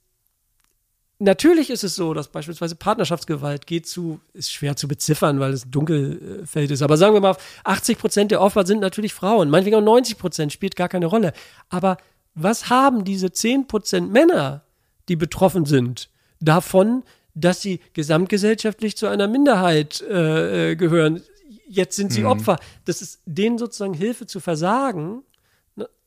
Natürlich 1.23 1.69
ist 1.69 1.85
es 1.85 1.95
so, 1.95 2.13
dass 2.13 2.27
beispielsweise 2.27 2.75
Partnerschaftsgewalt 2.75 3.65
geht 3.65 3.87
zu, 3.87 4.19
ist 4.33 4.51
schwer 4.51 4.75
zu 4.75 4.89
beziffern, 4.89 5.39
weil 5.39 5.53
es 5.53 5.65
ein 5.65 5.71
Dunkelfeld 5.71 6.69
ist. 6.69 6.81
Aber 6.81 6.97
sagen 6.97 7.13
wir 7.13 7.21
mal, 7.21 7.37
80 7.63 7.97
Prozent 7.97 8.31
der 8.31 8.41
Opfer 8.41 8.65
sind 8.65 8.81
natürlich 8.81 9.13
Frauen. 9.13 9.49
Meinetwegen 9.49 9.77
auch 9.77 9.81
90 9.81 10.17
Prozent 10.17 10.51
spielt 10.51 10.75
gar 10.75 10.89
keine 10.89 11.05
Rolle. 11.05 11.31
Aber 11.69 11.95
was 12.35 12.69
haben 12.69 13.05
diese 13.05 13.31
10 13.31 13.67
Prozent 13.67 14.11
Männer, 14.11 14.65
die 15.07 15.15
betroffen 15.15 15.65
sind, 15.65 16.09
davon, 16.41 17.03
dass 17.35 17.61
sie 17.61 17.79
gesamtgesellschaftlich 17.93 18.97
zu 18.97 19.07
einer 19.07 19.29
Minderheit 19.29 20.01
äh, 20.01 20.71
äh, 20.71 20.75
gehören? 20.75 21.21
Jetzt 21.69 21.95
sind 21.95 22.11
sie 22.11 22.25
Opfer. 22.25 22.59
Das 22.83 23.01
ist 23.01 23.21
denen 23.25 23.57
sozusagen 23.57 23.93
Hilfe 23.93 24.27
zu 24.27 24.41
versagen, 24.41 25.23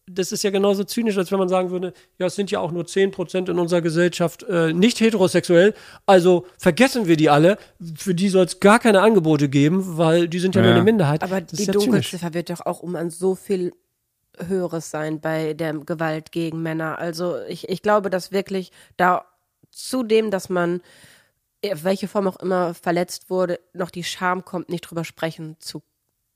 das 0.09 0.31
ist 0.33 0.45
ja 0.45 0.51
genauso 0.51 0.85
zynisch, 0.85 1.19
als 1.19 1.33
wenn 1.33 1.39
man 1.39 1.49
sagen 1.49 1.71
würde, 1.71 1.93
ja, 2.19 2.27
es 2.27 2.37
sind 2.37 2.51
ja 2.51 2.61
auch 2.61 2.71
nur 2.71 2.85
10% 2.85 3.51
in 3.51 3.59
unserer 3.59 3.81
Gesellschaft 3.83 4.45
äh, 4.45 4.73
nicht 4.73 5.01
heterosexuell, 5.01 5.75
also 6.07 6.47
vergessen 6.59 7.07
wir 7.07 7.17
die 7.17 7.29
alle. 7.29 7.59
Für 7.97 8.15
die 8.15 8.29
soll 8.29 8.45
es 8.45 8.61
gar 8.61 8.79
keine 8.79 9.01
Angebote 9.03 9.49
geben, 9.49 9.97
weil 9.99 10.29
die 10.29 10.39
sind 10.39 10.55
ja, 10.55 10.61
Ja. 10.61 10.67
nur 10.69 10.75
eine 10.77 10.85
Minderheit. 10.85 11.23
Aber 11.23 11.41
das 11.41 11.59
die 11.59 11.65
ja. 11.65 11.73
Dunkelziffer 11.73 12.35
wird 12.35 12.51
doch 12.51 12.65
auch 12.65 12.81
um 12.81 12.95
ein 12.95 13.11
so 13.11 13.35
viel 13.35 13.73
höheres 14.39 14.91
sein 14.91 15.21
bei 15.21 15.55
der 15.55 15.73
Gewalt 15.75 16.31
gegen 16.31 16.63
Männer. 16.63 16.99
Also 16.99 17.39
ich, 17.49 17.69
ich 17.69 17.83
glaube, 17.83 18.11
dass 18.11 18.33
wirklich 18.33 18.71
da 18.97 19.25
zudem, 19.71 20.31
dass 20.31 20.49
man 20.49 20.83
auf 21.65 21.85
welche 21.85 22.07
Form 22.07 22.29
auch 22.29 22.37
immer 22.37 22.75
verletzt 22.75 23.29
wurde, 23.31 23.59
noch 23.73 23.91
die 23.91 24.05
Scham 24.05 24.45
kommt, 24.45 24.69
nicht 24.69 24.83
drüber 24.83 25.05
sprechen 25.05 25.57
zu 25.59 25.83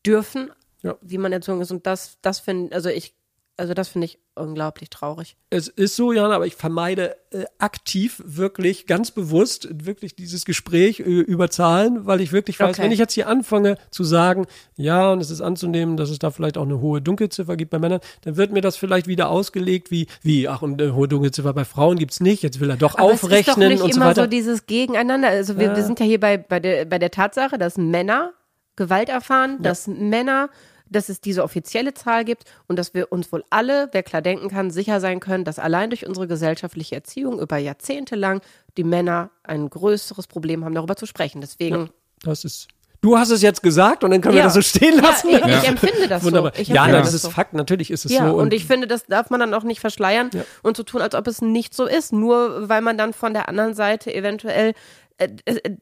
dürfen, 0.05 0.51
Ja. 0.83 0.97
wie 1.03 1.19
man 1.19 1.33
erzogen 1.33 1.61
ist. 1.61 1.71
Und 1.71 1.87
das, 1.87 2.17
das 2.23 2.41
finde, 2.41 2.75
also 2.75 2.89
ich, 2.89 3.15
also 3.61 3.75
das 3.75 3.89
finde 3.89 4.07
ich 4.07 4.19
unglaublich 4.35 4.89
traurig. 4.89 5.37
Es 5.51 5.69
ist 5.69 5.95
so, 5.97 6.13
Jan, 6.13 6.33
aber 6.33 6.47
ich 6.47 6.55
vermeide 6.57 7.15
äh, 7.31 7.45
aktiv 7.59 8.23
wirklich 8.25 8.87
ganz 8.87 9.11
bewusst 9.11 9.69
wirklich 9.85 10.17
dieses 10.17 10.47
Gespräch 10.47 11.01
äh, 11.01 11.03
über 11.03 11.51
Zahlen, 11.51 12.07
weil 12.07 12.23
ich 12.23 12.33
wirklich 12.33 12.59
weiß, 12.59 12.71
Okay. 12.71 12.83
wenn 12.85 12.91
ich 12.93 12.99
jetzt 12.99 13.13
hier 13.13 13.29
anfange 13.29 13.77
zu 13.91 14.03
sagen, 14.03 14.47
ja, 14.77 15.13
und 15.13 15.21
es 15.21 15.31
ist 15.31 15.43
anzunehmen, 15.43 15.99
dass 15.99 16.09
es 16.09 16.19
da 16.19 16.31
vielleicht 16.31 16.57
auch 16.57 16.63
eine 16.65 16.81
hohe 16.81 17.03
Dunkelziffer 17.03 17.57
gibt 17.57 17.71
bei 17.71 17.79
Männern, 17.79 18.01
dann 18.23 18.37
wird 18.37 18.51
mir 18.51 18.63
das 18.63 18.77
vielleicht 18.77 19.07
wieder 19.07 19.29
ausgelegt 19.29 19.91
wie, 19.91 20.07
wie, 20.23 20.49
ach, 20.49 20.63
und 20.63 20.81
eine 20.81 20.95
hohe 20.95 21.07
Dunkelziffer 21.07 21.53
bei 21.53 21.67
Frauen 21.67 21.99
gibt's 21.99 22.21
nicht, 22.21 22.43
jetzt 22.43 22.61
will 22.61 22.71
er 22.71 22.77
doch 22.79 22.97
Aber 22.97 23.09
es 23.13 23.17
ist 23.17 23.23
doch 23.25 23.29
aufrechnen 23.29 23.69
nicht 23.69 23.83
und 23.83 23.93
so 23.93 23.99
immer 24.01 24.07
weiter. 24.11 24.23
so 24.23 24.27
dieses 24.27 24.65
Gegeneinander. 24.67 25.29
Also 25.29 25.59
wir, 25.59 25.77
wir 25.77 25.85
sind 25.85 26.01
ja 26.01 26.07
hier 26.07 26.19
bei, 26.21 26.39
bei, 26.39 26.61
der, 26.61 26.87
bei 26.87 26.99
der 26.99 27.11
Tatsache, 27.11 27.59
dass 27.59 27.77
Männer 27.77 28.33
Gewalt 28.77 29.11
erfahren, 29.11 29.59
dass 29.61 29.87
Männer, 29.89 30.49
dass 30.91 31.09
es 31.09 31.21
diese 31.21 31.43
offizielle 31.45 31.95
Zahl 31.95 32.25
gibt 32.25 32.45
und 32.69 32.79
dass 32.79 32.93
wir 32.95 33.11
uns 33.13 33.33
wohl 33.33 33.45
alle, 33.51 33.89
wer 33.93 34.03
klar 34.03 34.23
denken 34.23 34.49
kann, 34.49 34.71
sicher 34.71 35.01
sein 35.01 35.21
können, 35.21 35.45
dass 35.45 35.59
allein 35.59 35.91
durch 35.91 36.07
unsere 36.07 36.27
gesellschaftliche 36.27 36.97
Erziehung 36.97 37.41
über 37.41 37.57
Jahrzehnte 37.57 38.17
lang 38.17 38.43
die 38.77 38.85
Männer 38.85 39.31
ein 39.45 39.71
größeres 39.71 40.27
Problem 40.27 40.65
haben, 40.65 40.75
darüber 40.75 40.97
zu 40.97 41.07
sprechen. 41.07 41.41
Deswegen, 41.41 41.91
Das 42.23 42.45
ist. 42.45 42.69
Du 43.03 43.17
hast 43.17 43.31
es 43.31 43.41
jetzt 43.41 43.63
gesagt 43.63 44.05
und 44.05 44.11
dann 44.11 44.21
können 44.21 44.35
wir 44.35 44.41
Ja. 44.41 44.45
das 44.45 44.53
so 44.55 44.61
stehen 44.61 45.01
lassen. 45.01 45.31
ja, 45.31 45.39
ich, 45.39 45.63
ich 45.63 45.69
empfinde 45.69 46.07
das 46.07 46.23
Wunderbar. 46.23 46.53
so. 46.55 46.61
Ich 46.61 46.69
ja, 46.69 46.87
nein, 46.87 47.03
das 47.03 47.15
ist 47.15 47.23
so. 47.23 47.31
Fakt. 47.31 47.55
Natürlich 47.55 47.91
ist 47.91 48.05
es 48.05 48.13
Ja, 48.13 48.29
so. 48.29 48.37
und, 48.37 48.53
ich 48.53 48.67
finde, 48.67 48.87
das 48.87 49.07
darf 49.07 49.31
man 49.31 49.41
dann 49.41 49.55
auch 49.55 49.63
nicht 49.63 49.81
verschleiern 49.81 50.29
und 50.63 50.77
so 50.77 50.83
tun, 50.83 51.01
als 51.01 51.15
ob 51.15 51.27
es 51.27 51.41
nicht 51.41 51.73
so 51.73 51.87
ist, 51.87 52.13
nur 52.13 52.69
weil 52.69 52.83
man 52.83 52.99
dann 52.99 53.15
von 53.15 53.33
der 53.33 53.49
anderen 53.49 53.73
Seite 53.75 54.15
eventuell 54.15 54.75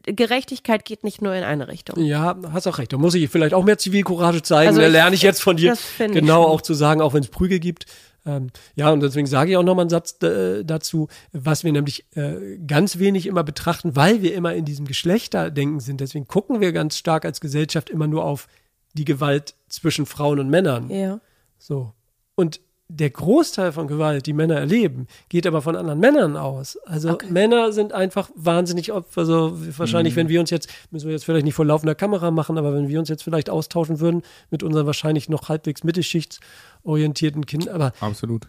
Gerechtigkeit 0.05 0.85
geht 0.85 1.05
nicht 1.05 1.23
nur 1.23 1.35
in 1.35 1.45
eine 1.45 1.69
Richtung. 1.69 2.03
Ja, 2.03 2.37
hast 2.53 2.67
auch 2.67 2.79
recht. 2.79 2.93
Da 2.93 2.99
muss 2.99 3.15
ich 3.15 3.29
vielleicht 3.31 3.55
auch 3.55 3.65
mehr 3.65 3.79
Zivilcourage 3.79 4.43
zeigen. 4.43 4.69
Also 4.69 4.81
da 4.81 4.89
lerne 4.89 5.15
ich 5.15 5.23
jetzt 5.23 5.43
von 5.43 5.57
dir 5.57 5.77
genau 5.99 6.45
auch 6.45 6.61
zu 6.61 6.75
sagen, 6.75 7.01
auch 7.01 7.15
wenn 7.15 7.23
es 7.23 7.29
Prügel 7.29 7.61
gibt. 7.61 7.87
Ähm, 8.27 8.49
ja, 8.75 8.91
und 8.91 9.01
deswegen 9.01 9.27
sage 9.27 9.53
ich 9.53 9.57
auch 9.57 9.63
nochmal 9.63 9.85
einen 9.85 9.91
Satz 9.91 10.21
äh, 10.23 10.65
dazu, 10.65 11.09
was 11.33 11.65
wir 11.65 11.73
nämlich 11.73 12.05
äh, 12.17 12.59
ganz 12.67 12.99
wenig 12.99 13.27
immer 13.27 13.45
betrachten, 13.45 13.97
weil 13.97 14.23
wir 14.23 14.35
immer 14.35 14.55
in 14.55 14.65
diesem 14.65 14.87
Geschlechterdenken 14.87 15.81
sind. 15.81 16.01
Deswegen 16.01 16.27
gucken 16.27 16.61
wir 16.61 16.73
ganz 16.73 16.99
stark 16.99 17.25
als 17.25 17.41
Gesellschaft 17.41 17.91
immer 17.91 18.07
nur 18.07 18.25
auf 18.25 18.49
die 18.95 19.05
Gewalt 19.05 19.55
zwischen 19.69 20.05
Frauen 20.05 20.41
und 20.41 20.51
Männern. 20.51 20.91
Ja. 20.91 21.21
So. 21.59 21.93
Und 22.35 22.61
der 22.91 23.11
Großteil 23.11 23.73
von 23.73 23.87
Gewalt, 23.87 24.25
die 24.25 24.33
Männer 24.33 24.57
erleben, 24.57 25.09
geht 25.29 25.47
aber 25.47 25.61
von 25.61 25.77
anderen 25.77 26.01
Männern 26.01 26.37
aus. 26.39 26.79
Also 26.87 27.19
Männer 27.29 27.71
sind 27.73 27.93
einfach 27.93 28.31
wahnsinnig 28.35 28.93
Opfer. 28.93 29.21
Also 29.21 29.59
wahrscheinlich, 29.77 30.17
wenn 30.17 30.31
wir 30.31 30.41
uns 30.41 30.49
jetzt, 30.49 30.71
müssen 30.91 31.07
wir 31.07 31.13
jetzt 31.13 31.27
vielleicht 31.27 31.45
nicht 31.45 31.55
vor 31.55 31.67
laufender 31.67 31.95
Kamera 31.95 32.31
machen, 32.31 32.57
aber 32.57 32.73
wenn 32.73 32.89
wir 32.89 32.99
uns 32.99 33.11
jetzt 33.11 33.23
vielleicht 33.23 33.51
austauschen 33.51 34.01
würden 34.01 34.23
mit 34.51 34.63
unseren 34.63 34.87
wahrscheinlich 34.87 35.29
noch 35.29 35.51
halbwegs 35.51 35.85
mittelschichtsorientierten 35.85 37.45
Kindern, 37.45 37.75
aber 37.75 37.93
Absolut. 38.01 38.49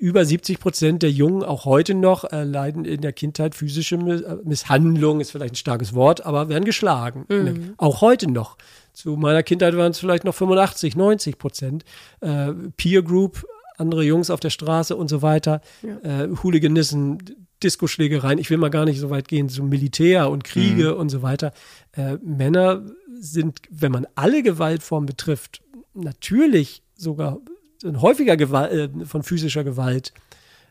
über 0.00 0.24
70 0.24 0.58
Prozent 0.58 1.02
der 1.04 1.12
Jungen 1.12 1.44
auch 1.44 1.64
heute 1.64 1.94
noch 1.94 2.24
äh, 2.32 2.42
leiden 2.42 2.84
in 2.84 3.00
der 3.00 3.12
Kindheit 3.12 3.54
physische 3.54 3.94
äh, 3.94 4.38
Misshandlung, 4.42 5.20
ist 5.20 5.30
vielleicht 5.30 5.52
ein 5.52 5.56
starkes 5.56 5.94
Wort, 5.94 6.26
aber 6.26 6.48
werden 6.48 6.64
geschlagen. 6.64 7.26
Ne? 7.28 7.74
Auch 7.76 8.00
heute 8.00 8.28
noch. 8.28 8.56
Zu 8.92 9.10
meiner 9.10 9.44
Kindheit 9.44 9.76
waren 9.76 9.92
es 9.92 10.00
vielleicht 10.00 10.24
noch 10.24 10.34
85, 10.34 10.96
90 10.96 11.38
Prozent. 11.38 11.84
Äh, 12.20 12.52
Peer 12.76 13.02
Group, 13.02 13.46
andere 13.78 14.02
Jungs 14.02 14.30
auf 14.30 14.40
der 14.40 14.50
Straße 14.50 14.94
und 14.96 15.08
so 15.08 15.22
weiter. 15.22 15.60
Äh, 16.02 16.28
Hooliganism, 16.42 17.14
Diskoschlägereien. 17.62 18.38
Ich 18.38 18.50
will 18.50 18.58
mal 18.58 18.70
gar 18.70 18.84
nicht 18.84 19.00
so 19.00 19.10
weit 19.10 19.28
gehen 19.28 19.48
zum 19.48 19.68
Militär 19.68 20.30
und 20.30 20.44
Kriege 20.44 20.94
und 20.96 21.08
so 21.08 21.22
weiter. 21.22 21.52
Äh, 21.92 22.16
Männer 22.22 22.82
sind, 23.20 23.60
wenn 23.70 23.92
man 23.92 24.06
alle 24.14 24.42
Gewaltformen 24.42 25.06
betrifft, 25.06 25.62
natürlich 25.94 26.82
sogar 26.96 27.38
sind 27.80 28.00
häufiger 28.02 28.36
Gewalt, 28.36 28.72
äh, 28.72 29.04
von 29.04 29.22
physischer 29.22 29.64
Gewalt 29.64 30.12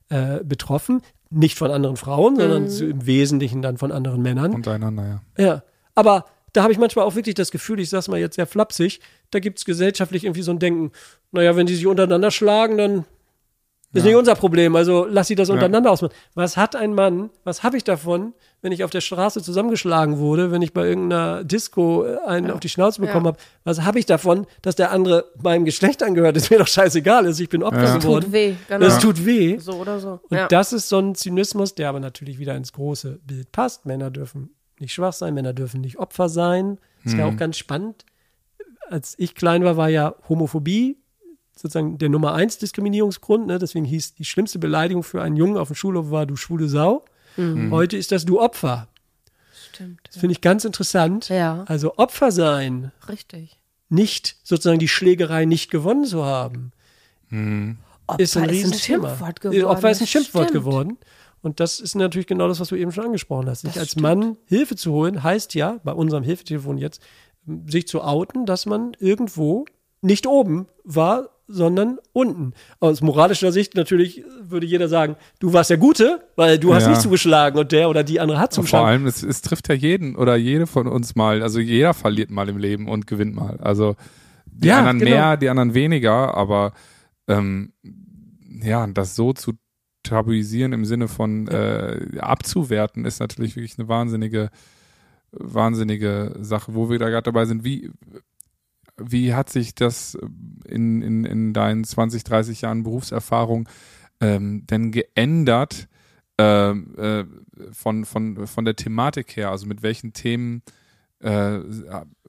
äh, 0.09 0.43
betroffen. 0.43 1.01
Nicht 1.29 1.57
von 1.57 1.71
anderen 1.71 1.97
Frauen, 1.97 2.37
sondern 2.37 2.69
so 2.69 2.85
im 2.85 3.05
Wesentlichen 3.05 3.61
dann 3.61 3.77
von 3.77 3.91
anderen 3.91 4.21
Männern. 4.21 4.53
Untereinander, 4.53 5.21
ja. 5.37 5.43
Ja, 5.43 5.63
aber 5.93 6.25
da 6.53 6.63
habe 6.63 6.71
ich 6.71 6.79
manchmal 6.79 7.05
auch 7.05 7.15
wirklich 7.15 7.35
das 7.35 7.51
Gefühl, 7.51 7.81
ich 7.81 7.89
sag's 7.89 8.07
mal 8.07 8.19
jetzt 8.19 8.35
sehr 8.35 8.47
flapsig, 8.47 9.01
da 9.31 9.39
gibt's 9.39 9.65
gesellschaftlich 9.65 10.23
irgendwie 10.23 10.41
so 10.41 10.51
ein 10.51 10.59
Denken, 10.59 10.91
naja, 11.31 11.55
wenn 11.55 11.65
die 11.67 11.75
sich 11.75 11.87
untereinander 11.87 12.31
schlagen, 12.31 12.77
dann 12.77 13.05
ist 13.93 14.03
nicht 14.03 14.15
unser 14.15 14.35
Problem, 14.35 14.75
also 14.75 15.07
lass 15.09 15.27
sie 15.27 15.33
das 15.35 15.49
untereinander 15.49 15.89
ausmachen. 15.89 16.13
Was 16.35 16.55
hat 16.55 16.75
ein 16.75 16.93
Mann, 16.93 17.31
was 17.45 17.63
habe 17.63 17.77
ich 17.77 17.83
davon, 17.83 18.33
wenn 18.61 18.71
ich 18.71 18.83
auf 18.83 18.91
der 18.91 19.01
Straße 19.01 19.41
zusammengeschlagen 19.41 20.19
wurde, 20.19 20.51
wenn 20.51 20.61
ich 20.61 20.71
bei 20.73 20.85
irgendeiner 20.85 21.43
Disco 21.43 22.05
äh, 22.05 22.17
einen 22.27 22.51
auf 22.51 22.59
die 22.59 22.69
Schnauze 22.69 23.01
bekommen 23.01 23.25
Ja. 23.25 23.31
habe, 23.31 23.39
was 23.63 23.81
habe 23.81 23.97
ich 23.97 24.05
davon, 24.05 24.45
dass 24.61 24.75
der 24.75 24.91
andere 24.91 25.25
meinem 25.41 25.65
Geschlecht 25.65 26.03
angehört? 26.03 26.37
Ist 26.37 26.51
mir 26.51 26.59
doch 26.59 26.67
scheißegal, 26.67 27.25
also 27.25 27.41
ich 27.41 27.49
bin 27.49 27.63
Opfer 27.63 27.83
Ja. 27.85 27.97
geworden. 27.97 28.25
Tut 28.25 28.33
weh, 28.33 28.53
genau. 28.67 28.85
Es 28.85 28.99
tut 28.99 29.25
weh. 29.25 29.57
So 29.57 29.73
oder 29.73 29.99
so. 29.99 30.19
Und 30.29 30.37
ja. 30.37 30.47
das 30.47 30.73
ist 30.73 30.89
so 30.89 30.99
ein 30.99 31.15
Zynismus, 31.15 31.73
der 31.73 31.89
aber 31.89 31.99
natürlich 31.99 32.37
wieder 32.37 32.55
ins 32.55 32.73
große 32.73 33.19
Bild 33.25 33.51
passt. 33.51 33.85
Männer 33.87 34.11
dürfen 34.11 34.51
nicht 34.79 34.93
schwach 34.93 35.13
sein, 35.13 35.33
Männer 35.33 35.53
dürfen 35.53 35.81
nicht 35.81 35.97
Opfer 35.97 36.29
sein. 36.29 36.77
Ist 37.03 37.15
ja 37.17 37.25
auch 37.25 37.37
ganz 37.37 37.57
spannend. 37.57 38.05
Als 38.89 39.15
ich 39.17 39.35
klein 39.35 39.63
war, 39.63 39.77
war 39.77 39.89
ja 39.89 40.15
Homophobie 40.29 40.97
sozusagen 41.55 41.97
der 41.97 42.09
Nummer 42.09 42.33
eins 42.33 42.57
Diskriminierungsgrund. 42.57 43.47
Ne? 43.47 43.59
Deswegen 43.59 43.85
hieß 43.85 44.15
die 44.15 44.25
schlimmste 44.25 44.59
Beleidigung 44.59 45.03
für 45.03 45.21
einen 45.21 45.35
Jungen 45.35 45.57
auf 45.57 45.69
dem 45.69 45.75
Schulhof 45.75 46.11
war 46.11 46.25
du 46.25 46.35
schwule 46.35 46.67
Sau. 46.67 47.05
Heute 47.69 47.97
ist 47.97 48.11
das 48.11 48.25
du 48.25 48.41
Opfer. 48.41 48.87
Stimmt. 49.69 49.99
Das 50.07 50.17
finde 50.17 50.31
ich 50.31 50.41
ganz 50.41 50.65
interessant. 50.65 51.29
Ja. 51.29 51.65
Also 51.67 51.95
Opfer 51.97 52.31
sein, 52.31 52.91
Richtig. 53.07 53.59
nicht 53.89 54.37
sozusagen 54.43 54.79
die 54.79 54.87
Schlägerei 54.87 55.45
nicht 55.45 55.69
gewonnen 55.69 56.05
zu 56.05 56.25
haben. 56.25 56.71
Opfer 58.07 58.23
ist 58.23 58.37
ein 58.37 58.49
Riesenthema. 58.49 59.09
Schimpfwort 59.09 59.41
geworden. 59.41 59.65
Opfer 59.65 59.91
ist 59.91 60.01
ein 60.01 60.07
Schimpfwort 60.07 60.49
stimmt. 60.49 60.65
geworden. 60.65 60.97
Und 61.43 61.59
das 61.59 61.79
ist 61.79 61.93
natürlich 61.93 62.25
genau 62.25 62.47
das, 62.47 62.59
was 62.59 62.69
du 62.69 62.75
eben 62.75 62.91
schon 62.91 63.05
angesprochen 63.05 63.47
hast. 63.47 63.61
Sich 63.61 63.79
als 63.79 63.91
stimmt. 63.91 64.01
Mann 64.01 64.37
Hilfe 64.45 64.75
zu 64.75 64.91
holen, 64.91 65.21
heißt 65.21 65.53
ja, 65.53 65.79
bei 65.83 65.91
unserem 65.91 66.23
Hilfetelefon 66.23 66.79
jetzt, 66.79 67.01
sich 67.67 67.87
zu 67.87 68.01
outen, 68.01 68.45
dass 68.45 68.65
man 68.65 68.91
irgendwo 68.99 69.65
nicht 70.01 70.27
oben 70.27 70.67
war, 70.83 71.29
sondern 71.47 71.97
unten. 72.11 72.53
Aus 72.81 73.01
moralischer 73.01 73.53
Sicht 73.53 73.75
natürlich 73.75 74.23
würde 74.41 74.65
jeder 74.65 74.89
sagen, 74.89 75.15
du 75.39 75.53
warst 75.53 75.69
der 75.69 75.77
Gute, 75.77 76.21
weil 76.35 76.59
du 76.59 76.73
hast 76.73 76.83
Ja. 76.83 76.89
nicht 76.89 77.01
zugeschlagen 77.01 77.57
und 77.57 77.71
der 77.71 77.89
oder 77.89 78.03
die 78.03 78.19
andere 78.19 78.37
hat 78.37 78.53
Vor 78.53 78.63
zugeschlagen. 78.63 78.87
allem, 78.87 79.05
es, 79.07 79.23
es 79.23 79.41
trifft 79.41 79.69
ja 79.69 79.75
jeden 79.75 80.17
oder 80.17 80.35
jede 80.35 80.67
von 80.67 80.87
uns 80.87 81.15
mal. 81.15 81.41
Also 81.41 81.59
jeder 81.61 81.93
verliert 81.93 82.31
mal 82.31 82.49
im 82.49 82.57
Leben 82.57 82.89
und 82.89 83.07
gewinnt 83.07 83.33
mal. 83.33 83.57
Also 83.61 83.95
die 84.45 84.67
Ja, 84.67 84.79
anderen 84.79 84.99
genau. 84.99 85.11
mehr, 85.11 85.37
die 85.37 85.47
anderen 85.49 85.73
weniger, 85.73 86.35
aber 86.35 86.73
ähm, 87.29 87.71
ja, 88.61 88.85
das 88.87 89.15
so 89.15 89.31
zu 89.33 89.53
tabuisieren 90.03 90.73
im 90.73 90.83
Sinne 90.85 91.07
von 91.07 91.47
äh, 91.47 92.17
abzuwerten, 92.19 93.05
ist 93.05 93.19
natürlich 93.19 93.55
wirklich 93.55 93.77
eine 93.79 93.87
wahnsinnige, 93.87 94.49
wahnsinnige 95.31 96.35
Sache, 96.39 96.73
wo 96.75 96.89
wir 96.89 96.99
da 96.99 97.09
gerade 97.09 97.23
dabei 97.23 97.45
sind. 97.45 97.63
Wie, 97.63 97.91
wie 98.97 99.33
hat 99.33 99.49
sich 99.49 99.75
das 99.75 100.17
in, 100.65 101.01
in, 101.01 101.25
in 101.25 101.53
deinen 101.53 101.83
20, 101.83 102.23
30 102.23 102.61
Jahren 102.61 102.83
Berufserfahrung 102.83 103.69
ähm, 104.19 104.65
denn 104.67 104.91
geändert 104.91 105.87
ähm, 106.39 106.95
äh, 106.97 107.25
von, 107.71 108.05
von, 108.05 108.47
von 108.47 108.65
der 108.65 108.75
Thematik 108.75 109.35
her? 109.35 109.51
Also 109.51 109.67
mit 109.67 109.83
welchen 109.83 110.13
Themen, 110.13 110.61
äh, 111.19 111.59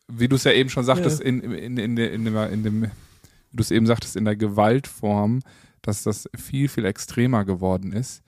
wie 0.09 0.29
du 0.29 0.37
es 0.37 0.45
ja 0.45 0.53
eben 0.53 0.71
schon 0.71 0.85
sagtest, 0.85 1.21
Ja. 1.21 1.27
in, 1.27 1.41
in, 1.41 1.77
in, 1.79 1.97
der, 1.97 2.13
in, 2.13 2.25
dem, 2.25 2.37
in 2.37 2.63
dem, 2.63 2.83
wie 2.83 3.57
du 3.57 3.63
es 3.63 3.71
eben 3.71 3.87
sagtest, 3.87 4.17
in 4.17 4.25
der 4.25 4.37
Gewaltform, 4.37 5.41
dass 5.83 6.03
das 6.03 6.29
viel, 6.37 6.69
viel 6.69 6.85
extremer 6.85 7.45
geworden 7.45 7.93
ist. 7.93 8.23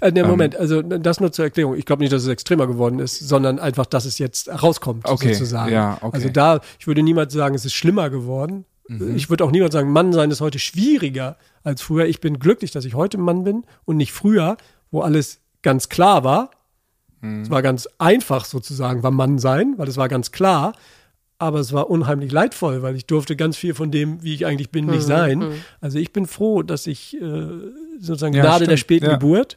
Äh, 0.00 0.12
ne, 0.12 0.20
Ähm. 0.20 0.28
Moment, 0.28 0.56
also 0.56 0.82
das 0.82 1.20
nur 1.20 1.32
zur 1.32 1.44
Erklärung. 1.44 1.76
Ich 1.76 1.84
glaube 1.86 2.02
nicht, 2.02 2.12
dass 2.12 2.22
es 2.22 2.28
extremer 2.28 2.66
geworden 2.66 2.98
ist, 2.98 3.18
sondern 3.18 3.58
einfach, 3.58 3.86
dass 3.86 4.04
es 4.04 4.18
jetzt 4.18 4.48
rauskommt, 4.62 5.06
Okay, 5.08 5.32
sozusagen. 5.32 5.72
ja, 5.72 5.98
okay. 6.00 6.10
Also 6.14 6.28
da, 6.28 6.60
ich 6.78 6.86
würde 6.86 7.02
niemals 7.02 7.32
sagen, 7.32 7.54
es 7.54 7.64
ist 7.64 7.74
schlimmer 7.74 8.10
geworden. 8.10 8.64
Mhm. 8.88 9.14
Ich 9.16 9.30
würde 9.30 9.44
auch 9.44 9.50
niemals 9.50 9.72
sagen, 9.72 9.90
Mann 9.92 10.12
sein 10.12 10.30
ist 10.30 10.40
heute 10.40 10.58
schwieriger 10.58 11.36
als 11.62 11.82
früher. 11.82 12.06
Ich 12.06 12.20
bin 12.20 12.38
glücklich, 12.38 12.70
dass 12.70 12.84
ich 12.84 12.94
heute 12.94 13.18
Mann 13.18 13.44
bin 13.44 13.64
und 13.84 13.96
nicht 13.96 14.12
früher, 14.12 14.56
wo 14.90 15.00
alles 15.02 15.40
ganz 15.62 15.88
klar 15.88 16.24
war. 16.24 16.50
Mhm. 17.20 17.42
Es 17.42 17.50
war 17.50 17.62
ganz 17.62 17.88
einfach 17.98 18.44
sozusagen, 18.44 19.02
war 19.02 19.10
Mann 19.10 19.38
sein, 19.38 19.74
weil 19.76 19.88
es 19.88 19.96
war 19.96 20.08
ganz 20.08 20.32
klar. 20.32 20.72
Aber 21.40 21.58
es 21.58 21.72
war 21.72 21.88
unheimlich 21.88 22.32
leidvoll, 22.32 22.82
weil 22.82 22.94
ich 22.96 23.06
durfte 23.06 23.34
ganz 23.34 23.56
viel 23.56 23.72
von 23.72 23.90
dem, 23.90 24.22
wie 24.22 24.34
ich 24.34 24.44
eigentlich 24.44 24.68
bin, 24.68 24.84
nicht 24.84 25.04
sein. 25.04 25.42
Also 25.80 25.98
ich 25.98 26.12
bin 26.12 26.26
froh, 26.26 26.62
dass 26.62 26.86
ich 26.86 27.16
äh, 27.16 27.46
sozusagen 27.98 28.34
Ja, 28.34 28.42
Gnade 28.42 28.66
der 28.66 28.76
späten 28.76 29.06
ja. 29.06 29.12
Geburt. 29.12 29.56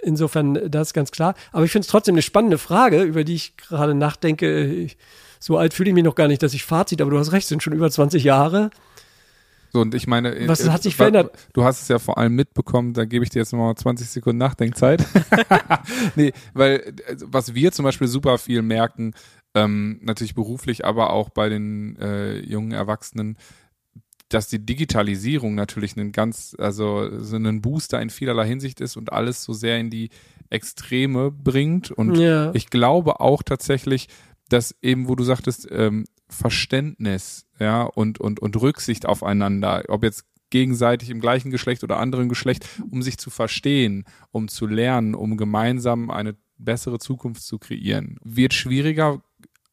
Insofern, 0.00 0.56
äh, 0.56 0.70
das 0.70 0.88
ist 0.88 0.94
ganz 0.94 1.10
klar. 1.10 1.34
Aber 1.52 1.66
ich 1.66 1.70
finde 1.70 1.84
es 1.84 1.90
trotzdem 1.90 2.14
eine 2.14 2.22
spannende 2.22 2.56
Frage, 2.56 3.02
über 3.02 3.24
die 3.24 3.34
ich 3.34 3.58
gerade 3.58 3.94
nachdenke. 3.94 4.64
Ich, 4.64 4.96
so 5.38 5.58
alt 5.58 5.74
fühle 5.74 5.90
ich 5.90 5.94
mich 5.94 6.04
noch 6.04 6.14
gar 6.14 6.28
nicht, 6.28 6.42
dass 6.42 6.54
ich 6.54 6.64
Fazit, 6.64 7.02
aber 7.02 7.10
du 7.10 7.18
hast 7.18 7.32
recht, 7.32 7.46
sind 7.46 7.62
schon 7.62 7.74
über 7.74 7.90
20 7.90 8.24
Jahre. 8.24 8.70
So, 9.72 9.82
und 9.82 9.94
ich 9.94 10.06
meine, 10.06 10.48
Was 10.48 10.64
äh, 10.64 10.70
hat 10.70 10.82
sich 10.82 10.96
verändert? 10.96 11.30
Du 11.52 11.62
hast 11.62 11.82
es 11.82 11.88
ja 11.88 11.98
vor 11.98 12.16
allem 12.16 12.34
mitbekommen, 12.34 12.94
da 12.94 13.04
gebe 13.04 13.24
ich 13.24 13.30
dir 13.30 13.40
jetzt 13.40 13.52
nochmal 13.52 13.74
20 13.74 14.08
Sekunden 14.08 14.38
Nachdenkzeit. 14.38 15.04
nee, 16.16 16.32
weil 16.54 16.94
äh, 17.06 17.16
was 17.24 17.54
wir 17.54 17.70
zum 17.72 17.84
Beispiel 17.84 18.08
super 18.08 18.38
viel 18.38 18.62
merken, 18.62 19.12
ähm, 19.54 19.98
natürlich 20.02 20.34
beruflich, 20.34 20.84
aber 20.84 21.10
auch 21.10 21.30
bei 21.30 21.48
den 21.48 21.96
äh, 21.96 22.38
jungen 22.40 22.72
Erwachsenen, 22.72 23.36
dass 24.28 24.48
die 24.48 24.64
Digitalisierung 24.64 25.54
natürlich 25.54 25.96
einen 25.96 26.12
ganz, 26.12 26.54
also 26.58 27.18
so 27.18 27.36
einen 27.36 27.62
Booster 27.62 28.00
in 28.00 28.10
vielerlei 28.10 28.46
Hinsicht 28.46 28.80
ist 28.80 28.96
und 28.96 29.12
alles 29.12 29.42
so 29.42 29.52
sehr 29.52 29.78
in 29.78 29.90
die 29.90 30.10
Extreme 30.50 31.30
bringt. 31.30 31.90
Und 31.90 32.16
Ja. 32.16 32.54
ich 32.54 32.68
glaube 32.68 33.20
auch 33.20 33.42
tatsächlich, 33.42 34.08
dass 34.48 34.74
eben, 34.82 35.08
wo 35.08 35.14
du 35.14 35.24
sagtest, 35.24 35.68
ähm, 35.70 36.04
Verständnis, 36.28 37.46
ja, 37.58 37.82
und, 37.82 38.20
und, 38.20 38.40
und 38.40 38.56
Rücksicht 38.60 39.06
aufeinander, 39.06 39.84
ob 39.88 40.04
jetzt 40.04 40.24
gegenseitig 40.50 41.10
im 41.10 41.20
gleichen 41.20 41.50
Geschlecht 41.50 41.84
oder 41.84 41.98
anderen 41.98 42.28
Geschlecht, 42.28 42.66
um 42.90 43.02
sich 43.02 43.18
zu 43.18 43.30
verstehen, 43.30 44.04
um 44.30 44.48
zu 44.48 44.66
lernen, 44.66 45.14
um 45.14 45.36
gemeinsam 45.36 46.10
eine 46.10 46.36
bessere 46.58 46.98
Zukunft 46.98 47.42
zu 47.42 47.58
kreieren, 47.58 48.18
wird 48.22 48.52
schwieriger 48.54 49.22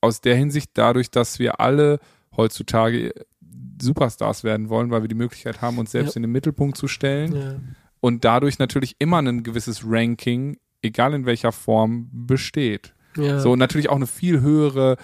aus 0.01 0.21
der 0.21 0.35
Hinsicht 0.35 0.71
dadurch, 0.73 1.09
dass 1.11 1.39
wir 1.39 1.59
alle 1.59 1.99
heutzutage 2.35 3.13
Superstars 3.81 4.43
werden 4.43 4.69
wollen, 4.69 4.91
weil 4.91 5.01
wir 5.01 5.07
die 5.09 5.15
Möglichkeit 5.15 5.61
haben, 5.61 5.77
uns 5.77 5.91
selbst 5.91 6.13
Ja. 6.15 6.17
in 6.17 6.23
den 6.23 6.31
Mittelpunkt 6.31 6.77
zu 6.77 6.87
stellen 6.87 7.35
Ja. 7.35 7.55
und 7.99 8.23
dadurch 8.25 8.59
natürlich 8.59 8.95
immer 8.99 9.19
ein 9.21 9.43
gewisses 9.43 9.81
Ranking, 9.85 10.57
egal 10.81 11.13
in 11.13 11.25
welcher 11.25 11.51
Form, 11.51 12.09
besteht. 12.11 12.93
Ja. 13.17 13.39
So, 13.39 13.51
und 13.53 13.59
natürlich 13.59 13.89
auch 13.89 13.95
eine 13.95 14.07
viel 14.07 14.41
höhere 14.41 14.97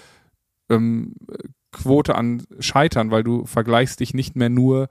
ähm, 0.70 1.14
Quote 1.72 2.14
an 2.14 2.42
Scheitern, 2.60 3.10
weil 3.10 3.24
du 3.24 3.46
vergleichst 3.46 4.00
dich 4.00 4.14
nicht 4.14 4.36
mehr 4.36 4.48
nur, 4.50 4.88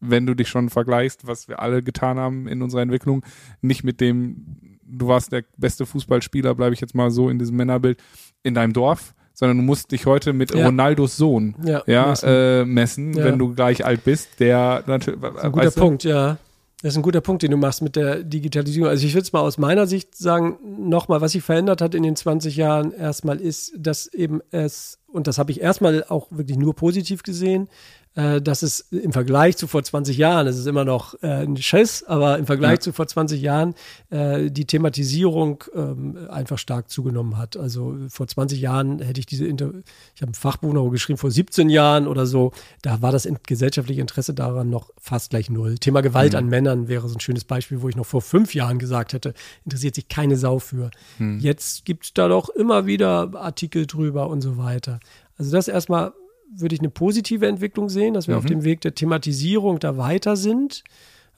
wenn 0.00 0.26
du 0.26 0.34
dich 0.34 0.48
schon 0.48 0.68
vergleichst, 0.68 1.26
was 1.26 1.48
wir 1.48 1.60
alle 1.60 1.82
getan 1.82 2.18
haben 2.18 2.48
in 2.48 2.62
unserer 2.62 2.82
Entwicklung, 2.82 3.24
nicht 3.60 3.84
mit 3.84 4.00
dem, 4.00 4.78
du 4.84 5.06
warst 5.08 5.32
der 5.32 5.44
beste 5.56 5.86
Fußballspieler, 5.86 6.54
bleibe 6.54 6.74
ich 6.74 6.80
jetzt 6.80 6.94
mal 6.94 7.10
so 7.10 7.28
in 7.28 7.38
diesem 7.38 7.56
Männerbild, 7.56 8.02
in 8.42 8.54
deinem 8.54 8.72
Dorf, 8.72 9.14
sondern 9.42 9.56
du 9.56 9.64
musst 9.64 9.90
dich 9.90 10.06
heute 10.06 10.32
mit 10.32 10.54
Ja. 10.54 10.66
Ronaldos 10.66 11.16
Sohn 11.16 11.56
Ja, 11.64 11.82
ja, 11.88 12.06
messen. 12.06 12.28
Äh, 12.28 12.64
messen, 12.64 13.16
wenn 13.16 13.40
du 13.40 13.52
gleich 13.52 13.84
alt 13.84 14.04
bist, 14.04 14.38
der 14.38 14.84
natürlich, 14.86 15.20
ein 15.20 15.50
guter 15.50 15.72
Punkt, 15.72 16.04
ja. 16.04 16.38
Das 16.80 16.92
ist 16.92 16.96
ein 16.96 17.02
guter 17.02 17.20
Punkt, 17.20 17.42
den 17.42 17.50
du 17.50 17.56
machst 17.56 17.82
mit 17.82 17.96
der 17.96 18.22
Digitalisierung. 18.22 18.88
Also 18.88 19.04
ich 19.04 19.14
würde 19.14 19.22
es 19.22 19.32
mal 19.32 19.40
aus 19.40 19.58
meiner 19.58 19.88
Sicht 19.88 20.16
sagen, 20.16 20.58
nochmal, 20.88 21.20
was 21.20 21.32
sich 21.32 21.42
verändert 21.42 21.80
hat 21.80 21.96
in 21.96 22.04
den 22.04 22.14
20 22.14 22.54
Jahren 22.54 22.92
erstmal 22.92 23.40
ist, 23.40 23.72
dass 23.76 24.06
eben 24.06 24.42
es, 24.52 25.00
und 25.08 25.26
das 25.26 25.38
habe 25.38 25.50
ich 25.50 25.60
erstmal 25.60 26.04
auch 26.04 26.28
wirklich 26.30 26.56
nur 26.56 26.76
positiv 26.76 27.24
gesehen, 27.24 27.68
äh, 28.14 28.42
dass 28.42 28.62
es 28.62 28.80
im 28.90 29.12
Vergleich 29.12 29.56
zu 29.56 29.66
vor 29.66 29.82
20 29.82 30.16
Jahren, 30.18 30.46
es 30.46 30.58
ist 30.58 30.66
immer 30.66 30.84
noch 30.84 31.14
äh, 31.22 31.44
ein 31.44 31.56
Schiss, 31.56 32.02
aber 32.04 32.38
im 32.38 32.46
Vergleich 32.46 32.72
Ja. 32.74 32.80
zu 32.80 32.92
vor 32.92 33.06
20 33.06 33.40
Jahren 33.40 33.74
äh, 34.10 34.50
die 34.50 34.66
Thematisierung 34.66 35.64
ähm, 35.74 36.18
einfach 36.30 36.58
stark 36.58 36.90
zugenommen 36.90 37.38
hat. 37.38 37.56
Also 37.56 37.96
vor 38.08 38.26
20 38.28 38.60
Jahren 38.60 39.00
hätte 39.00 39.20
ich 39.20 39.26
diese, 39.26 39.46
Inter 39.46 39.70
ich 40.14 40.20
habe 40.22 40.32
ein 40.32 40.34
Fachbuch 40.34 40.72
noch 40.72 40.90
geschrieben, 40.90 41.16
vor 41.18 41.30
17 41.30 41.70
Jahren 41.70 42.06
oder 42.06 42.26
so, 42.26 42.52
da 42.82 43.00
war 43.00 43.12
das 43.12 43.24
in 43.24 43.38
gesellschaftliche 43.46 44.00
Interesse 44.00 44.34
daran 44.34 44.68
noch 44.68 44.90
fast 44.98 45.30
gleich 45.30 45.48
null. 45.48 45.76
Thema 45.78 46.02
Gewalt 46.02 46.34
an 46.34 46.48
Männern 46.48 46.88
wäre 46.88 47.08
so 47.08 47.14
ein 47.16 47.20
schönes 47.20 47.44
Beispiel, 47.44 47.80
wo 47.82 47.88
ich 47.88 47.96
noch 47.96 48.06
vor 48.06 48.20
fünf 48.22 48.54
Jahren 48.54 48.78
gesagt 48.78 49.12
hätte, 49.14 49.32
interessiert 49.64 49.94
sich 49.94 50.08
keine 50.08 50.36
Sau 50.36 50.58
für. 50.58 50.90
Jetzt 51.38 51.84
gibt 51.84 52.04
es 52.04 52.12
da 52.14 52.28
doch 52.28 52.48
immer 52.50 52.86
wieder 52.86 53.30
Artikel 53.34 53.86
drüber 53.86 54.28
und 54.28 54.42
so 54.42 54.58
weiter. 54.58 55.00
Also 55.38 55.50
das 55.52 55.68
erstmal 55.68 56.12
würde 56.54 56.74
ich 56.74 56.80
eine 56.80 56.90
positive 56.90 57.46
Entwicklung 57.46 57.88
sehen, 57.88 58.14
dass 58.14 58.28
wir 58.28 58.36
auf 58.36 58.44
dem 58.44 58.64
Weg 58.64 58.80
der 58.82 58.94
Thematisierung 58.94 59.78
da 59.78 59.96
weiter 59.96 60.36
sind. 60.36 60.84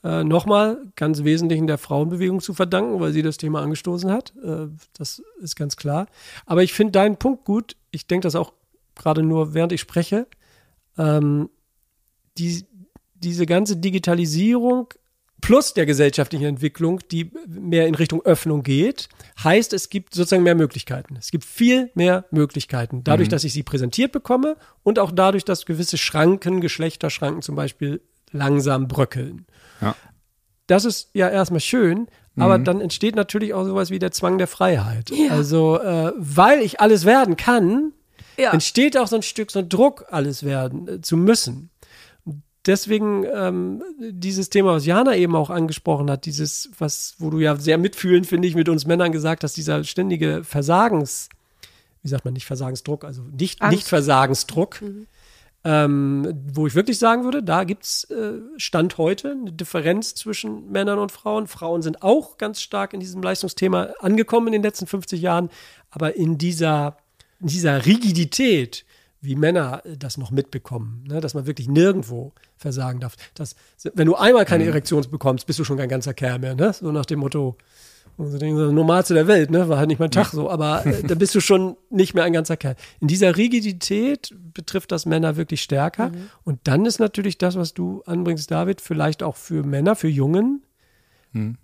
Äh, 0.03 0.23
Nochmal 0.23 0.77
ganz 0.95 1.23
wesentlich 1.23 1.65
der 1.65 1.77
Frauenbewegung 1.77 2.39
zu 2.39 2.53
verdanken, 2.53 2.99
weil 2.99 3.11
sie 3.11 3.23
das 3.23 3.37
Thema 3.37 3.61
angestoßen 3.61 4.11
hat. 4.11 4.33
Äh, 4.43 4.67
das 4.97 5.23
ist 5.39 5.55
ganz 5.55 5.77
klar. 5.77 6.07
Aber 6.45 6.63
ich 6.63 6.73
finde 6.73 6.91
deinen 6.91 7.17
Punkt 7.17 7.45
gut. 7.45 7.75
Ich 7.91 8.05
denke 8.05 8.25
das 8.25 8.35
auch 8.35 8.53
gerade 8.95 9.23
nur, 9.23 9.53
während 9.53 9.71
ich 9.71 9.81
spreche. 9.81 10.27
Ähm, 10.97 11.49
die, 12.37 12.65
diese 13.15 13.45
ganze 13.45 13.77
Digitalisierung 13.77 14.93
plus 15.45 15.73
der 15.73 15.85
gesellschaftlichen 15.85 16.45
Entwicklung, 16.45 16.99
die 17.11 17.31
mehr 17.47 17.87
in 17.87 17.95
Richtung 17.95 18.21
Öffnung 18.25 18.63
geht, 18.63 19.09
heißt, 19.43 19.73
es 19.73 19.89
gibt 19.89 20.13
sozusagen 20.15 20.43
mehr 20.43 20.55
Möglichkeiten. 20.55 21.15
Es 21.17 21.31
gibt 21.31 21.45
viel 21.45 21.91
mehr 21.93 22.25
Möglichkeiten. 22.31 23.03
Dadurch, 23.03 23.29
dass 23.29 23.43
ich 23.43 23.53
sie 23.53 23.63
präsentiert 23.63 24.11
bekomme 24.11 24.57
und 24.83 24.97
auch 24.99 25.11
dadurch, 25.11 25.45
dass 25.45 25.65
gewisse 25.65 25.97
Schranken, 25.97 26.61
Geschlechterschranken 26.61 27.41
zum 27.41 27.55
Beispiel 27.55 28.01
langsam 28.31 28.87
bröckeln. 28.87 29.45
Ja. 29.81 29.95
Das 30.67 30.83
ist 30.83 31.09
ja 31.13 31.29
erstmal 31.29 31.59
schön, 31.59 32.07
aber 32.37 32.57
dann 32.57 32.81
entsteht 32.81 33.15
natürlich 33.15 33.53
auch 33.53 33.65
sowas 33.65 33.91
wie 33.91 33.99
der 33.99 34.11
Zwang 34.11 34.37
der 34.37 34.47
Freiheit. 34.47 35.11
Also, 35.29 35.79
äh, 35.79 36.11
weil 36.17 36.59
ich 36.59 36.79
alles 36.81 37.05
werden 37.05 37.37
kann, 37.37 37.93
Ja. 38.37 38.51
entsteht 38.51 38.97
auch 38.97 39.07
so 39.07 39.15
ein 39.15 39.21
Stück 39.21 39.51
so 39.51 39.59
ein 39.59 39.69
Druck, 39.69 40.05
alles 40.09 40.43
werden 40.43 40.87
äh, 40.87 41.01
zu 41.01 41.15
müssen. 41.17 41.69
Deswegen 42.65 43.25
ähm, 43.31 43.83
dieses 43.99 44.49
Thema, 44.49 44.73
was 44.73 44.85
Jana 44.85 45.15
eben 45.15 45.35
auch 45.35 45.49
angesprochen 45.49 46.09
hat, 46.09 46.25
dieses, 46.25 46.71
was, 46.79 47.15
wo 47.19 47.29
du 47.29 47.39
ja 47.39 47.55
sehr 47.57 47.77
mitfühlend, 47.77 48.25
finde 48.25 48.47
ich, 48.47 48.55
mit 48.55 48.69
uns 48.69 48.87
Männern 48.87 49.11
gesagt 49.11 49.43
hast, 49.43 49.55
dieser 49.55 49.83
ständige 49.83 50.43
Versagens, 50.43 51.29
wie 52.01 52.09
sagt 52.09 52.25
man 52.25 52.33
nicht 52.33 52.45
Versagensdruck, 52.45 53.03
also 53.03 53.21
nicht, 53.21 53.61
Angst. 53.61 53.75
nicht 53.75 53.87
Versagensdruck, 53.87 54.81
ähm, 55.63 56.43
wo 56.53 56.65
ich 56.65 56.73
wirklich 56.73 56.97
sagen 56.97 57.23
würde, 57.23 57.43
da 57.43 57.65
gibt's 57.65 58.03
äh, 58.05 58.39
Stand 58.57 58.97
heute 58.97 59.31
eine 59.31 59.51
Differenz 59.51 60.15
zwischen 60.15 60.71
Männern 60.71 60.97
und 60.97 61.11
Frauen. 61.11 61.47
Frauen 61.47 61.83
sind 61.83 62.01
auch 62.01 62.37
ganz 62.37 62.61
stark 62.61 62.93
in 62.93 62.99
diesem 62.99 63.21
Leistungsthema 63.21 63.93
angekommen 63.99 64.47
in 64.47 64.53
den 64.53 64.63
letzten 64.63 64.87
50 64.87 65.21
Jahren, 65.21 65.49
aber 65.91 66.15
in 66.15 66.37
dieser, 66.39 66.97
in 67.39 67.47
dieser 67.47 67.85
Rigidität, 67.85 68.85
wie 69.21 69.35
Männer 69.35 69.81
äh, 69.85 69.97
das 69.97 70.17
noch 70.17 70.31
mitbekommen, 70.31 71.03
ne? 71.07 71.21
dass 71.21 71.33
man 71.33 71.45
wirklich 71.45 71.67
nirgendwo 71.67 72.33
versagen 72.57 72.99
darf. 72.99 73.15
Dass, 73.33 73.55
wenn 73.93 74.07
du 74.07 74.15
einmal 74.15 74.45
keine 74.45 74.65
Erektion 74.65 75.05
bekommst, 75.09 75.47
bist 75.47 75.59
du 75.59 75.63
schon 75.63 75.77
kein 75.77 75.89
ganzer 75.89 76.13
Kerl 76.13 76.39
mehr, 76.39 76.55
ne? 76.55 76.73
so 76.73 76.91
nach 76.91 77.05
dem 77.05 77.19
Motto. 77.19 77.57
So 78.17 78.37
denken, 78.37 78.73
Normalste 78.73 79.13
der 79.13 79.27
Welt, 79.27 79.51
ne? 79.51 79.67
War 79.67 79.77
halt 79.77 79.89
nicht 79.89 79.99
mein 79.99 80.11
Tag 80.11 80.27
so. 80.27 80.49
Aber 80.49 80.85
äh, 80.85 81.03
da 81.03 81.15
bist 81.15 81.35
du 81.35 81.41
schon 81.41 81.75
nicht 81.89 82.13
mehr 82.13 82.23
ein 82.23 82.31
ganzer 82.31 82.55
Kerl. 82.55 82.77
In 83.01 83.09
dieser 83.09 83.35
Rigidität 83.35 84.33
betrifft 84.53 84.93
das 84.93 85.05
Männer 85.05 85.35
wirklich 85.35 85.61
stärker. 85.61 86.11
Und 86.45 86.59
dann 86.63 86.85
ist 86.85 86.99
natürlich 86.99 87.37
das, 87.37 87.57
was 87.57 87.73
du 87.73 88.03
anbringst, 88.05 88.49
David, 88.49 88.79
vielleicht 88.79 89.21
auch 89.21 89.35
für 89.35 89.63
Männer, 89.63 89.97
für 89.97 90.07
Jungen, 90.07 90.63
Hm. 91.33 91.57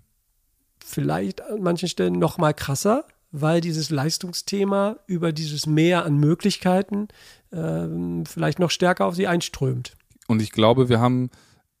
vielleicht 0.84 1.40
an 1.40 1.62
manchen 1.62 1.88
Stellen 1.88 2.18
noch 2.18 2.36
mal 2.36 2.52
krasser, 2.52 3.06
weil 3.32 3.60
dieses 3.60 3.90
Leistungsthema 3.90 4.96
über 5.06 5.32
dieses 5.32 5.66
Mehr 5.66 6.04
an 6.04 6.18
Möglichkeiten 6.18 7.08
ähm, 7.52 8.24
vielleicht 8.26 8.58
noch 8.58 8.70
stärker 8.70 9.06
auf 9.06 9.14
sie 9.14 9.26
einströmt. 9.26 9.94
Und 10.28 10.40
ich 10.40 10.52
glaube, 10.52 10.88
wir 10.88 11.00
haben, 11.00 11.30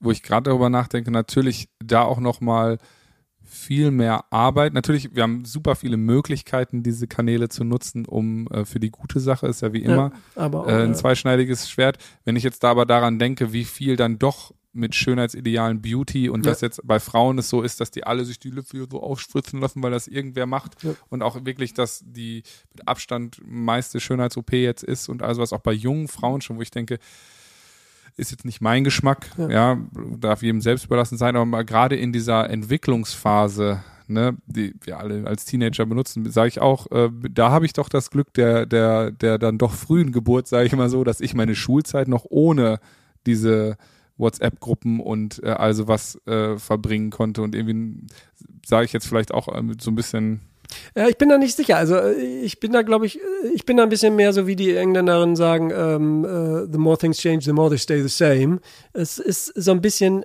wo 0.00 0.10
ich 0.10 0.22
gerade 0.22 0.50
darüber 0.50 0.70
nachdenke, 0.70 1.10
natürlich 1.10 1.68
da 1.84 2.02
auch 2.02 2.18
noch 2.18 2.40
mal 2.40 2.78
viel 3.44 3.90
mehr 3.90 4.24
Arbeit. 4.30 4.72
Natürlich, 4.72 5.14
wir 5.14 5.22
haben 5.22 5.44
super 5.44 5.76
viele 5.76 5.98
Möglichkeiten, 5.98 6.82
diese 6.82 7.06
Kanäle 7.06 7.48
zu 7.48 7.64
nutzen, 7.64 8.06
um 8.06 8.46
äh, 8.48 8.64
für 8.64 8.80
die 8.80 8.90
gute 8.90 9.20
Sache, 9.20 9.46
ist 9.46 9.60
ja 9.60 9.72
wie 9.72 9.82
immer 9.82 10.12
Ja, 10.36 10.42
aber 10.42 10.60
auch, 10.60 10.68
äh, 10.68 10.84
ein 10.84 10.92
äh, 10.92 10.94
zweischneidiges 10.94 11.68
Schwert. 11.68 11.98
Wenn 12.24 12.36
ich 12.36 12.44
jetzt 12.44 12.64
da 12.64 12.70
aber 12.70 12.86
daran 12.86 13.18
denke, 13.18 13.52
wie 13.52 13.64
viel 13.64 13.96
dann 13.96 14.18
doch 14.18 14.54
mit 14.74 14.94
Schönheitsidealen 14.94 15.82
Beauty 15.82 16.28
und 16.30 16.46
Ja. 16.46 16.52
das 16.52 16.60
jetzt 16.62 16.80
bei 16.84 16.98
Frauen 16.98 17.38
es 17.38 17.48
so 17.50 17.60
ist, 17.62 17.80
dass 17.80 17.90
die 17.90 18.04
alle 18.04 18.24
sich 18.24 18.38
die 18.38 18.50
Lippe 18.50 18.86
so 18.90 19.02
aufspritzen 19.02 19.60
lassen, 19.60 19.82
weil 19.82 19.90
das 19.90 20.08
irgendwer 20.08 20.46
macht 20.46 20.82
Ja. 20.82 20.94
und 21.10 21.22
auch 21.22 21.44
wirklich, 21.44 21.74
dass 21.74 22.02
die 22.06 22.42
mit 22.72 22.88
Abstand 22.88 23.40
meiste 23.46 24.00
Schönheits-OP 24.00 24.52
jetzt 24.52 24.82
ist 24.82 25.08
und 25.08 25.22
also 25.22 25.40
was 25.42 25.52
auch 25.52 25.60
bei 25.60 25.72
jungen 25.72 26.08
Frauen 26.08 26.40
schon, 26.40 26.56
wo 26.56 26.62
ich 26.62 26.70
denke, 26.70 26.98
ist 28.16 28.30
jetzt 28.30 28.44
nicht 28.44 28.60
mein 28.60 28.84
Geschmack, 28.84 29.30
Ja. 29.38 29.50
ja, 29.50 29.78
darf 30.18 30.42
jedem 30.42 30.60
selbst 30.60 30.84
überlassen 30.84 31.16
sein, 31.16 31.34
aber 31.36 31.46
mal 31.46 31.64
gerade 31.64 31.96
in 31.96 32.12
dieser 32.12 32.48
Entwicklungsphase, 32.50 33.82
ne, 34.06 34.36
die 34.46 34.74
wir 34.82 34.98
alle 34.98 35.26
als 35.26 35.44
Teenager 35.44 35.86
benutzen, 35.86 36.30
sage 36.30 36.48
ich 36.48 36.60
auch, 36.60 36.90
äh, 36.90 37.08
da 37.30 37.50
habe 37.50 37.64
ich 37.66 37.72
doch 37.72 37.88
das 37.88 38.10
Glück 38.10 38.32
der, 38.34 38.66
der, 38.66 39.10
der 39.10 39.38
dann 39.38 39.58
doch 39.58 39.72
frühen 39.72 40.12
Geburt, 40.12 40.46
sage 40.46 40.66
ich 40.66 40.72
mal 40.76 40.90
so, 40.90 41.04
dass 41.04 41.20
ich 41.20 41.34
meine 41.34 41.54
Schulzeit 41.54 42.08
noch 42.08 42.26
ohne 42.28 42.80
diese 43.26 43.76
WhatsApp-Gruppen 44.18 45.00
und 45.00 45.42
äh, 45.42 45.48
also 45.50 45.88
was 45.88 46.18
äh, 46.26 46.56
verbringen 46.58 47.10
konnte 47.10 47.42
und 47.42 47.54
irgendwie 47.54 48.06
sage 48.66 48.84
ich 48.84 48.92
jetzt 48.92 49.06
vielleicht 49.06 49.32
auch 49.32 49.48
äh, 49.48 49.62
mit 49.62 49.80
so 49.82 49.90
ein 49.90 49.94
bisschen 49.94 50.40
Ja, 50.96 51.08
ich 51.08 51.18
bin 51.18 51.28
da 51.28 51.38
nicht 51.38 51.56
sicher. 51.56 51.76
Also 51.76 51.96
äh, 51.96 52.12
ich 52.42 52.60
bin 52.60 52.72
da, 52.72 52.82
glaube 52.82 53.06
ich, 53.06 53.18
äh, 53.18 53.48
ich 53.54 53.64
bin 53.66 53.76
da 53.76 53.82
ein 53.82 53.88
bisschen 53.88 54.14
mehr 54.16 54.32
so 54.32 54.46
wie 54.46 54.56
die 54.56 54.74
Engländerinnen 54.76 55.36
sagen, 55.36 55.70
ähm, 55.74 56.24
äh, 56.24 56.70
the 56.70 56.78
more 56.78 56.96
things 56.98 57.18
change, 57.18 57.44
the 57.44 57.52
more 57.52 57.68
they 57.68 57.78
stay 57.78 58.00
the 58.02 58.08
same. 58.08 58.60
Es 58.92 59.18
ist 59.18 59.46
so 59.46 59.70
ein 59.72 59.80
bisschen 59.80 60.24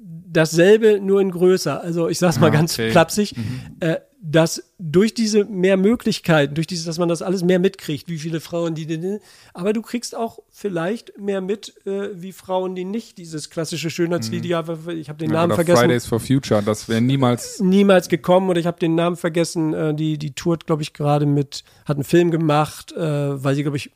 dasselbe, 0.00 1.00
nur 1.00 1.20
in 1.20 1.30
größer. 1.30 1.80
Also 1.80 2.08
ich 2.08 2.18
sag's 2.18 2.38
mal 2.40 2.48
Ah, 2.48 2.50
ganz 2.50 2.74
okay. 2.74 2.90
klapsig, 2.90 3.34
äh, 3.80 3.96
dass 4.26 4.72
durch 4.78 5.12
diese 5.12 5.44
mehr 5.44 5.76
Möglichkeiten, 5.76 6.54
durch 6.54 6.66
dieses, 6.66 6.86
dass 6.86 6.98
man 6.98 7.10
das 7.10 7.20
alles 7.20 7.44
mehr 7.44 7.58
mitkriegt, 7.58 8.08
wie 8.08 8.18
viele 8.18 8.40
Frauen 8.40 8.74
die, 8.74 8.86
die, 8.86 8.98
die 8.98 9.18
aber 9.52 9.74
du 9.74 9.82
kriegst 9.82 10.16
auch 10.16 10.38
vielleicht 10.50 11.18
mehr 11.18 11.42
mit, 11.42 11.74
äh, 11.86 12.08
wie 12.14 12.32
Frauen, 12.32 12.74
die 12.74 12.86
nicht 12.86 13.18
dieses 13.18 13.50
klassische 13.50 13.90
Schönheitsideal, 13.90 14.64
ich 14.96 15.10
habe 15.10 15.18
den 15.18 15.30
Namen 15.30 15.52
oder 15.52 15.56
vergessen. 15.56 15.80
Fridays 15.80 16.06
for 16.06 16.20
Future, 16.20 16.62
das 16.62 16.88
wäre 16.88 17.02
niemals 17.02 17.60
niemals 17.60 18.08
gekommen 18.08 18.48
oder 18.48 18.58
ich 18.58 18.66
habe 18.66 18.78
den 18.78 18.94
Namen 18.94 19.16
vergessen. 19.16 19.74
Äh, 19.74 19.94
die, 19.94 20.16
die 20.16 20.32
tourt, 20.32 20.66
glaube 20.66 20.80
ich, 20.80 20.94
gerade 20.94 21.26
mit, 21.26 21.62
hat 21.84 21.98
einen 21.98 22.04
Film 22.04 22.30
gemacht, 22.30 22.92
äh, 22.92 23.44
weil 23.44 23.54
sie, 23.54 23.62
glaube 23.62 23.76
ich, 23.76 23.90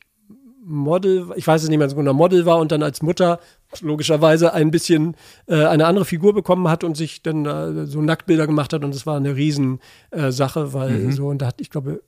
Model, 0.69 1.31
ich 1.35 1.47
weiß 1.47 1.63
es 1.63 1.69
nicht 1.69 1.79
mehr 1.79 1.89
so 1.89 1.95
genau, 1.95 2.13
Model 2.13 2.45
war 2.45 2.59
und 2.59 2.71
dann 2.71 2.83
als 2.83 3.01
Mutter 3.01 3.39
logischerweise 3.81 4.53
ein 4.53 4.69
bisschen 4.71 5.15
äh, 5.47 5.65
eine 5.65 5.85
andere 5.87 6.05
Figur 6.05 6.33
bekommen 6.33 6.67
hat 6.67 6.83
und 6.83 6.95
sich 6.95 7.23
dann 7.23 7.45
äh, 7.45 7.85
so 7.87 8.01
Nacktbilder 8.01 8.45
gemacht 8.45 8.71
hat 8.71 8.83
und 8.83 8.93
das 8.93 9.05
war 9.05 9.17
eine 9.17 9.35
Riesen 9.35 9.79
äh, 10.11 10.29
weil 10.31 11.11
so 11.11 11.27
und 11.27 11.41
da 11.41 11.47
hat, 11.47 11.59
ich 11.59 11.69
glaube, 11.71 12.01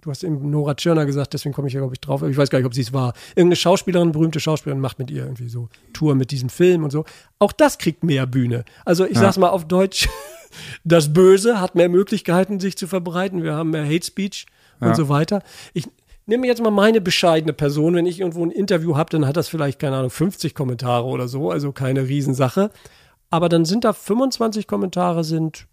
du 0.00 0.10
hast 0.10 0.24
eben 0.24 0.50
Nora 0.50 0.74
Tschirner 0.74 1.04
gesagt, 1.06 1.34
deswegen 1.34 1.54
komme 1.54 1.68
ich 1.68 1.74
ja, 1.74 1.80
glaube 1.80 1.94
ich, 1.94 2.00
drauf. 2.00 2.22
Ich 2.22 2.36
weiß 2.36 2.50
gar 2.50 2.58
nicht, 2.58 2.66
ob 2.66 2.74
sie 2.74 2.80
es 2.82 2.92
war. 2.92 3.14
Irgendeine 3.30 3.56
Schauspielerin, 3.56 4.12
berühmte 4.12 4.40
Schauspielerin, 4.40 4.80
macht 4.80 4.98
mit 4.98 5.10
ihr 5.10 5.24
irgendwie 5.24 5.48
so 5.48 5.68
Tour 5.92 6.14
mit 6.14 6.30
diesem 6.30 6.48
Film 6.48 6.84
und 6.84 6.90
so. 6.90 7.04
Auch 7.38 7.52
das 7.52 7.78
kriegt 7.78 8.04
mehr 8.04 8.26
Bühne. 8.26 8.64
Also 8.84 9.04
ich 9.04 9.14
Ja. 9.16 9.22
sag's 9.22 9.38
mal 9.38 9.48
auf 9.50 9.66
Deutsch, 9.66 10.08
das 10.84 11.12
Böse 11.12 11.60
hat 11.60 11.74
mehr 11.74 11.88
Möglichkeiten, 11.88 12.58
sich 12.60 12.78
zu 12.78 12.86
verbreiten. 12.86 13.42
Wir 13.42 13.54
haben 13.54 13.70
mehr 13.70 13.84
Hate 13.84 14.04
Speech 14.06 14.46
und 14.80 14.88
Ja. 14.88 14.94
so 14.94 15.08
weiter. 15.08 15.42
Ich 15.74 15.88
nehme 16.28 16.46
jetzt 16.46 16.62
mal 16.62 16.70
meine 16.70 17.00
bescheidene 17.00 17.52
Person. 17.52 17.94
Wenn 17.94 18.06
ich 18.06 18.20
irgendwo 18.20 18.44
ein 18.44 18.50
Interview 18.50 18.96
habe, 18.96 19.10
dann 19.10 19.26
hat 19.26 19.36
das 19.36 19.48
vielleicht, 19.48 19.78
keine 19.78 19.96
Ahnung, 19.96 20.10
50 20.10 20.54
Kommentare 20.54 21.06
oder 21.06 21.26
so, 21.26 21.50
also 21.50 21.72
keine 21.72 22.06
Riesensache. 22.06 22.70
Aber 23.30 23.48
dann 23.48 23.64
sind 23.64 23.84
da 23.84 23.92
25 23.92 24.66
Kommentare 24.66 25.24
sind 25.24 25.66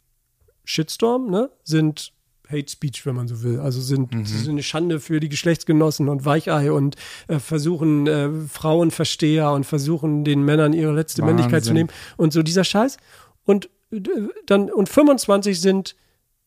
Shitstorm, 0.64 1.30
ne? 1.30 1.52
Sind 1.64 2.14
Hate 2.50 2.70
Speech, 2.70 3.06
wenn 3.06 3.16
man 3.16 3.28
so 3.28 3.44
will. 3.44 3.60
Also 3.60 3.82
sind, 3.82 4.12
sind 4.28 4.50
eine 4.50 4.64
Schande 4.64 5.00
für 5.00 5.20
die 5.20 5.30
Geschlechtsgenossen 5.30 6.10
und 6.10 6.26
Weichei 6.26 6.72
und 6.72 6.96
äh, 7.28 7.40
versuchen 7.40 8.08
äh, 8.08 8.30
Frauenversteher 8.48 9.52
und 9.52 9.66
versuchen 9.66 10.24
den 10.24 10.44
Männern 10.44 10.74
ihre 10.74 10.94
letzte 10.94 11.22
Wahnsinn. 11.22 11.36
Männlichkeit 11.36 11.66
zu 11.66 11.74
nehmen 11.74 11.90
und 12.18 12.34
so 12.34 12.44
dieser 12.44 12.64
Scheiß. 12.64 12.98
Und 13.46 13.70
äh, 13.92 14.02
dann 14.46 14.70
und 14.70 14.90
25 14.90 15.60
sind, 15.60 15.96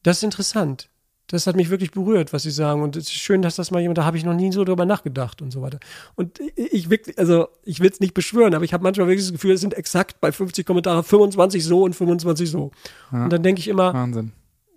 das 0.03 0.19
ist 0.19 0.25
interessant. 0.25 0.89
Das 1.29 1.47
hat 1.47 1.57
mich 1.57 1.69
wirklich 1.69 1.91
berührt, 1.91 2.33
was 2.33 2.43
sie 2.43 2.51
sagen. 2.51 2.83
Und 2.83 2.97
es 2.97 3.05
ist 3.05 3.13
schön, 3.13 3.43
dass 3.43 3.57
das 3.57 3.71
mal 3.71 3.81
jemand, 3.81 3.99
da 3.99 4.05
habe 4.05 4.17
ich 4.17 4.25
noch 4.25 4.35
nie 4.35 4.51
so 4.51 4.65
drüber 4.65 4.87
nachgedacht 4.87 5.43
und 5.43 5.51
so 5.51 5.61
weiter. 5.63 5.79
Und 6.15 6.41
ich 6.57 6.91
wirklich, 6.91 7.19
also 7.19 7.49
ich 7.63 7.81
will 7.81 7.91
es 7.91 8.01
nicht 8.01 8.15
beschwören, 8.15 8.55
aber 8.55 8.65
ich 8.65 8.73
habe 8.73 8.83
manchmal 8.83 9.07
wirklich 9.07 9.27
das 9.27 9.33
Gefühl, 9.33 9.53
es 9.53 9.61
sind 9.61 9.75
exakt 9.75 10.21
bei 10.21 10.33
50 10.33 10.67
Kommentare 10.67 11.03
25 11.05 11.65
so 11.65 11.83
und 11.83 11.95
25 11.95 12.51
so. 12.51 12.71
Und 13.13 13.31
dann 13.31 13.43
denke 13.43 13.61
ich 13.61 13.69
immer, 13.69 13.93
Wahnsinn. 13.93 14.33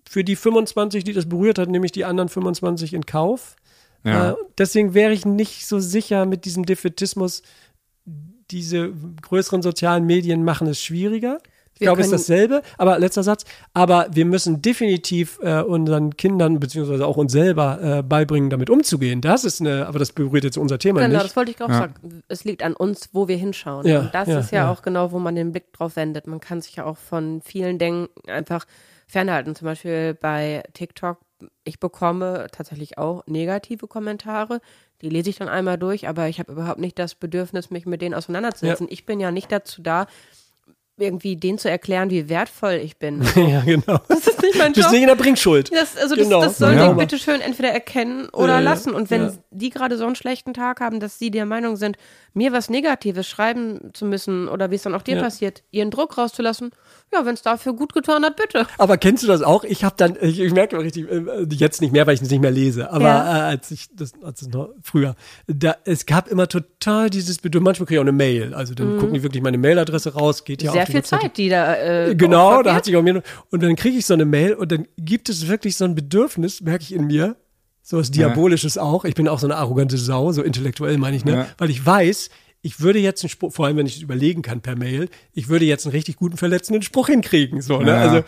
für 0.08 0.24
die 0.24 0.36
25, 0.36 1.06
die 1.06 1.14
das 1.14 1.28
berührt 1.28 1.58
hat, 1.58 1.70
nehme 1.70 1.86
ich 1.86 1.94
die 1.94 2.06
anderen 2.06 2.28
25 2.30 2.94
in 2.94 3.06
Kauf. 3.06 3.56
Ja. 4.04 4.32
Äh, 4.32 4.36
deswegen 4.58 4.94
wäre 4.94 5.14
ich 5.14 5.26
nicht 5.26 5.68
so 5.68 5.80
sicher 5.80 6.26
mit 6.26 6.46
diesem 6.46 6.66
Defetismus. 6.66 7.44
Diese 8.50 8.92
größeren 9.22 9.62
sozialen 9.62 10.06
Medien 10.06 10.44
machen 10.44 10.68
es 10.68 10.82
schwieriger. 10.82 11.38
Ich 11.82 11.86
glaube, 11.86 12.02
es 12.02 12.08
ist 12.08 12.30
dasselbe, 12.30 12.62
aber 12.78 13.00
letzter 13.00 13.24
Satz. 13.24 13.44
Aber 13.74 14.06
wir 14.12 14.26
müssen 14.26 14.62
definitiv 14.62 15.40
äh, 15.42 15.62
unseren 15.62 16.16
Kindern 16.16 16.60
beziehungsweise 16.60 17.08
auch 17.08 17.18
uns 17.18 17.32
selber 17.32 17.80
äh, 18.00 18.04
beibringen, 18.04 18.50
damit 18.52 18.70
umzugehen. 18.70 19.20
Das 19.22 19.44
ist 19.44 19.62
eine, 19.62 19.88
aber 19.88 19.98
das 19.98 20.12
berührt 20.12 20.44
jetzt 20.44 20.58
unser 20.58 20.78
Thema 20.78 21.02
Genau, 21.02 21.14
nicht. 21.14 21.26
das 21.26 21.36
wollte 21.36 21.52
ich 21.52 21.62
auch 21.62 21.70
Ja. 21.70 21.78
sagen. 21.80 22.22
Es 22.28 22.44
liegt 22.44 22.62
an 22.64 22.74
uns, 22.76 23.10
wo 23.14 23.28
wir 23.28 23.36
hinschauen. 23.38 23.88
Ja, 23.88 24.00
und 24.02 24.14
das 24.14 24.28
ja, 24.28 24.40
ist 24.40 24.52
ja, 24.52 24.66
ja. 24.66 24.72
auch 24.72 24.84
genau, 24.84 25.12
wo 25.12 25.18
man 25.20 25.34
den 25.36 25.52
Blick 25.52 25.74
drauf 25.74 25.96
wendet. 25.96 26.28
Man 26.28 26.40
kann 26.40 26.62
sich 26.62 26.76
ja 26.76 26.86
auch 26.86 26.98
von 26.98 27.42
vielen 27.42 27.80
Dingen 27.80 28.10
einfach 28.28 28.66
fernhalten. 29.08 29.56
Zum 29.56 29.66
Beispiel 29.66 30.14
bei 30.14 30.64
TikTok. 30.74 31.18
Ich 31.64 31.80
bekomme 31.80 32.46
tatsächlich 32.52 33.00
auch 33.00 33.26
negative 33.26 33.88
Kommentare. 33.88 34.62
Die 35.02 35.10
lese 35.10 35.32
ich 35.32 35.38
dann 35.40 35.50
einmal 35.50 35.80
durch, 35.80 36.08
aber 36.08 36.28
ich 36.28 36.38
habe 36.40 36.52
überhaupt 36.52 36.80
nicht 36.80 37.00
das 37.00 37.16
Bedürfnis, 37.16 37.72
mich 37.72 37.88
mit 37.88 38.04
denen 38.04 38.14
auseinanderzusetzen. 38.14 38.86
Ich 38.92 39.08
bin 39.08 39.20
ja 39.20 39.32
nicht 39.32 39.52
dazu 39.52 39.82
da, 39.82 40.06
irgendwie 41.02 41.36
denen 41.36 41.58
zu 41.58 41.70
erklären, 41.70 42.10
wie 42.10 42.30
wertvoll 42.30 42.74
ich 42.84 42.98
bin. 42.98 43.22
ja, 43.36 43.62
genau. 43.62 44.00
Das 44.08 44.28
ist 44.28 44.42
nicht 44.42 44.58
mein 44.58 44.74
Bist 44.74 44.86
Job. 44.86 44.92
nicht 44.94 45.02
in 45.02 45.08
der 45.08 45.16
Bringschuld. 45.16 45.72
Das, 45.74 45.98
also 45.98 46.16
Genau. 46.16 46.40
das, 46.42 46.50
das 46.50 46.58
sollen 46.60 46.78
Ja. 46.78 46.90
die 46.90 46.96
bitte 47.00 47.18
schön 47.18 47.42
entweder 47.42 47.70
erkennen 47.70 48.30
oder 48.30 48.54
Ja, 48.56 48.60
lassen. 48.60 48.94
Und 48.94 49.10
wenn 49.10 49.24
ja. 49.24 49.34
die 49.52 49.70
gerade 49.70 49.98
so 49.98 50.06
einen 50.06 50.16
schlechten 50.16 50.54
Tag 50.54 50.80
haben, 50.82 51.00
dass 51.00 51.18
sie 51.20 51.32
der 51.32 51.46
Meinung 51.46 51.76
sind, 51.76 51.98
mir 52.34 52.52
was 52.54 52.70
Negatives 52.70 53.28
schreiben 53.28 53.92
zu 53.94 54.06
müssen 54.06 54.48
oder 54.48 54.72
wie 54.72 54.76
es 54.76 54.84
dann 54.84 54.96
auch 54.96 55.02
dir 55.02 55.16
Ja. 55.18 55.22
passiert, 55.24 55.64
ihren 55.72 55.92
Druck 55.92 56.18
rauszulassen, 56.18 56.72
ja, 57.14 57.26
wenn 57.26 57.34
es 57.34 57.42
dafür 57.42 57.74
gut 57.74 57.94
getan 57.94 58.24
hat, 58.24 58.36
bitte. 58.38 58.66
Aber 58.78 58.98
kennst 58.98 59.24
du 59.24 59.28
das 59.28 59.42
auch? 59.42 59.64
Ich 59.64 59.84
habe 59.84 59.96
dann, 59.98 60.16
ich, 60.22 60.40
ich 60.40 60.54
merke 60.54 60.78
richtig, 60.80 61.10
äh, 61.12 61.46
jetzt 61.52 61.82
nicht 61.82 61.92
mehr, 61.92 62.08
weil 62.08 62.14
ich 62.16 62.22
es 62.22 62.30
nicht 62.30 62.42
mehr 62.42 62.52
lese, 62.52 62.92
aber 62.92 63.04
Ja. 63.06 63.38
äh, 63.38 63.42
als 63.52 63.70
ich 63.72 63.88
das, 63.96 64.14
als 64.24 64.42
es 64.44 64.48
noch 64.50 64.70
früher, 64.82 65.16
da, 65.48 65.76
es 65.86 66.06
gab 66.06 66.28
immer 66.30 66.48
total 66.48 67.10
dieses 67.10 67.40
Bedürfnis, 67.40 67.66
manchmal 67.66 67.86
kriege 67.88 67.96
ich 67.96 68.00
auch 68.00 68.04
eine 68.04 68.12
Mail, 68.12 68.54
also 68.54 68.74
dann 68.74 68.98
gucken 68.98 69.14
die 69.14 69.24
wirklich 69.24 69.44
meine 69.44 69.58
Mailadresse 69.58 70.14
raus, 70.14 70.44
geht 70.46 70.64
ja 70.64 70.72
Mhm. 70.72 70.76
Sehr 70.76 70.86
viel 70.88 70.96
Webseite. 70.96 71.22
Zeit, 71.24 71.38
die 71.38 71.50
da. 71.50 71.76
Äh, 71.76 72.16
Genau, 72.16 72.64
da 72.64 72.74
hat 72.76 72.86
sich 72.86 72.96
auch 72.96 73.02
mir 73.04 73.22
und 73.50 73.62
dann 73.64 73.76
kriege 73.76 73.98
ich 73.98 74.06
so 74.06 74.14
eine 74.14 74.26
Mail 74.26 74.54
und 74.54 74.72
dann 74.72 74.88
gibt 74.98 75.28
es 75.30 75.48
wirklich 75.48 75.76
so 75.78 75.86
ein 75.86 75.96
Bedürfnis, 75.96 76.62
merke 76.62 76.84
ich 76.84 76.94
in 76.94 77.08
mir, 77.08 77.36
so 77.84 77.98
was 77.98 78.12
Diabolisches 78.12 78.78
auch. 78.78 79.06
Ich 79.06 79.16
bin 79.16 79.28
auch 79.28 79.40
so 79.40 79.48
eine 79.48 79.58
arrogante 79.58 79.98
Sau, 79.98 80.32
so 80.32 80.44
intellektuell 80.44 80.98
meine 80.98 81.18
ich, 81.18 81.26
ne? 81.26 81.32
Ja. 81.34 81.48
Weil 81.58 81.70
ich 81.72 81.84
weiß, 81.86 82.30
ich 82.64 82.80
würde 82.80 83.00
jetzt 83.00 83.24
einen 83.24 83.30
Spruch, 83.30 83.52
vor 83.54 83.66
allem 83.66 83.78
wenn 83.78 83.88
ich 83.88 83.96
es 83.98 84.02
überlegen 84.04 84.42
kann 84.44 84.62
per 84.62 84.76
Mail, 84.76 85.10
ich 85.34 85.50
würde 85.50 85.66
jetzt 85.66 85.86
einen 85.86 85.94
richtig 85.94 86.16
guten 86.18 86.38
verletzenden 86.38 86.84
Spruch 86.84 87.08
hinkriegen, 87.08 87.62
so, 87.62 87.80
ne? 87.82 87.90
Ja. 87.92 87.98
Also 88.02 88.24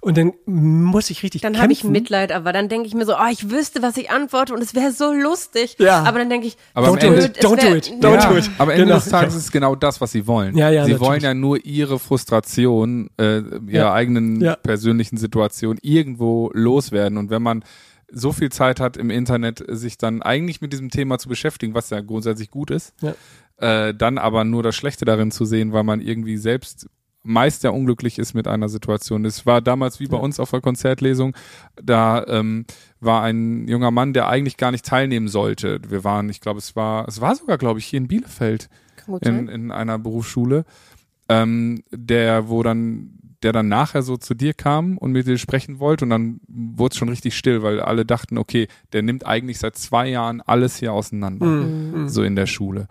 und 0.00 0.16
dann 0.18 0.34
muss 0.44 1.10
ich 1.10 1.22
richtig 1.22 1.40
Dann 1.42 1.58
habe 1.60 1.72
ich. 1.72 1.82
Mitleid, 1.82 2.30
aber 2.30 2.52
dann 2.52 2.68
denke 2.68 2.86
ich 2.86 2.94
mir 2.94 3.04
so, 3.06 3.14
oh, 3.14 3.30
ich 3.30 3.50
wüsste, 3.50 3.82
was 3.82 3.96
ich 3.96 4.10
antworte 4.10 4.54
und 4.54 4.62
es 4.62 4.74
wäre 4.74 4.92
so 4.92 5.12
lustig. 5.12 5.76
Ja. 5.80 6.02
Aber 6.04 6.18
dann 6.18 6.28
denke 6.30 6.46
ich, 6.46 6.56
Aber 6.74 6.88
am 6.88 6.94
Don't 6.96 7.00
do 7.00 7.06
Ende- 7.08 7.24
it, 7.26 7.38
don't 7.44 7.60
do 7.60 7.74
it, 7.76 7.86
don't 8.04 8.14
ja, 8.14 8.30
do 8.30 8.36
it. 8.36 8.50
aber 8.58 8.72
Ende 8.74 8.84
Genau. 8.86 8.96
des 8.96 9.08
Tages 9.08 9.34
ist 9.34 9.44
es 9.44 9.52
genau 9.52 9.74
das, 9.74 10.00
was 10.00 10.12
sie 10.12 10.26
wollen. 10.26 10.56
Ja, 10.56 10.68
ja, 10.70 10.84
sie 10.84 10.92
natürlich. 10.92 11.08
wollen 11.08 11.20
ja 11.22 11.34
nur 11.34 11.64
ihre 11.64 11.98
Frustration, 11.98 13.08
äh, 13.18 13.38
ihrer 13.38 13.62
Ja. 13.70 13.92
eigenen 13.94 14.40
Ja. 14.40 14.56
persönlichen 14.56 15.16
Situation 15.16 15.78
irgendwo 15.82 16.50
loswerden. 16.54 17.18
Und 17.18 17.30
wenn 17.30 17.42
man 17.42 17.64
so 18.12 18.32
viel 18.32 18.50
Zeit 18.52 18.78
hat 18.78 18.96
im 18.96 19.10
Internet, 19.10 19.64
sich 19.68 19.98
dann 19.98 20.22
eigentlich 20.22 20.60
mit 20.60 20.72
diesem 20.72 20.90
Thema 20.90 21.18
zu 21.18 21.28
beschäftigen, 21.28 21.74
was 21.74 21.90
ja 21.90 22.00
grundsätzlich 22.00 22.50
gut 22.50 22.70
ist, 22.70 22.92
Ja. 23.00 23.14
Äh, 23.58 23.94
dann 23.94 24.18
aber 24.18 24.44
nur 24.44 24.62
das 24.62 24.74
Schlechte 24.76 25.04
darin 25.04 25.30
zu 25.30 25.44
sehen, 25.44 25.72
weil 25.72 25.84
man 25.84 26.00
irgendwie 26.00 26.36
selbst 26.36 26.88
meist 27.28 27.64
ja 27.64 27.70
unglücklich 27.70 28.18
ist 28.20 28.34
mit 28.34 28.46
einer 28.46 28.68
Situation. 28.68 29.24
Es 29.24 29.46
war 29.46 29.60
damals 29.60 29.98
wie 29.98 30.06
bei 30.06 30.16
uns 30.16 30.38
auf 30.38 30.50
der 30.52 30.60
Konzertlesung, 30.60 31.34
da 31.82 32.24
ähm, 32.28 32.66
war 33.00 33.22
ein 33.24 33.66
junger 33.66 33.90
Mann, 33.90 34.12
der 34.12 34.28
eigentlich 34.28 34.56
gar 34.56 34.70
nicht 34.70 34.84
teilnehmen 34.86 35.26
sollte. 35.26 35.80
Wir 35.88 36.04
waren, 36.04 36.28
ich 36.28 36.40
glaube, 36.40 36.58
es 36.58 36.76
war, 36.76 37.08
es 37.08 37.20
war 37.20 37.34
sogar, 37.34 37.58
glaube 37.58 37.80
ich, 37.80 37.86
hier 37.86 37.96
in 37.98 38.06
Bielefeld 38.06 38.68
in, 39.28 39.48
in 39.48 39.70
einer 39.72 39.98
Berufsschule, 39.98 40.64
ähm, 41.28 41.82
der, 41.90 42.48
wo 42.48 42.62
dann, 42.62 43.10
der 43.42 43.52
dann 43.52 43.66
nachher 43.68 44.02
so 44.02 44.16
zu 44.16 44.34
dir 44.34 44.54
kam 44.54 44.96
und 44.96 45.10
mit 45.12 45.26
dir 45.26 45.38
sprechen 45.38 45.80
wollte 45.80 46.04
und 46.04 46.10
dann 46.10 46.40
wurde 46.46 46.92
es 46.92 46.98
schon 46.98 47.08
richtig 47.08 47.36
still, 47.36 47.62
weil 47.62 47.80
alle 47.80 48.04
dachten, 48.04 48.38
okay, 48.38 48.68
der 48.92 49.02
nimmt 49.02 49.26
eigentlich 49.26 49.58
seit 49.58 49.76
zwei 49.76 50.08
Jahren 50.08 50.40
alles 50.42 50.76
hier 50.76 50.92
auseinander, 50.92 51.44
Mhm. 51.46 52.08
so 52.08 52.22
in 52.22 52.36
der 52.36 52.46
Schule. 52.46 52.86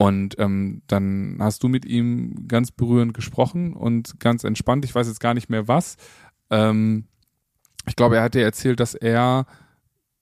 Und 0.00 0.38
ähm, 0.38 0.80
dann 0.86 1.36
hast 1.40 1.62
du 1.62 1.68
mit 1.68 1.84
ihm 1.84 2.48
ganz 2.48 2.70
berührend 2.70 3.12
gesprochen 3.12 3.74
und 3.74 4.18
ganz 4.18 4.44
entspannt. 4.44 4.84
Ich 4.86 4.94
weiß 4.94 5.06
jetzt 5.06 5.20
gar 5.20 5.34
nicht 5.34 5.50
mehr 5.50 5.68
was. 5.68 5.96
Ähm, 6.48 7.04
ich 7.86 7.96
glaube, 7.96 8.16
er 8.16 8.22
hat 8.22 8.34
dir 8.34 8.42
erzählt, 8.42 8.80
dass 8.80 8.94
er 8.94 9.44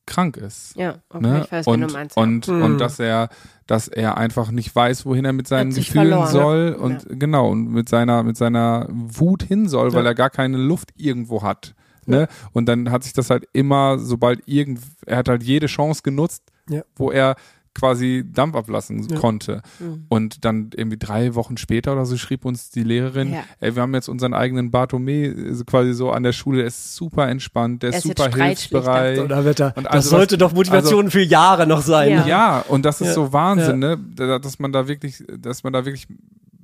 krank 0.04 0.36
ist. 0.36 0.74
Ja, 0.74 0.96
okay, 1.10 1.26
Ne? 1.26 1.42
ich 1.44 1.52
weiß, 1.52 1.66
und, 1.68 1.80
du 1.82 1.86
meinst. 1.92 2.16
ja. 2.16 2.22
und, 2.22 2.48
Mhm. 2.48 2.62
und 2.62 2.78
dass 2.78 2.98
er, 2.98 3.28
dass 3.66 3.86
er 3.86 4.16
einfach 4.16 4.50
nicht 4.50 4.74
weiß, 4.74 5.06
wohin 5.06 5.24
er 5.24 5.32
mit 5.32 5.46
seinen 5.46 5.72
Gefühlen 5.72 6.08
verloren, 6.08 6.26
soll 6.32 6.76
ja. 6.76 6.82
und 6.82 7.06
genau 7.20 7.50
und 7.50 7.68
mit 7.70 7.88
seiner 7.88 8.22
mit 8.24 8.36
seiner 8.36 8.88
Wut 8.90 9.42
hin 9.44 9.68
soll, 9.68 9.92
weil 9.92 10.02
Ja. 10.04 10.10
er 10.10 10.14
gar 10.14 10.30
keine 10.30 10.56
Luft 10.56 10.90
irgendwo 10.96 11.42
hat. 11.42 11.74
Ne? 12.06 12.26
Und 12.52 12.66
dann 12.66 12.90
hat 12.90 13.04
sich 13.04 13.12
das 13.12 13.28
halt 13.30 13.44
immer, 13.52 13.98
sobald 13.98 14.40
irgend, 14.48 14.80
er 15.04 15.18
hat 15.18 15.28
halt 15.28 15.42
jede 15.42 15.66
Chance 15.66 16.00
genutzt, 16.02 16.42
Ja. 16.70 16.82
wo 16.96 17.10
er 17.12 17.36
quasi 17.78 18.24
Dampf 18.32 18.56
ablassen 18.56 19.06
Ja. 19.08 19.18
konnte. 19.18 19.62
Mhm. 19.78 20.04
Und 20.08 20.44
dann 20.44 20.70
irgendwie 20.74 20.98
drei 20.98 21.34
Wochen 21.34 21.56
später 21.56 21.92
oder 21.92 22.04
so 22.06 22.16
schrieb 22.16 22.44
uns 22.44 22.70
die 22.70 22.82
Lehrerin, 22.82 23.32
Ja. 23.32 23.44
ey, 23.60 23.74
wir 23.74 23.82
haben 23.82 23.94
jetzt 23.94 24.08
unseren 24.08 24.34
eigenen 24.34 24.70
Bartome 24.70 25.54
so 25.54 25.64
quasi 25.64 25.94
so 25.94 26.10
an 26.10 26.22
der 26.22 26.32
Schule, 26.32 26.58
der 26.58 26.66
ist 26.66 26.94
super 26.96 27.28
entspannt, 27.28 27.82
der 27.82 27.90
Er 27.92 27.98
ist 27.98 28.04
super 28.04 28.28
hilfsbereit. 28.34 29.18
Oder 29.20 29.44
wird 29.44 29.60
er, 29.60 29.76
Und 29.76 29.84
das 29.84 29.92
also 29.92 30.10
sollte 30.10 30.34
was- 30.34 30.38
doch 30.40 30.52
Motivation 30.54 31.10
für 31.10 31.22
Jahre 31.22 31.66
noch 31.66 31.82
sein. 31.82 32.10
Ja. 32.10 32.26
Ja, 32.26 32.58
und 32.68 32.84
das 32.84 33.00
ist 33.00 33.08
Ja. 33.08 33.14
so 33.14 33.32
Wahnsinn, 33.32 33.78
ne? 33.78 33.98
Da- 34.16 34.38
Dass 34.38 34.58
man 34.58 34.72
da 34.72 34.88
wirklich, 34.88 35.22
dass 35.38 35.62
man 35.64 35.72
da 35.72 35.84
wirklich, 35.84 36.06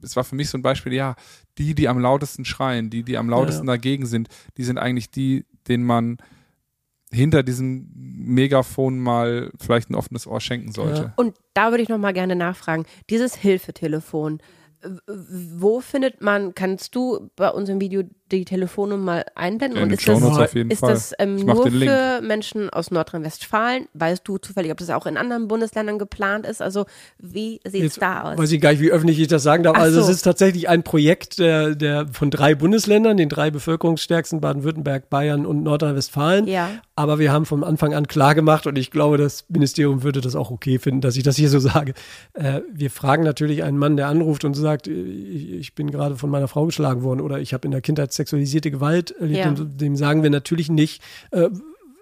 es 0.02 0.16
war 0.16 0.24
für 0.24 0.34
mich 0.36 0.48
so 0.50 0.58
ein 0.58 0.62
Beispiel, 0.62 0.92
ja, 0.92 1.14
die, 1.58 1.74
die 1.74 1.88
am 1.88 1.98
lautesten 1.98 2.44
schreien, 2.44 2.90
die, 2.90 3.02
die 3.04 3.16
am 3.16 3.28
lautesten 3.30 3.66
dagegen 3.66 4.06
sind, 4.06 4.28
die 4.56 4.64
sind 4.64 4.78
eigentlich 4.78 5.10
die, 5.10 5.44
denen 5.68 5.84
man 5.84 6.18
hinter 7.14 7.42
diesem 7.42 7.90
Megafon 7.94 8.98
mal 8.98 9.50
vielleicht 9.60 9.90
ein 9.90 9.94
offenes 9.94 10.26
Ohr 10.26 10.40
schenken 10.40 10.72
sollte. 10.72 11.12
Und 11.16 11.36
da 11.54 11.70
würde 11.70 11.82
ich 11.82 11.88
noch 11.88 11.98
mal 11.98 12.12
gerne 12.12 12.36
nachfragen, 12.36 12.84
dieses 13.10 13.34
Hilfetelefon, 13.36 14.40
wo 15.16 15.80
findet 15.80 16.20
man, 16.20 16.54
kannst 16.54 16.94
du 16.94 17.30
bei 17.36 17.48
uns 17.48 17.68
im 17.68 17.80
Video 17.80 18.02
die 18.38 18.44
Telefonnummer 18.44 19.04
mal 19.04 19.24
einblenden? 19.34 19.78
In 19.78 19.84
Und 19.84 19.92
ist 19.92 20.08
das, 20.08 20.22
auf 20.22 20.54
jeden 20.54 20.70
ist 20.70 20.80
Fall. 20.80 20.94
das 20.94 21.12
ähm, 21.18 21.36
nur 21.36 21.70
für 21.70 22.20
Menschen 22.22 22.70
aus 22.70 22.90
Nordrhein-Westfalen? 22.90 23.86
Weißt 23.94 24.22
du 24.24 24.38
zufällig, 24.38 24.72
ob 24.72 24.78
das 24.78 24.90
auch 24.90 25.06
in 25.06 25.16
anderen 25.16 25.48
Bundesländern 25.48 25.98
geplant 25.98 26.46
ist? 26.46 26.62
Also 26.62 26.86
wie 27.18 27.60
sieht 27.66 27.84
es 27.84 27.94
da 27.96 28.22
aus? 28.22 28.38
Weiß 28.38 28.52
ich 28.52 28.60
gar 28.60 28.70
nicht, 28.70 28.80
wie 28.80 28.90
öffentlich 28.90 29.20
ich 29.20 29.28
das 29.28 29.42
sagen 29.42 29.62
darf. 29.62 29.76
Ach 29.76 29.82
Also 29.82 30.00
so. 30.00 30.10
es 30.10 30.16
ist 30.16 30.22
tatsächlich 30.22 30.68
ein 30.68 30.82
Projekt 30.82 31.38
der, 31.38 31.74
der 31.74 32.08
von 32.08 32.30
drei 32.30 32.54
Bundesländern, 32.54 33.16
den 33.16 33.28
drei 33.28 33.50
bevölkerungsstärksten 33.50 34.40
Baden-Württemberg, 34.40 35.10
Bayern 35.10 35.46
und 35.46 35.62
Nordrhein-Westfalen. 35.62 36.46
Ja. 36.46 36.70
Aber 36.96 37.18
wir 37.18 37.32
haben 37.32 37.44
von 37.44 37.64
Anfang 37.64 37.92
an 37.94 38.06
klar 38.06 38.34
gemacht 38.34 38.66
und 38.66 38.76
ich 38.78 38.90
glaube, 38.90 39.18
das 39.18 39.46
Ministerium 39.48 40.02
würde 40.02 40.20
das 40.20 40.36
auch 40.36 40.50
okay 40.50 40.78
finden, 40.78 41.00
dass 41.00 41.16
ich 41.16 41.24
das 41.24 41.36
hier 41.36 41.48
so 41.48 41.58
sage. 41.58 41.94
Äh, 42.34 42.60
wir 42.72 42.90
fragen 42.90 43.24
natürlich 43.24 43.62
einen 43.64 43.78
Mann, 43.78 43.96
der 43.96 44.06
anruft 44.08 44.44
und 44.44 44.54
sagt, 44.54 44.86
äh, 44.86 44.92
ich, 44.92 45.52
ich 45.52 45.74
bin 45.74 45.90
gerade 45.90 46.16
von 46.16 46.30
meiner 46.30 46.48
Frau 46.48 46.66
geschlagen 46.66 47.02
worden 47.02 47.20
oder 47.20 47.40
ich 47.40 47.52
habe 47.52 47.66
in 47.66 47.72
der 47.72 47.80
Kindheit 47.80 48.12
sexualisierte 48.24 48.70
Gewalt 48.70 49.10
erlebt. 49.12 49.38
Ja. 49.44 49.48
Und 49.50 49.80
dem 49.80 49.96
sagen 49.96 50.22
wir 50.22 50.30
natürlich 50.30 50.68
nicht, 50.70 51.02
äh, 51.30 51.48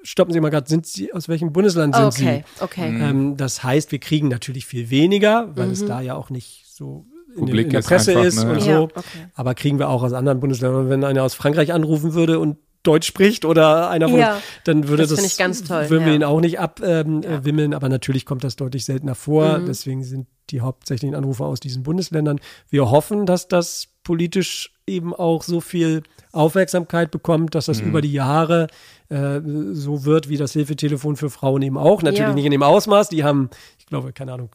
stoppen 0.04 0.32
Sie 0.32 0.40
mal 0.40 0.50
gerade, 0.50 0.68
sind 0.68 0.86
Sie, 0.86 1.12
aus 1.12 1.28
welchem 1.28 1.52
Bundesland 1.52 1.94
sind 1.94 2.12
Sie? 2.14 2.24
okay, 2.24 2.44
okay. 2.60 2.90
Mhm. 2.90 3.02
Ähm, 3.02 3.36
das 3.36 3.62
heißt, 3.62 3.92
wir 3.92 3.98
kriegen 3.98 4.28
natürlich 4.28 4.66
viel 4.66 4.90
weniger, 4.90 5.48
weil 5.56 5.66
Mhm. 5.66 5.72
es 5.72 5.84
da 5.84 6.00
ja 6.00 6.14
auch 6.14 6.30
nicht 6.30 6.64
so 6.68 7.06
in, 7.28 7.34
den, 7.34 7.46
Publik 7.46 7.66
in 7.66 7.70
der 7.70 7.80
ist 7.80 7.86
Presse 7.86 8.12
einfach, 8.12 8.24
ist 8.24 8.44
ne? 8.44 8.50
und 8.52 8.58
Ja, 8.58 8.76
so. 8.78 8.82
okay. 8.84 9.02
Aber 9.34 9.54
kriegen 9.54 9.78
wir 9.78 9.88
auch 9.88 10.02
aus 10.02 10.12
anderen 10.12 10.40
Bundesländern. 10.40 10.88
Wenn 10.90 11.04
einer 11.04 11.22
aus 11.22 11.34
Frankreich 11.34 11.72
anrufen 11.72 12.14
würde 12.14 12.38
und 12.38 12.56
Deutsch 12.82 13.06
spricht 13.06 13.44
oder 13.44 13.90
einer 13.90 14.08
von 14.08 14.18
Ja, 14.18 14.34
uns, 14.34 14.42
dann 14.64 14.88
würde 14.88 15.04
das 15.04 15.10
das, 15.10 15.20
finde 15.20 15.30
ich 15.30 15.38
ganz 15.38 15.62
toll, 15.62 15.88
würden 15.88 16.04
wir 16.04 16.12
ja. 16.12 16.18
ihn 16.18 16.24
auch 16.24 16.40
nicht 16.40 16.58
abwimmeln, 16.58 17.22
äh, 17.22 17.44
wimmeln, 17.44 17.74
aber 17.74 17.88
natürlich 17.88 18.26
kommt 18.26 18.42
das 18.42 18.56
deutlich 18.56 18.84
seltener 18.84 19.14
vor. 19.14 19.58
Mhm. 19.60 19.66
Deswegen 19.66 20.02
sind 20.02 20.26
die 20.50 20.60
hauptsächlichen 20.62 21.14
Anrufe 21.14 21.44
aus 21.44 21.60
diesen 21.60 21.84
Bundesländern. 21.84 22.40
Wir 22.70 22.90
hoffen, 22.90 23.24
dass 23.24 23.46
das 23.46 23.86
politisch 24.02 24.71
eben 24.87 25.14
auch 25.14 25.43
so 25.43 25.61
viel 25.61 26.03
Aufmerksamkeit 26.33 27.11
bekommt, 27.11 27.55
dass 27.55 27.66
das 27.66 27.80
Mhm. 27.83 27.89
über 27.89 28.01
die 28.01 28.12
Jahre 28.12 28.66
äh, 29.11 29.41
so 29.72 30.05
wird, 30.07 30.28
wie 30.30 30.39
das 30.39 30.53
Hilfetelefon 30.55 31.16
für 31.16 31.28
Frauen 31.28 31.61
eben 31.62 31.76
auch. 31.76 32.01
Natürlich 32.03 32.20
Ja. 32.20 32.33
nicht 32.33 32.47
in 32.47 32.51
dem 32.53 32.62
Ausmaß. 32.62 33.11
Die 33.11 33.24
haben, 33.24 33.51
ich 33.78 33.85
glaube, 33.87 34.12
keine 34.14 34.33
Ahnung, 34.33 34.49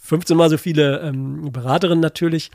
15 0.00 0.36
mal 0.36 0.48
so 0.48 0.56
viele 0.56 1.00
ähm, 1.00 1.52
Beraterinnen 1.52 2.00
natürlich. 2.00 2.50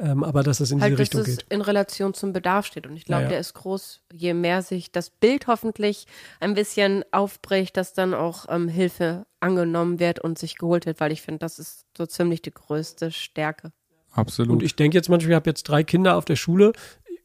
Ähm, 0.00 0.22
aber 0.22 0.44
dass 0.44 0.60
es 0.60 0.70
in 0.70 0.80
halt, 0.80 0.92
diese 0.92 1.02
dass 1.02 1.08
Richtung 1.18 1.20
es 1.22 1.38
geht. 1.40 1.46
in 1.52 1.60
Relation 1.60 2.14
zum 2.14 2.32
Bedarf 2.32 2.64
steht. 2.66 2.86
Und 2.86 2.96
ich 2.96 3.04
glaube, 3.04 3.22
Ja, 3.22 3.26
ja. 3.26 3.30
der 3.30 3.40
ist 3.40 3.52
groß, 3.54 4.00
je 4.12 4.32
mehr 4.32 4.62
sich 4.62 4.92
das 4.92 5.10
Bild 5.10 5.48
hoffentlich 5.48 6.06
ein 6.40 6.54
bisschen 6.54 7.04
aufbricht, 7.10 7.76
dass 7.76 7.94
dann 7.94 8.14
auch 8.14 8.46
ähm, 8.48 8.68
Hilfe 8.68 9.26
angenommen 9.40 9.98
wird 9.98 10.20
und 10.20 10.38
sich 10.38 10.56
geholt 10.56 10.86
wird, 10.86 11.00
weil 11.00 11.10
ich 11.12 11.20
finde, 11.20 11.40
das 11.40 11.58
ist 11.58 11.84
so 11.96 12.06
ziemlich 12.06 12.42
die 12.42 12.52
größte 12.52 13.10
Stärke. 13.10 13.72
Absolut. 14.18 14.52
Und 14.52 14.62
ich 14.62 14.74
denke 14.76 14.96
jetzt 14.96 15.08
manchmal, 15.08 15.30
ich 15.32 15.36
habe 15.36 15.50
jetzt 15.50 15.64
drei 15.64 15.82
Kinder 15.84 16.16
auf 16.16 16.24
der 16.24 16.36
Schule. 16.36 16.72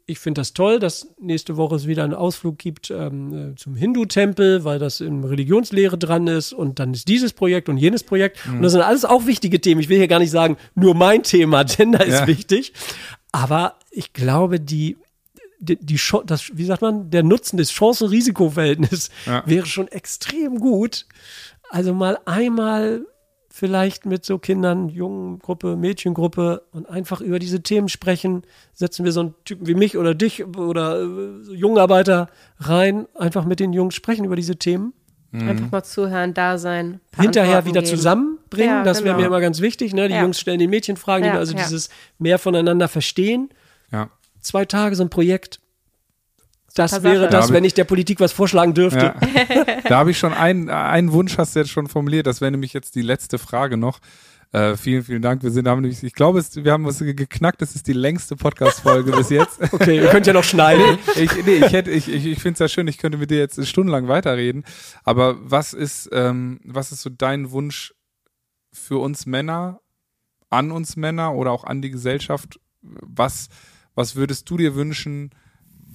Ich 0.06 0.20
finde 0.20 0.42
das 0.42 0.52
toll, 0.54 0.80
dass 0.80 1.08
nächste 1.22 1.56
Woche 1.56 1.76
es 1.76 1.88
wieder 1.88 2.04
einen 2.04 2.14
Ausflug 2.14 2.58
gibt 2.58 2.92
ähm, 2.92 3.52
äh, 3.54 3.56
zum 3.56 3.76
Hindu-Tempel, 3.78 4.66
weil 4.66 4.78
das 4.78 5.00
in 5.00 5.24
Religionslehre 5.24 5.98
dran 5.98 6.28
ist. 6.28 6.52
Und 6.52 6.80
dann 6.80 6.94
ist 6.94 7.08
dieses 7.08 7.32
Projekt 7.32 7.70
und 7.70 7.78
jenes 7.78 8.04
Projekt. 8.04 8.38
Und 8.46 8.62
das 8.64 8.74
sind 8.74 8.82
alles 8.82 9.06
auch 9.06 9.26
wichtige 9.28 9.62
Themen. 9.62 9.80
Ich 9.80 9.88
will 9.88 9.98
hier 9.98 10.10
gar 10.10 10.20
nicht 10.20 10.32
sagen, 10.32 10.58
nur 10.76 10.94
mein 10.94 11.24
Thema, 11.24 11.64
Gender 11.64 12.06
ist 12.06 12.20
Ja. 12.20 12.28
wichtig. 12.28 12.74
Aber 13.32 13.76
ich 13.92 14.12
glaube, 14.12 14.60
die, 14.60 14.98
die, 15.60 15.78
die 15.78 15.98
das, 16.26 16.52
wie 16.54 16.66
sagt 16.66 16.82
man, 16.82 17.10
der 17.10 17.24
Nutzen 17.24 17.56
des 17.56 17.72
Chancen-Risiko-Verhältnisses 17.72 19.10
Ja. 19.26 19.44
wäre 19.46 19.66
schon 19.66 19.88
extrem 19.88 20.60
gut. 20.60 21.06
Also 21.70 21.94
mal 21.94 22.20
einmal 22.26 23.06
vielleicht 23.56 24.08
mit 24.08 24.26
so 24.26 24.40
Kindern, 24.40 24.90
Jungengruppe, 24.90 25.76
Mädchengruppe 25.76 26.64
und 26.72 26.90
einfach 26.90 27.22
über 27.22 27.38
diese 27.38 27.62
Themen 27.62 27.88
sprechen. 27.88 28.42
Setzen 28.74 29.06
wir 29.06 29.12
so 29.12 29.20
einen 29.20 29.36
Typen 29.46 29.68
wie 29.68 29.76
mich 29.76 29.96
oder 29.96 30.16
dich 30.16 30.44
oder 30.44 31.00
äh, 31.00 31.44
so 31.44 31.54
Jungarbeiter 31.54 32.30
rein, 32.58 33.06
einfach 33.14 33.46
mit 33.46 33.60
den 33.60 33.72
Jungs 33.72 33.94
sprechen 33.94 34.26
über 34.26 34.36
diese 34.36 34.56
Themen. 34.56 34.94
Einfach 35.32 35.72
mal 35.72 35.84
zuhören, 35.84 36.34
da 36.36 36.58
sein. 36.60 37.00
Hinterher 37.20 37.58
Antworten 37.58 37.68
wieder 37.70 37.82
geben. 37.82 37.96
zusammenbringen, 37.98 38.70
Ja, 38.78 38.84
das 38.84 38.98
wäre 39.04 39.16
genau. 39.16 39.20
mir 39.22 39.26
immer 39.28 39.42
ganz 39.42 39.62
wichtig. 39.62 39.94
Ne? 39.94 40.08
Die 40.08 40.14
Ja. 40.16 40.22
Jungs 40.22 40.40
stellen 40.40 40.60
den 40.60 40.70
Mädchen 40.70 40.96
Fragen, 40.98 41.26
Ja, 41.26 41.34
also 41.38 41.56
ja. 41.56 41.64
dieses 41.64 41.90
mehr 42.20 42.38
voneinander 42.40 42.88
verstehen. 42.88 43.50
ja. 43.92 44.10
Zwei 44.40 44.66
Tage 44.66 44.96
so 44.96 45.04
ein 45.04 45.10
Projekt. 45.10 45.60
Das 46.76 47.04
wäre 47.04 47.30
das, 47.30 47.52
wenn 47.52 47.64
ich 47.64 47.74
der 47.74 47.84
Politik 47.84 48.20
was 48.20 48.32
vorschlagen 48.32 48.74
dürfte. 48.74 49.14
Ja. 49.16 49.66
da 49.88 49.98
habe 49.98 50.12
ich 50.12 50.18
schon 50.18 50.34
einen, 50.34 50.70
einen 50.70 51.12
Wunsch, 51.12 51.38
hast 51.38 51.56
du 51.56 51.60
jetzt 51.60 51.70
schon 51.70 51.88
formuliert. 51.88 52.26
Das 52.26 52.42
wäre 52.42 52.52
nämlich 52.52 52.74
jetzt 52.74 52.96
die 52.96 53.02
letzte 53.02 53.38
Frage 53.38 53.78
noch. 53.78 54.00
Äh, 54.54 54.78
vielen, 54.78 55.04
vielen 55.04 55.22
Dank. 55.24 55.42
Wir 55.42 55.50
sind, 55.50 55.68
haben 55.68 55.82
nämlich, 55.82 56.04
ich 56.04 56.14
glaube, 56.14 56.38
es, 56.38 56.56
wir 56.56 56.72
haben 56.72 56.86
was 56.86 57.00
geknackt. 57.00 57.62
Das 57.62 57.76
ist 57.76 57.88
die 57.88 57.94
längste 57.94 58.36
Podcast-Folge 58.36 59.12
bis 59.12 59.30
jetzt. 59.30 59.60
Okay, 59.74 59.98
ihr 59.98 60.10
könnt 60.10 60.28
ja 60.28 60.34
noch 60.34 60.44
schneiden. 60.44 61.00
Ich, 61.16 61.32
nee, 61.44 61.56
ich 61.56 61.74
hätte, 61.74 61.90
ich, 61.90 62.08
ich, 62.08 62.26
ich 62.26 62.40
finde 62.40 62.54
es 62.54 62.60
ja 62.60 62.68
schön. 62.68 62.88
Ich 62.88 63.00
könnte 63.00 63.18
mit 63.18 63.32
dir 63.32 63.40
jetzt 63.40 63.66
stundenlang 63.66 64.08
weiterreden. 64.08 64.64
Aber 65.04 65.38
was 65.40 65.74
ist, 65.74 66.08
ähm, 66.12 66.60
was 66.64 66.92
ist 66.92 67.02
so 67.02 67.10
dein 67.10 67.50
Wunsch 67.50 67.96
für 68.72 69.00
uns 69.00 69.26
Männer, 69.26 69.80
an 70.50 70.72
uns 70.72 70.96
Männer 70.98 71.34
oder 71.34 71.52
auch 71.52 71.64
an 71.64 71.82
die 71.82 71.90
Gesellschaft? 71.90 72.60
Was, 72.82 73.50
was 73.96 74.16
würdest 74.16 74.48
du 74.52 74.58
dir 74.58 74.76
wünschen, 74.76 75.32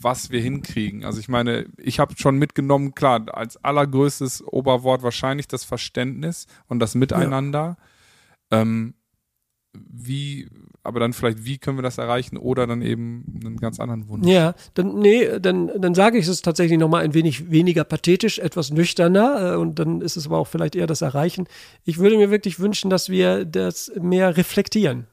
was 0.02 0.30
wir 0.30 0.40
hinkriegen? 0.40 1.04
Also 1.04 1.20
ich 1.20 1.28
meine, 1.28 1.66
ich 1.76 1.98
habe 1.98 2.14
schon 2.16 2.36
mitgenommen, 2.36 2.94
klar, 2.94 3.26
als 3.34 3.62
allergrößtes 3.62 4.42
Oberwort 4.46 5.02
wahrscheinlich 5.02 5.48
das 5.48 5.64
Verständnis 5.64 6.46
und 6.66 6.78
das 6.80 6.94
Miteinander. 6.94 7.76
Ähm, 8.50 8.94
wie, 9.74 10.48
aber 10.82 11.00
dann 11.00 11.12
vielleicht, 11.12 11.44
wie 11.44 11.58
können 11.58 11.78
wir 11.78 11.82
das 11.82 11.98
erreichen 11.98 12.36
oder 12.36 12.66
dann 12.66 12.82
eben 12.82 13.40
einen 13.44 13.58
ganz 13.58 13.78
anderen 13.78 14.08
Wunsch. 14.08 14.26
Ja, 14.26 14.54
dann, 14.74 14.98
nee, 14.98 15.38
dann, 15.38 15.70
dann 15.80 15.94
sage 15.94 16.18
ich 16.18 16.26
es 16.26 16.42
tatsächlich 16.42 16.78
nochmal 16.78 17.04
ein 17.04 17.14
wenig 17.14 17.50
weniger 17.50 17.84
pathetisch, 17.84 18.38
etwas 18.38 18.70
nüchterner 18.70 19.54
äh, 19.54 19.56
und 19.56 19.78
dann 19.78 20.00
ist 20.00 20.16
es 20.16 20.26
aber 20.26 20.38
auch 20.38 20.46
vielleicht 20.46 20.74
eher 20.74 20.86
das 20.86 21.02
Erreichen. 21.02 21.46
Ich 21.84 21.98
würde 21.98 22.16
mir 22.16 22.30
wirklich 22.30 22.58
wünschen, 22.58 22.90
dass 22.90 23.08
wir 23.08 23.44
das 23.44 23.92
mehr 24.00 24.36
reflektieren. 24.36 25.06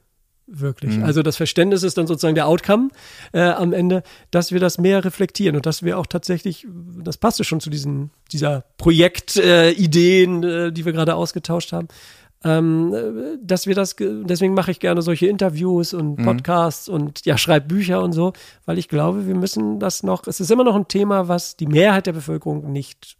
Wirklich. 0.48 0.96
Mhm. 0.96 1.02
Also 1.04 1.22
das 1.22 1.36
Verständnis 1.36 1.82
ist 1.82 1.98
dann 1.98 2.06
sozusagen 2.06 2.36
der 2.36 2.46
Outcome 2.46 2.90
äh, 3.32 3.40
am 3.40 3.72
Ende, 3.72 4.04
dass 4.30 4.52
wir 4.52 4.60
das 4.60 4.78
mehr 4.78 5.04
reflektieren 5.04 5.56
und 5.56 5.66
dass 5.66 5.82
wir 5.82 5.98
auch 5.98 6.06
tatsächlich, 6.06 6.66
das 7.02 7.16
passte 7.16 7.42
schon 7.42 7.58
zu 7.60 7.68
diesen, 7.68 8.10
dieser 8.32 8.64
Projektideen, 8.78 10.42
äh, 10.44 10.66
äh, 10.66 10.72
die 10.72 10.84
wir 10.84 10.92
gerade 10.92 11.16
ausgetauscht 11.16 11.72
haben, 11.72 11.88
ähm, 12.44 12.94
äh, 12.94 13.38
dass 13.42 13.66
wir 13.66 13.74
das, 13.74 13.96
ge- 13.96 14.22
deswegen 14.24 14.54
mache 14.54 14.70
ich 14.70 14.78
gerne 14.78 15.02
solche 15.02 15.26
Interviews 15.26 15.92
und 15.92 16.16
Podcasts 16.16 16.88
und 16.88 17.26
ja, 17.26 17.36
schreibe 17.38 17.66
Bücher 17.66 18.02
und 18.02 18.12
so, 18.12 18.32
weil 18.66 18.78
ich 18.78 18.88
glaube, 18.88 19.26
wir 19.26 19.34
müssen 19.34 19.80
das 19.80 20.04
noch, 20.04 20.28
es 20.28 20.38
ist 20.38 20.50
immer 20.52 20.64
noch 20.64 20.76
ein 20.76 20.86
Thema, 20.86 21.26
was 21.26 21.56
die 21.56 21.66
Mehrheit 21.66 22.06
der 22.06 22.12
Bevölkerung 22.12 22.70
nicht 22.70 23.16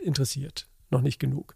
interessiert, 0.00 0.66
noch 0.90 1.00
nicht 1.00 1.18
genug. 1.18 1.54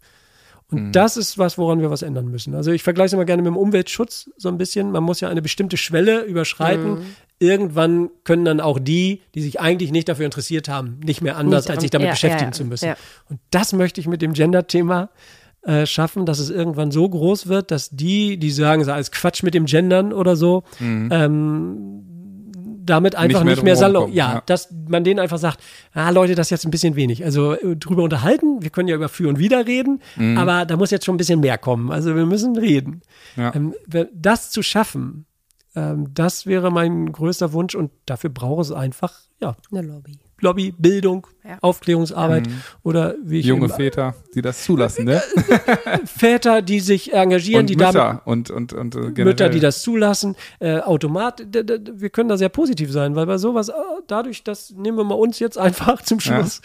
Und 0.71 0.91
das 0.93 1.17
ist 1.17 1.37
was, 1.37 1.57
woran 1.57 1.81
wir 1.81 1.91
was 1.91 2.01
ändern 2.01 2.27
müssen. 2.29 2.55
Also 2.55 2.71
ich 2.71 2.83
vergleiche 2.83 3.07
es 3.07 3.13
immer 3.13 3.25
gerne 3.25 3.41
mit 3.41 3.51
dem 3.51 3.57
Umweltschutz 3.57 4.29
so 4.37 4.49
ein 4.49 4.57
bisschen. 4.57 4.91
Man 4.91 5.03
muss 5.03 5.19
ja 5.19 5.29
eine 5.29 5.41
bestimmte 5.41 5.77
Schwelle 5.77 6.21
überschreiten. 6.23 6.99
Irgendwann 7.39 8.09
können 8.23 8.45
dann 8.45 8.61
auch 8.61 8.79
die, 8.79 9.21
die 9.35 9.41
sich 9.41 9.59
eigentlich 9.59 9.91
nicht 9.91 10.09
dafür 10.09 10.25
interessiert 10.25 10.69
haben, 10.69 10.99
nicht 11.03 11.21
mehr 11.21 11.37
anders, 11.37 11.65
Nicht 11.65 11.71
als 11.71 11.81
sich 11.81 11.91
damit 11.91 12.07
ja, 12.07 12.13
beschäftigen 12.13 12.51
ja, 12.51 12.53
zu 12.53 12.65
müssen. 12.65 12.85
Ja. 12.85 12.95
Und 13.29 13.39
das 13.51 13.73
möchte 13.73 13.99
ich 13.99 14.07
mit 14.07 14.21
dem 14.21 14.33
Gender-Thema 14.33 15.09
äh, 15.63 15.85
schaffen, 15.85 16.25
dass 16.25 16.39
es 16.39 16.49
irgendwann 16.49 16.91
so 16.91 17.07
groß 17.07 17.47
wird, 17.47 17.71
dass 17.71 17.89
die, 17.89 18.37
die 18.37 18.51
sagen, 18.51 18.81
es 18.81 18.87
ist 18.87 18.93
alles 18.93 19.11
Quatsch 19.11 19.43
mit 19.43 19.53
dem 19.53 19.65
Gendern 19.65 20.11
oder 20.11 20.35
so, 20.35 20.63
ähm, 20.81 22.02
damit 22.85 23.15
einfach 23.15 23.43
mehr 23.43 23.55
nicht 23.55 23.63
mehr, 23.63 23.73
drum 23.75 23.79
salon, 23.81 24.11
ja, 24.13 24.33
ja. 24.35 24.43
dass 24.45 24.69
man 24.87 25.03
denen 25.03 25.19
einfach 25.19 25.37
sagt, 25.37 25.59
ah 25.93 26.09
Leute, 26.09 26.35
das 26.35 26.47
ist 26.47 26.51
jetzt 26.51 26.65
ein 26.65 26.71
bisschen 26.71 26.95
wenig. 26.95 27.23
Also 27.23 27.53
äh, 27.53 27.75
drüber 27.75 28.03
unterhalten, 28.03 28.61
wir 28.61 28.69
können 28.69 28.87
ja 28.89 28.95
über 28.95 29.09
für 29.09 29.29
und 29.29 29.39
wider 29.39 29.65
reden, 29.65 30.01
Mhm. 30.15 30.37
aber 30.37 30.65
da 30.65 30.77
muss 30.77 30.91
jetzt 30.91 31.05
schon 31.05 31.15
ein 31.15 31.17
bisschen 31.17 31.39
mehr 31.39 31.57
kommen. 31.57 31.91
Also 31.91 32.15
wir 32.15 32.25
müssen 32.25 32.57
reden. 32.57 33.01
Ja. 33.35 33.53
Ähm, 33.55 33.73
das 34.13 34.51
zu 34.51 34.61
schaffen, 34.63 35.25
ähm, 35.75 36.13
das 36.13 36.45
wäre 36.45 36.71
mein 36.71 37.11
größter 37.11 37.53
Wunsch 37.53 37.75
und 37.75 37.91
dafür 38.05 38.29
braucht 38.29 38.65
es 38.65 38.71
einfach, 38.71 39.13
ja, 39.41 39.55
Eine 39.71 39.81
Lobby. 39.81 40.19
Lobby, 40.43 40.73
Bildung, 40.77 41.25
Ja. 41.43 41.57
Aufklärungsarbeit 41.61 42.43
oder 42.83 43.15
wie 43.23 43.39
ich 43.39 43.45
Mhm. 43.45 43.49
Junge 43.49 43.65
eben- 43.65 43.73
Väter, 43.73 44.15
die 44.35 44.41
das 44.41 44.63
zulassen, 44.63 45.05
ne? 45.05 45.21
Väter, 46.05 46.61
die 46.61 46.79
sich 46.79 47.13
engagieren, 47.13 47.61
Und 47.61 47.69
die 47.69 47.75
damit 47.75 47.95
Mütter 47.95 48.21
und, 48.25 48.49
und, 48.51 48.73
und 48.73 48.95
äh, 48.95 48.99
generell. 48.99 49.25
Mütter, 49.25 49.49
die 49.49 49.59
das 49.59 49.81
zulassen, 49.81 50.35
äh, 50.59 50.79
Automat, 50.79 51.43
wir 51.51 52.09
können 52.09 52.29
da 52.29 52.37
sehr 52.37 52.49
positiv 52.49 52.91
sein, 52.91 53.15
weil 53.15 53.25
bei 53.25 53.37
sowas, 53.37 53.69
äh, 53.69 53.73
dadurch, 54.07 54.43
dass, 54.43 54.71
nehmen 54.71 54.97
wir 54.97 55.03
mal 55.03 55.15
uns 55.15 55.39
jetzt 55.39 55.57
einfach 55.57 56.01
zum 56.01 56.19
Schluss, 56.19 56.61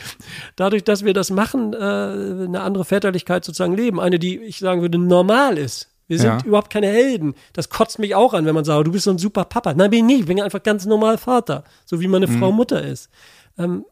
dadurch, 0.56 0.84
dass 0.84 1.04
wir 1.04 1.14
das 1.14 1.30
machen, 1.30 1.72
äh, 1.72 1.76
eine 1.76 2.60
andere 2.60 2.84
Väterlichkeit 2.84 3.44
sozusagen 3.44 3.74
leben, 3.76 4.00
eine, 4.00 4.18
die 4.18 4.38
ich 4.38 4.58
sagen 4.58 4.82
würde, 4.82 4.98
normal 4.98 5.58
ist. 5.58 5.88
Wir 6.06 6.18
sind 6.18 6.40
Ja. 6.40 6.46
überhaupt 6.46 6.70
keine 6.70 6.86
Helden. 6.86 7.34
Das 7.52 7.68
kotzt 7.68 7.98
mich 7.98 8.14
auch 8.14 8.32
an, 8.32 8.46
wenn 8.46 8.54
man 8.54 8.64
sagt, 8.64 8.86
du 8.86 8.92
bist 8.92 9.04
so 9.04 9.10
ein 9.10 9.18
super 9.18 9.44
Papa. 9.44 9.74
Nein, 9.74 9.90
bin 9.90 9.98
ich 10.00 10.04
nicht. 10.06 10.20
Ich 10.20 10.26
bin 10.26 10.40
einfach 10.40 10.62
ganz 10.62 10.86
normal 10.86 11.18
Vater. 11.18 11.64
So 11.84 12.00
wie 12.00 12.08
meine 12.08 12.26
Mhm. 12.26 12.38
Frau 12.38 12.50
Mutter 12.50 12.82
ist. 12.82 13.10
Ähm, 13.58 13.84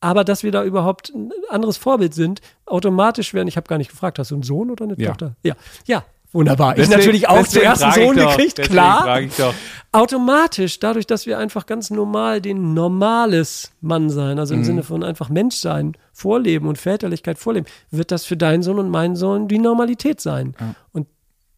aber 0.00 0.24
dass 0.24 0.42
wir 0.42 0.52
da 0.52 0.64
überhaupt 0.64 1.10
ein 1.14 1.30
anderes 1.48 1.76
Vorbild 1.78 2.12
sind, 2.14 2.40
automatisch 2.66 3.32
werden, 3.32 3.48
ich 3.48 3.56
habe 3.56 3.66
gar 3.68 3.78
nicht 3.78 3.90
gefragt, 3.90 4.18
hast 4.18 4.30
du 4.30 4.34
einen 4.34 4.42
Sohn 4.42 4.70
oder 4.70 4.84
eine 4.84 4.94
Ja. 4.98 5.08
Tochter? 5.10 5.36
Ja. 5.42 5.54
Ja, 5.86 6.04
wunderbar. 6.32 6.74
Deswegen- 6.74 6.92
ich 6.92 6.98
natürlich 6.98 7.28
auch 7.28 7.46
zuerst 7.46 7.82
einen 7.82 7.92
frage 7.92 8.02
ich 8.02 8.08
Sohn 8.08 8.16
doch, 8.18 8.36
gekriegt, 8.36 8.62
klar. 8.62 9.02
frage 9.04 9.26
ich 9.26 9.36
doch. 9.36 9.54
Automatisch, 9.92 10.78
dadurch, 10.80 11.06
dass 11.06 11.24
wir 11.26 11.38
einfach 11.38 11.64
ganz 11.66 11.88
normal 11.88 12.40
den 12.42 12.74
normales 12.74 13.72
Mann 13.80 14.10
sein, 14.10 14.38
also 14.38 14.52
im 14.52 14.60
Mhm. 14.60 14.64
Sinne 14.64 14.82
von 14.82 15.02
einfach 15.04 15.28
Mensch 15.30 15.56
sein, 15.56 15.96
vorleben 16.12 16.66
und 16.68 16.76
Väterlichkeit 16.76 17.38
vorleben, 17.38 17.66
wird 17.90 18.10
das 18.10 18.24
für 18.26 18.36
deinen 18.36 18.62
Sohn 18.62 18.78
und 18.80 18.90
meinen 18.90 19.16
Sohn 19.16 19.48
die 19.48 19.58
Normalität 19.58 20.20
sein. 20.20 20.54
Und 20.92 21.06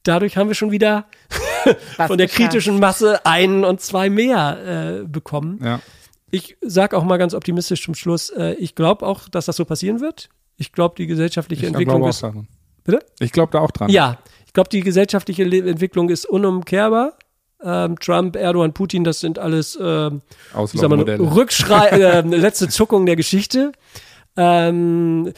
dadurch 0.05 0.37
haben 0.37 0.49
wir 0.49 0.55
schon 0.55 0.71
wieder 0.71 1.07
von 2.07 2.19
der 2.19 2.29
kritischen 2.29 2.79
Masse 2.79 3.25
ein 3.27 3.65
und 3.65 3.81
zwei 3.81 4.09
mehr 4.11 5.01
äh, 5.03 5.05
bekommen. 5.09 5.59
Ja. 5.65 5.81
Ich 6.31 6.57
sage 6.61 6.97
auch 6.97 7.05
mal 7.05 7.19
ganz 7.19 7.35
optimistisch 7.35 7.85
zum 7.85 7.95
Schluss, 7.95 8.31
äh, 8.31 8.55
ich 8.55 8.75
glaube 8.75 9.07
auch, 9.07 9.29
dass 9.29 9.47
das 9.47 9.57
so 9.57 9.65
passieren 9.65 10.01
wird. 10.01 10.29
Ich 10.57 10.73
glaube, 10.73 10.95
die 10.97 11.07
gesellschaftliche 11.07 11.63
Ich 11.63 11.69
Entwicklung 11.69 12.07
ist. 12.09 12.23
daran. 12.23 12.49
Bitte? 12.85 13.05
Ich 13.21 13.33
glaube 13.33 13.53
da 13.53 13.61
auch 13.61 13.71
dran. 13.71 13.91
Ja, 13.91 14.19
ich 14.47 14.53
glaube, 14.53 14.69
die 14.71 14.81
gesellschaftliche 14.81 15.45
Entwicklung 15.45 16.09
ist 16.09 16.25
unumkehrbar. 16.27 17.13
Ähm, 17.63 17.99
Trump, 17.99 18.37
Erdogan, 18.37 18.73
Putin, 18.73 19.05
das 19.05 19.21
sind 19.21 19.39
alles 19.39 19.79
ähm, 19.81 20.21
mal. 20.55 21.01
Rückschrei, 21.03 21.89
äh, 21.89 22.21
letzte 22.21 22.69
Zuckung 22.69 23.07
der 23.07 23.17
Geschichte. 23.17 23.73
Ähm, 24.37 25.33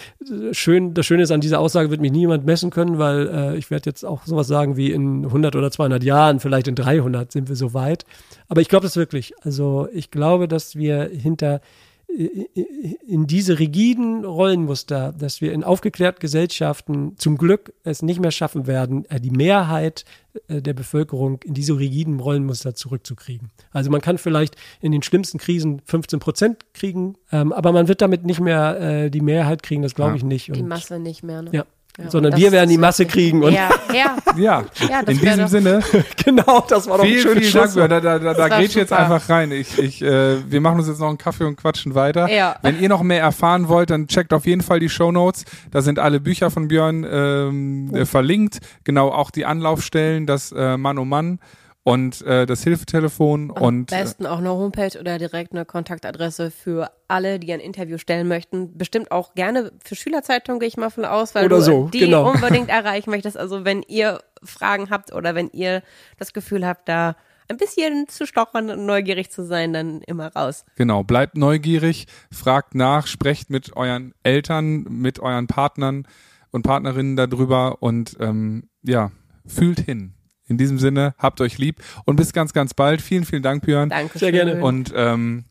schön, 0.53 0.95
das 0.95 1.07
Schöne 1.07 1.23
ist, 1.23 1.31
an 1.31 1.41
dieser 1.41 1.61
Aussage 1.61 1.91
wird 1.91 2.01
mich 2.01 2.13
niemand 2.13 2.45
messen 2.45 2.71
können, 2.71 2.99
weil 2.99 3.29
äh, 3.29 3.57
ich 3.57 3.71
werde 3.71 3.89
jetzt 3.91 4.05
auch 4.05 4.25
sowas 4.25 4.49
sagen 4.49 4.77
wie 4.77 4.91
in 4.91 5.25
100 5.25 5.55
oder 5.55 5.71
200 5.71 6.03
Jahren, 6.03 6.41
vielleicht 6.41 6.69
in 6.69 6.75
300 6.75 7.31
sind 7.31 7.49
wir 7.49 7.57
so 7.57 7.75
weit. 7.75 8.05
Aber 8.49 8.61
ich 8.61 8.69
glaube 8.69 8.85
das 8.85 8.97
wirklich. 8.97 9.35
Also 9.43 9.89
ich 9.93 10.11
glaube, 10.11 10.49
dass 10.49 10.77
wir 10.77 11.05
hinter 11.05 11.61
in 12.09 13.27
diese 13.27 13.59
rigiden 13.59 14.25
Rollenmuster, 14.25 15.13
dass 15.17 15.41
wir 15.41 15.53
in 15.53 15.63
aufgeklärten 15.63 16.21
Gesellschaften 16.21 17.17
zum 17.19 17.37
Glück 17.37 17.73
es 17.85 18.03
nicht 18.03 18.19
mehr 18.21 18.31
schaffen 18.31 18.67
werden, 18.67 19.05
äh, 19.11 19.21
die 19.21 19.31
Mehrheit 19.31 20.05
äh, 20.49 20.63
der 20.63 20.73
Bevölkerung 20.75 21.41
in 21.45 21.55
diese 21.55 21.79
rigiden 21.79 22.19
Rollenmuster 22.19 22.75
zurückzukriegen. 22.75 23.51
Also 23.73 23.91
man 23.91 24.01
kann 24.01 24.19
vielleicht 24.19 24.57
in 24.81 24.93
den 24.93 25.03
schlimmsten 25.03 25.39
Krisen 25.39 25.83
15 25.85 26.19
Prozent 26.19 26.73
kriegen, 26.73 27.17
ähm, 27.31 27.53
aber 27.53 27.73
man 27.73 27.89
wird 27.89 28.01
damit 28.01 28.25
nicht 28.25 28.41
mehr 28.41 28.81
äh, 28.81 29.11
die 29.11 29.21
Mehrheit 29.21 29.63
kriegen, 29.63 29.83
das 29.83 29.95
glaube 29.95 30.13
Ja. 30.13 30.17
ich 30.17 30.25
nicht. 30.25 30.47
Die 30.49 30.61
Und, 30.63 30.69
Masse 30.69 30.99
nicht 30.99 31.23
mehr, 31.23 31.43
ne? 31.43 31.51
ja. 31.53 31.67
Ja, 32.01 32.11
Sondern 32.11 32.37
wir 32.37 32.53
werden 32.53 32.71
die 32.71 32.79
Masse 32.79 33.07
kriegen 33.07 33.43
und 33.43 33.53
Ja, 33.53 33.71
ja, 33.93 34.17
Ja, 34.37 34.65
Ja, 34.89 35.01
in 35.01 35.19
diesem 35.19 35.39
doch- 35.41 35.49
Sinne, 35.49 35.81
genau, 36.25 36.65
das 36.69 36.89
war 36.89 36.99
doch 36.99 37.05
ein 37.05 37.11
vielen, 37.11 37.23
schönes 37.43 37.73
vielen 37.73 37.89
Dank. 37.89 37.91
Da, 37.91 38.01
da, 38.01 38.19
da, 38.21 38.35
da 38.35 38.49
grätsch 38.49 38.77
jetzt 38.77 38.93
einfach 38.93 39.29
rein. 39.29 39.51
Ich, 39.51 39.77
ich, 39.79 40.01
äh, 40.03 40.49
wir 40.49 40.61
machen 40.61 40.79
uns 40.79 40.87
jetzt 40.87 41.01
noch 41.01 41.09
einen 41.09 41.19
Kaffee 41.19 41.43
und 41.45 41.57
quatschen 41.57 41.97
weiter. 41.97 42.31
Ja. 42.31 42.55
Wenn 42.63 42.81
ihr 42.81 42.89
noch 42.89 43.03
mehr 43.03 43.21
erfahren 43.21 43.67
wollt, 43.67 43.91
dann 43.91 44.07
checkt 44.07 44.33
auf 44.33 44.47
jeden 44.47 44.63
Fall 44.63 44.79
die 44.79 44.89
Shownotes. 44.89 45.45
Da 45.73 45.83
sind 45.83 45.99
alle 45.99 46.21
Bücher 46.21 46.51
von 46.53 46.69
Björn 46.69 47.05
ähm, 47.11 47.93
äh, 47.93 48.05
verlinkt. 48.07 48.59
Genau, 48.85 49.09
auch 49.09 49.33
die 49.33 49.45
Anlaufstellen, 49.45 50.27
das 50.27 50.53
äh, 50.53 50.77
Mann 50.77 50.99
um 50.99 51.09
Mann 51.09 51.41
und 51.89 52.20
äh, 52.22 52.45
das 52.45 52.64
Hilfetelefon 52.64 53.51
Am 53.51 53.62
und 53.62 53.93
äh, 53.93 53.97
besten 53.97 54.26
auch 54.26 54.39
eine 54.39 54.51
Homepage 54.51 54.99
oder 55.01 55.16
direkt 55.16 55.53
eine 55.53 55.64
Kontaktadresse 55.64 56.51
für 56.51 56.91
alle, 57.09 57.39
die 57.39 57.51
ein 57.51 57.61
Interview 57.61 57.97
stellen 57.97 58.28
möchten. 58.28 58.76
Bestimmt 58.76 59.11
auch 59.11 59.34
gerne 59.34 59.72
für 59.82 59.95
Schülerzeitungen 59.95 60.61
gehe 60.61 60.68
ich 60.68 60.76
mal 60.76 60.91
von 60.91 61.07
aus, 61.07 61.34
weil 61.34 61.47
Oder 61.47 61.57
du 61.57 61.62
so, 61.62 61.89
die 61.89 62.01
genau. 62.01 62.30
unbedingt 62.34 62.68
erreichen 62.68 63.09
möchtest. 63.09 63.39
Also 63.39 63.64
wenn 63.64 63.82
ihr 63.89 64.20
Fragen 64.43 64.91
habt 64.91 65.14
oder 65.14 65.34
wenn 65.34 65.49
ihr 65.51 65.82
das 66.18 66.34
Gefühl 66.34 66.66
habt, 66.66 66.91
da 66.91 67.16
ein 67.49 67.57
bisschen 67.57 68.07
zu 68.09 68.26
stochern 68.26 68.68
und 68.68 68.84
neugierig 68.84 69.30
zu 69.30 69.47
sein, 69.47 69.72
dann 69.72 70.03
immer 70.03 70.28
raus. 70.34 70.66
Genau, 70.76 71.05
bleibt 71.05 71.39
neugierig, 71.39 72.07
fragt 72.30 72.74
nach, 72.74 73.07
sprecht 73.07 73.49
mit 73.49 73.74
euren 73.78 74.12
Eltern, 74.22 74.82
mit 74.82 75.20
euren 75.20 75.47
Partnern 75.47 76.07
und 76.51 76.64
Partnerinnen 76.64 77.16
darüber 77.16 77.82
und 77.82 78.18
ähm, 78.20 78.68
ja, 78.82 79.11
fühlt 79.47 79.80
hin. 79.80 80.12
In 80.49 80.59
diesem 80.59 80.79
Sinne, 80.79 81.15
habt 81.19 81.41
euch 81.41 81.59
lieb 81.59 81.83
und 82.05 82.17
bis 82.17 82.33
ganz, 82.33 82.53
ganz 82.53 82.75
bald. 82.75 83.03
Vielen, 83.03 83.25
vielen 83.25 83.43
Dank, 83.43 83.65
Björn. 83.65 83.91
Danke. 83.91 84.19
Sehr 84.19 84.33
gerne. 84.33 84.63
Und 84.63 84.93
ähm, 84.97 85.45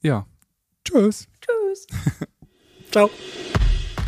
ja, 0.00 0.26
tschüss. 0.84 1.28
Tschüss. 1.40 1.86
Ciao. 2.90 3.10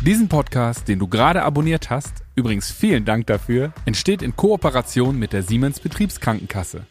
Diesen 0.03 0.27
Podcast, 0.27 0.87
den 0.87 0.97
du 0.97 1.07
gerade 1.07 1.43
abonniert 1.43 1.91
hast, 1.91 2.23
übrigens 2.33 2.71
vielen 2.71 3.05
Dank 3.05 3.27
dafür, 3.27 3.71
entsteht 3.85 4.23
in 4.23 4.35
Kooperation 4.35 5.17
mit 5.19 5.31
der 5.31 5.43
Siemens 5.43 5.79
Betriebskrankenkasse. 5.79 6.87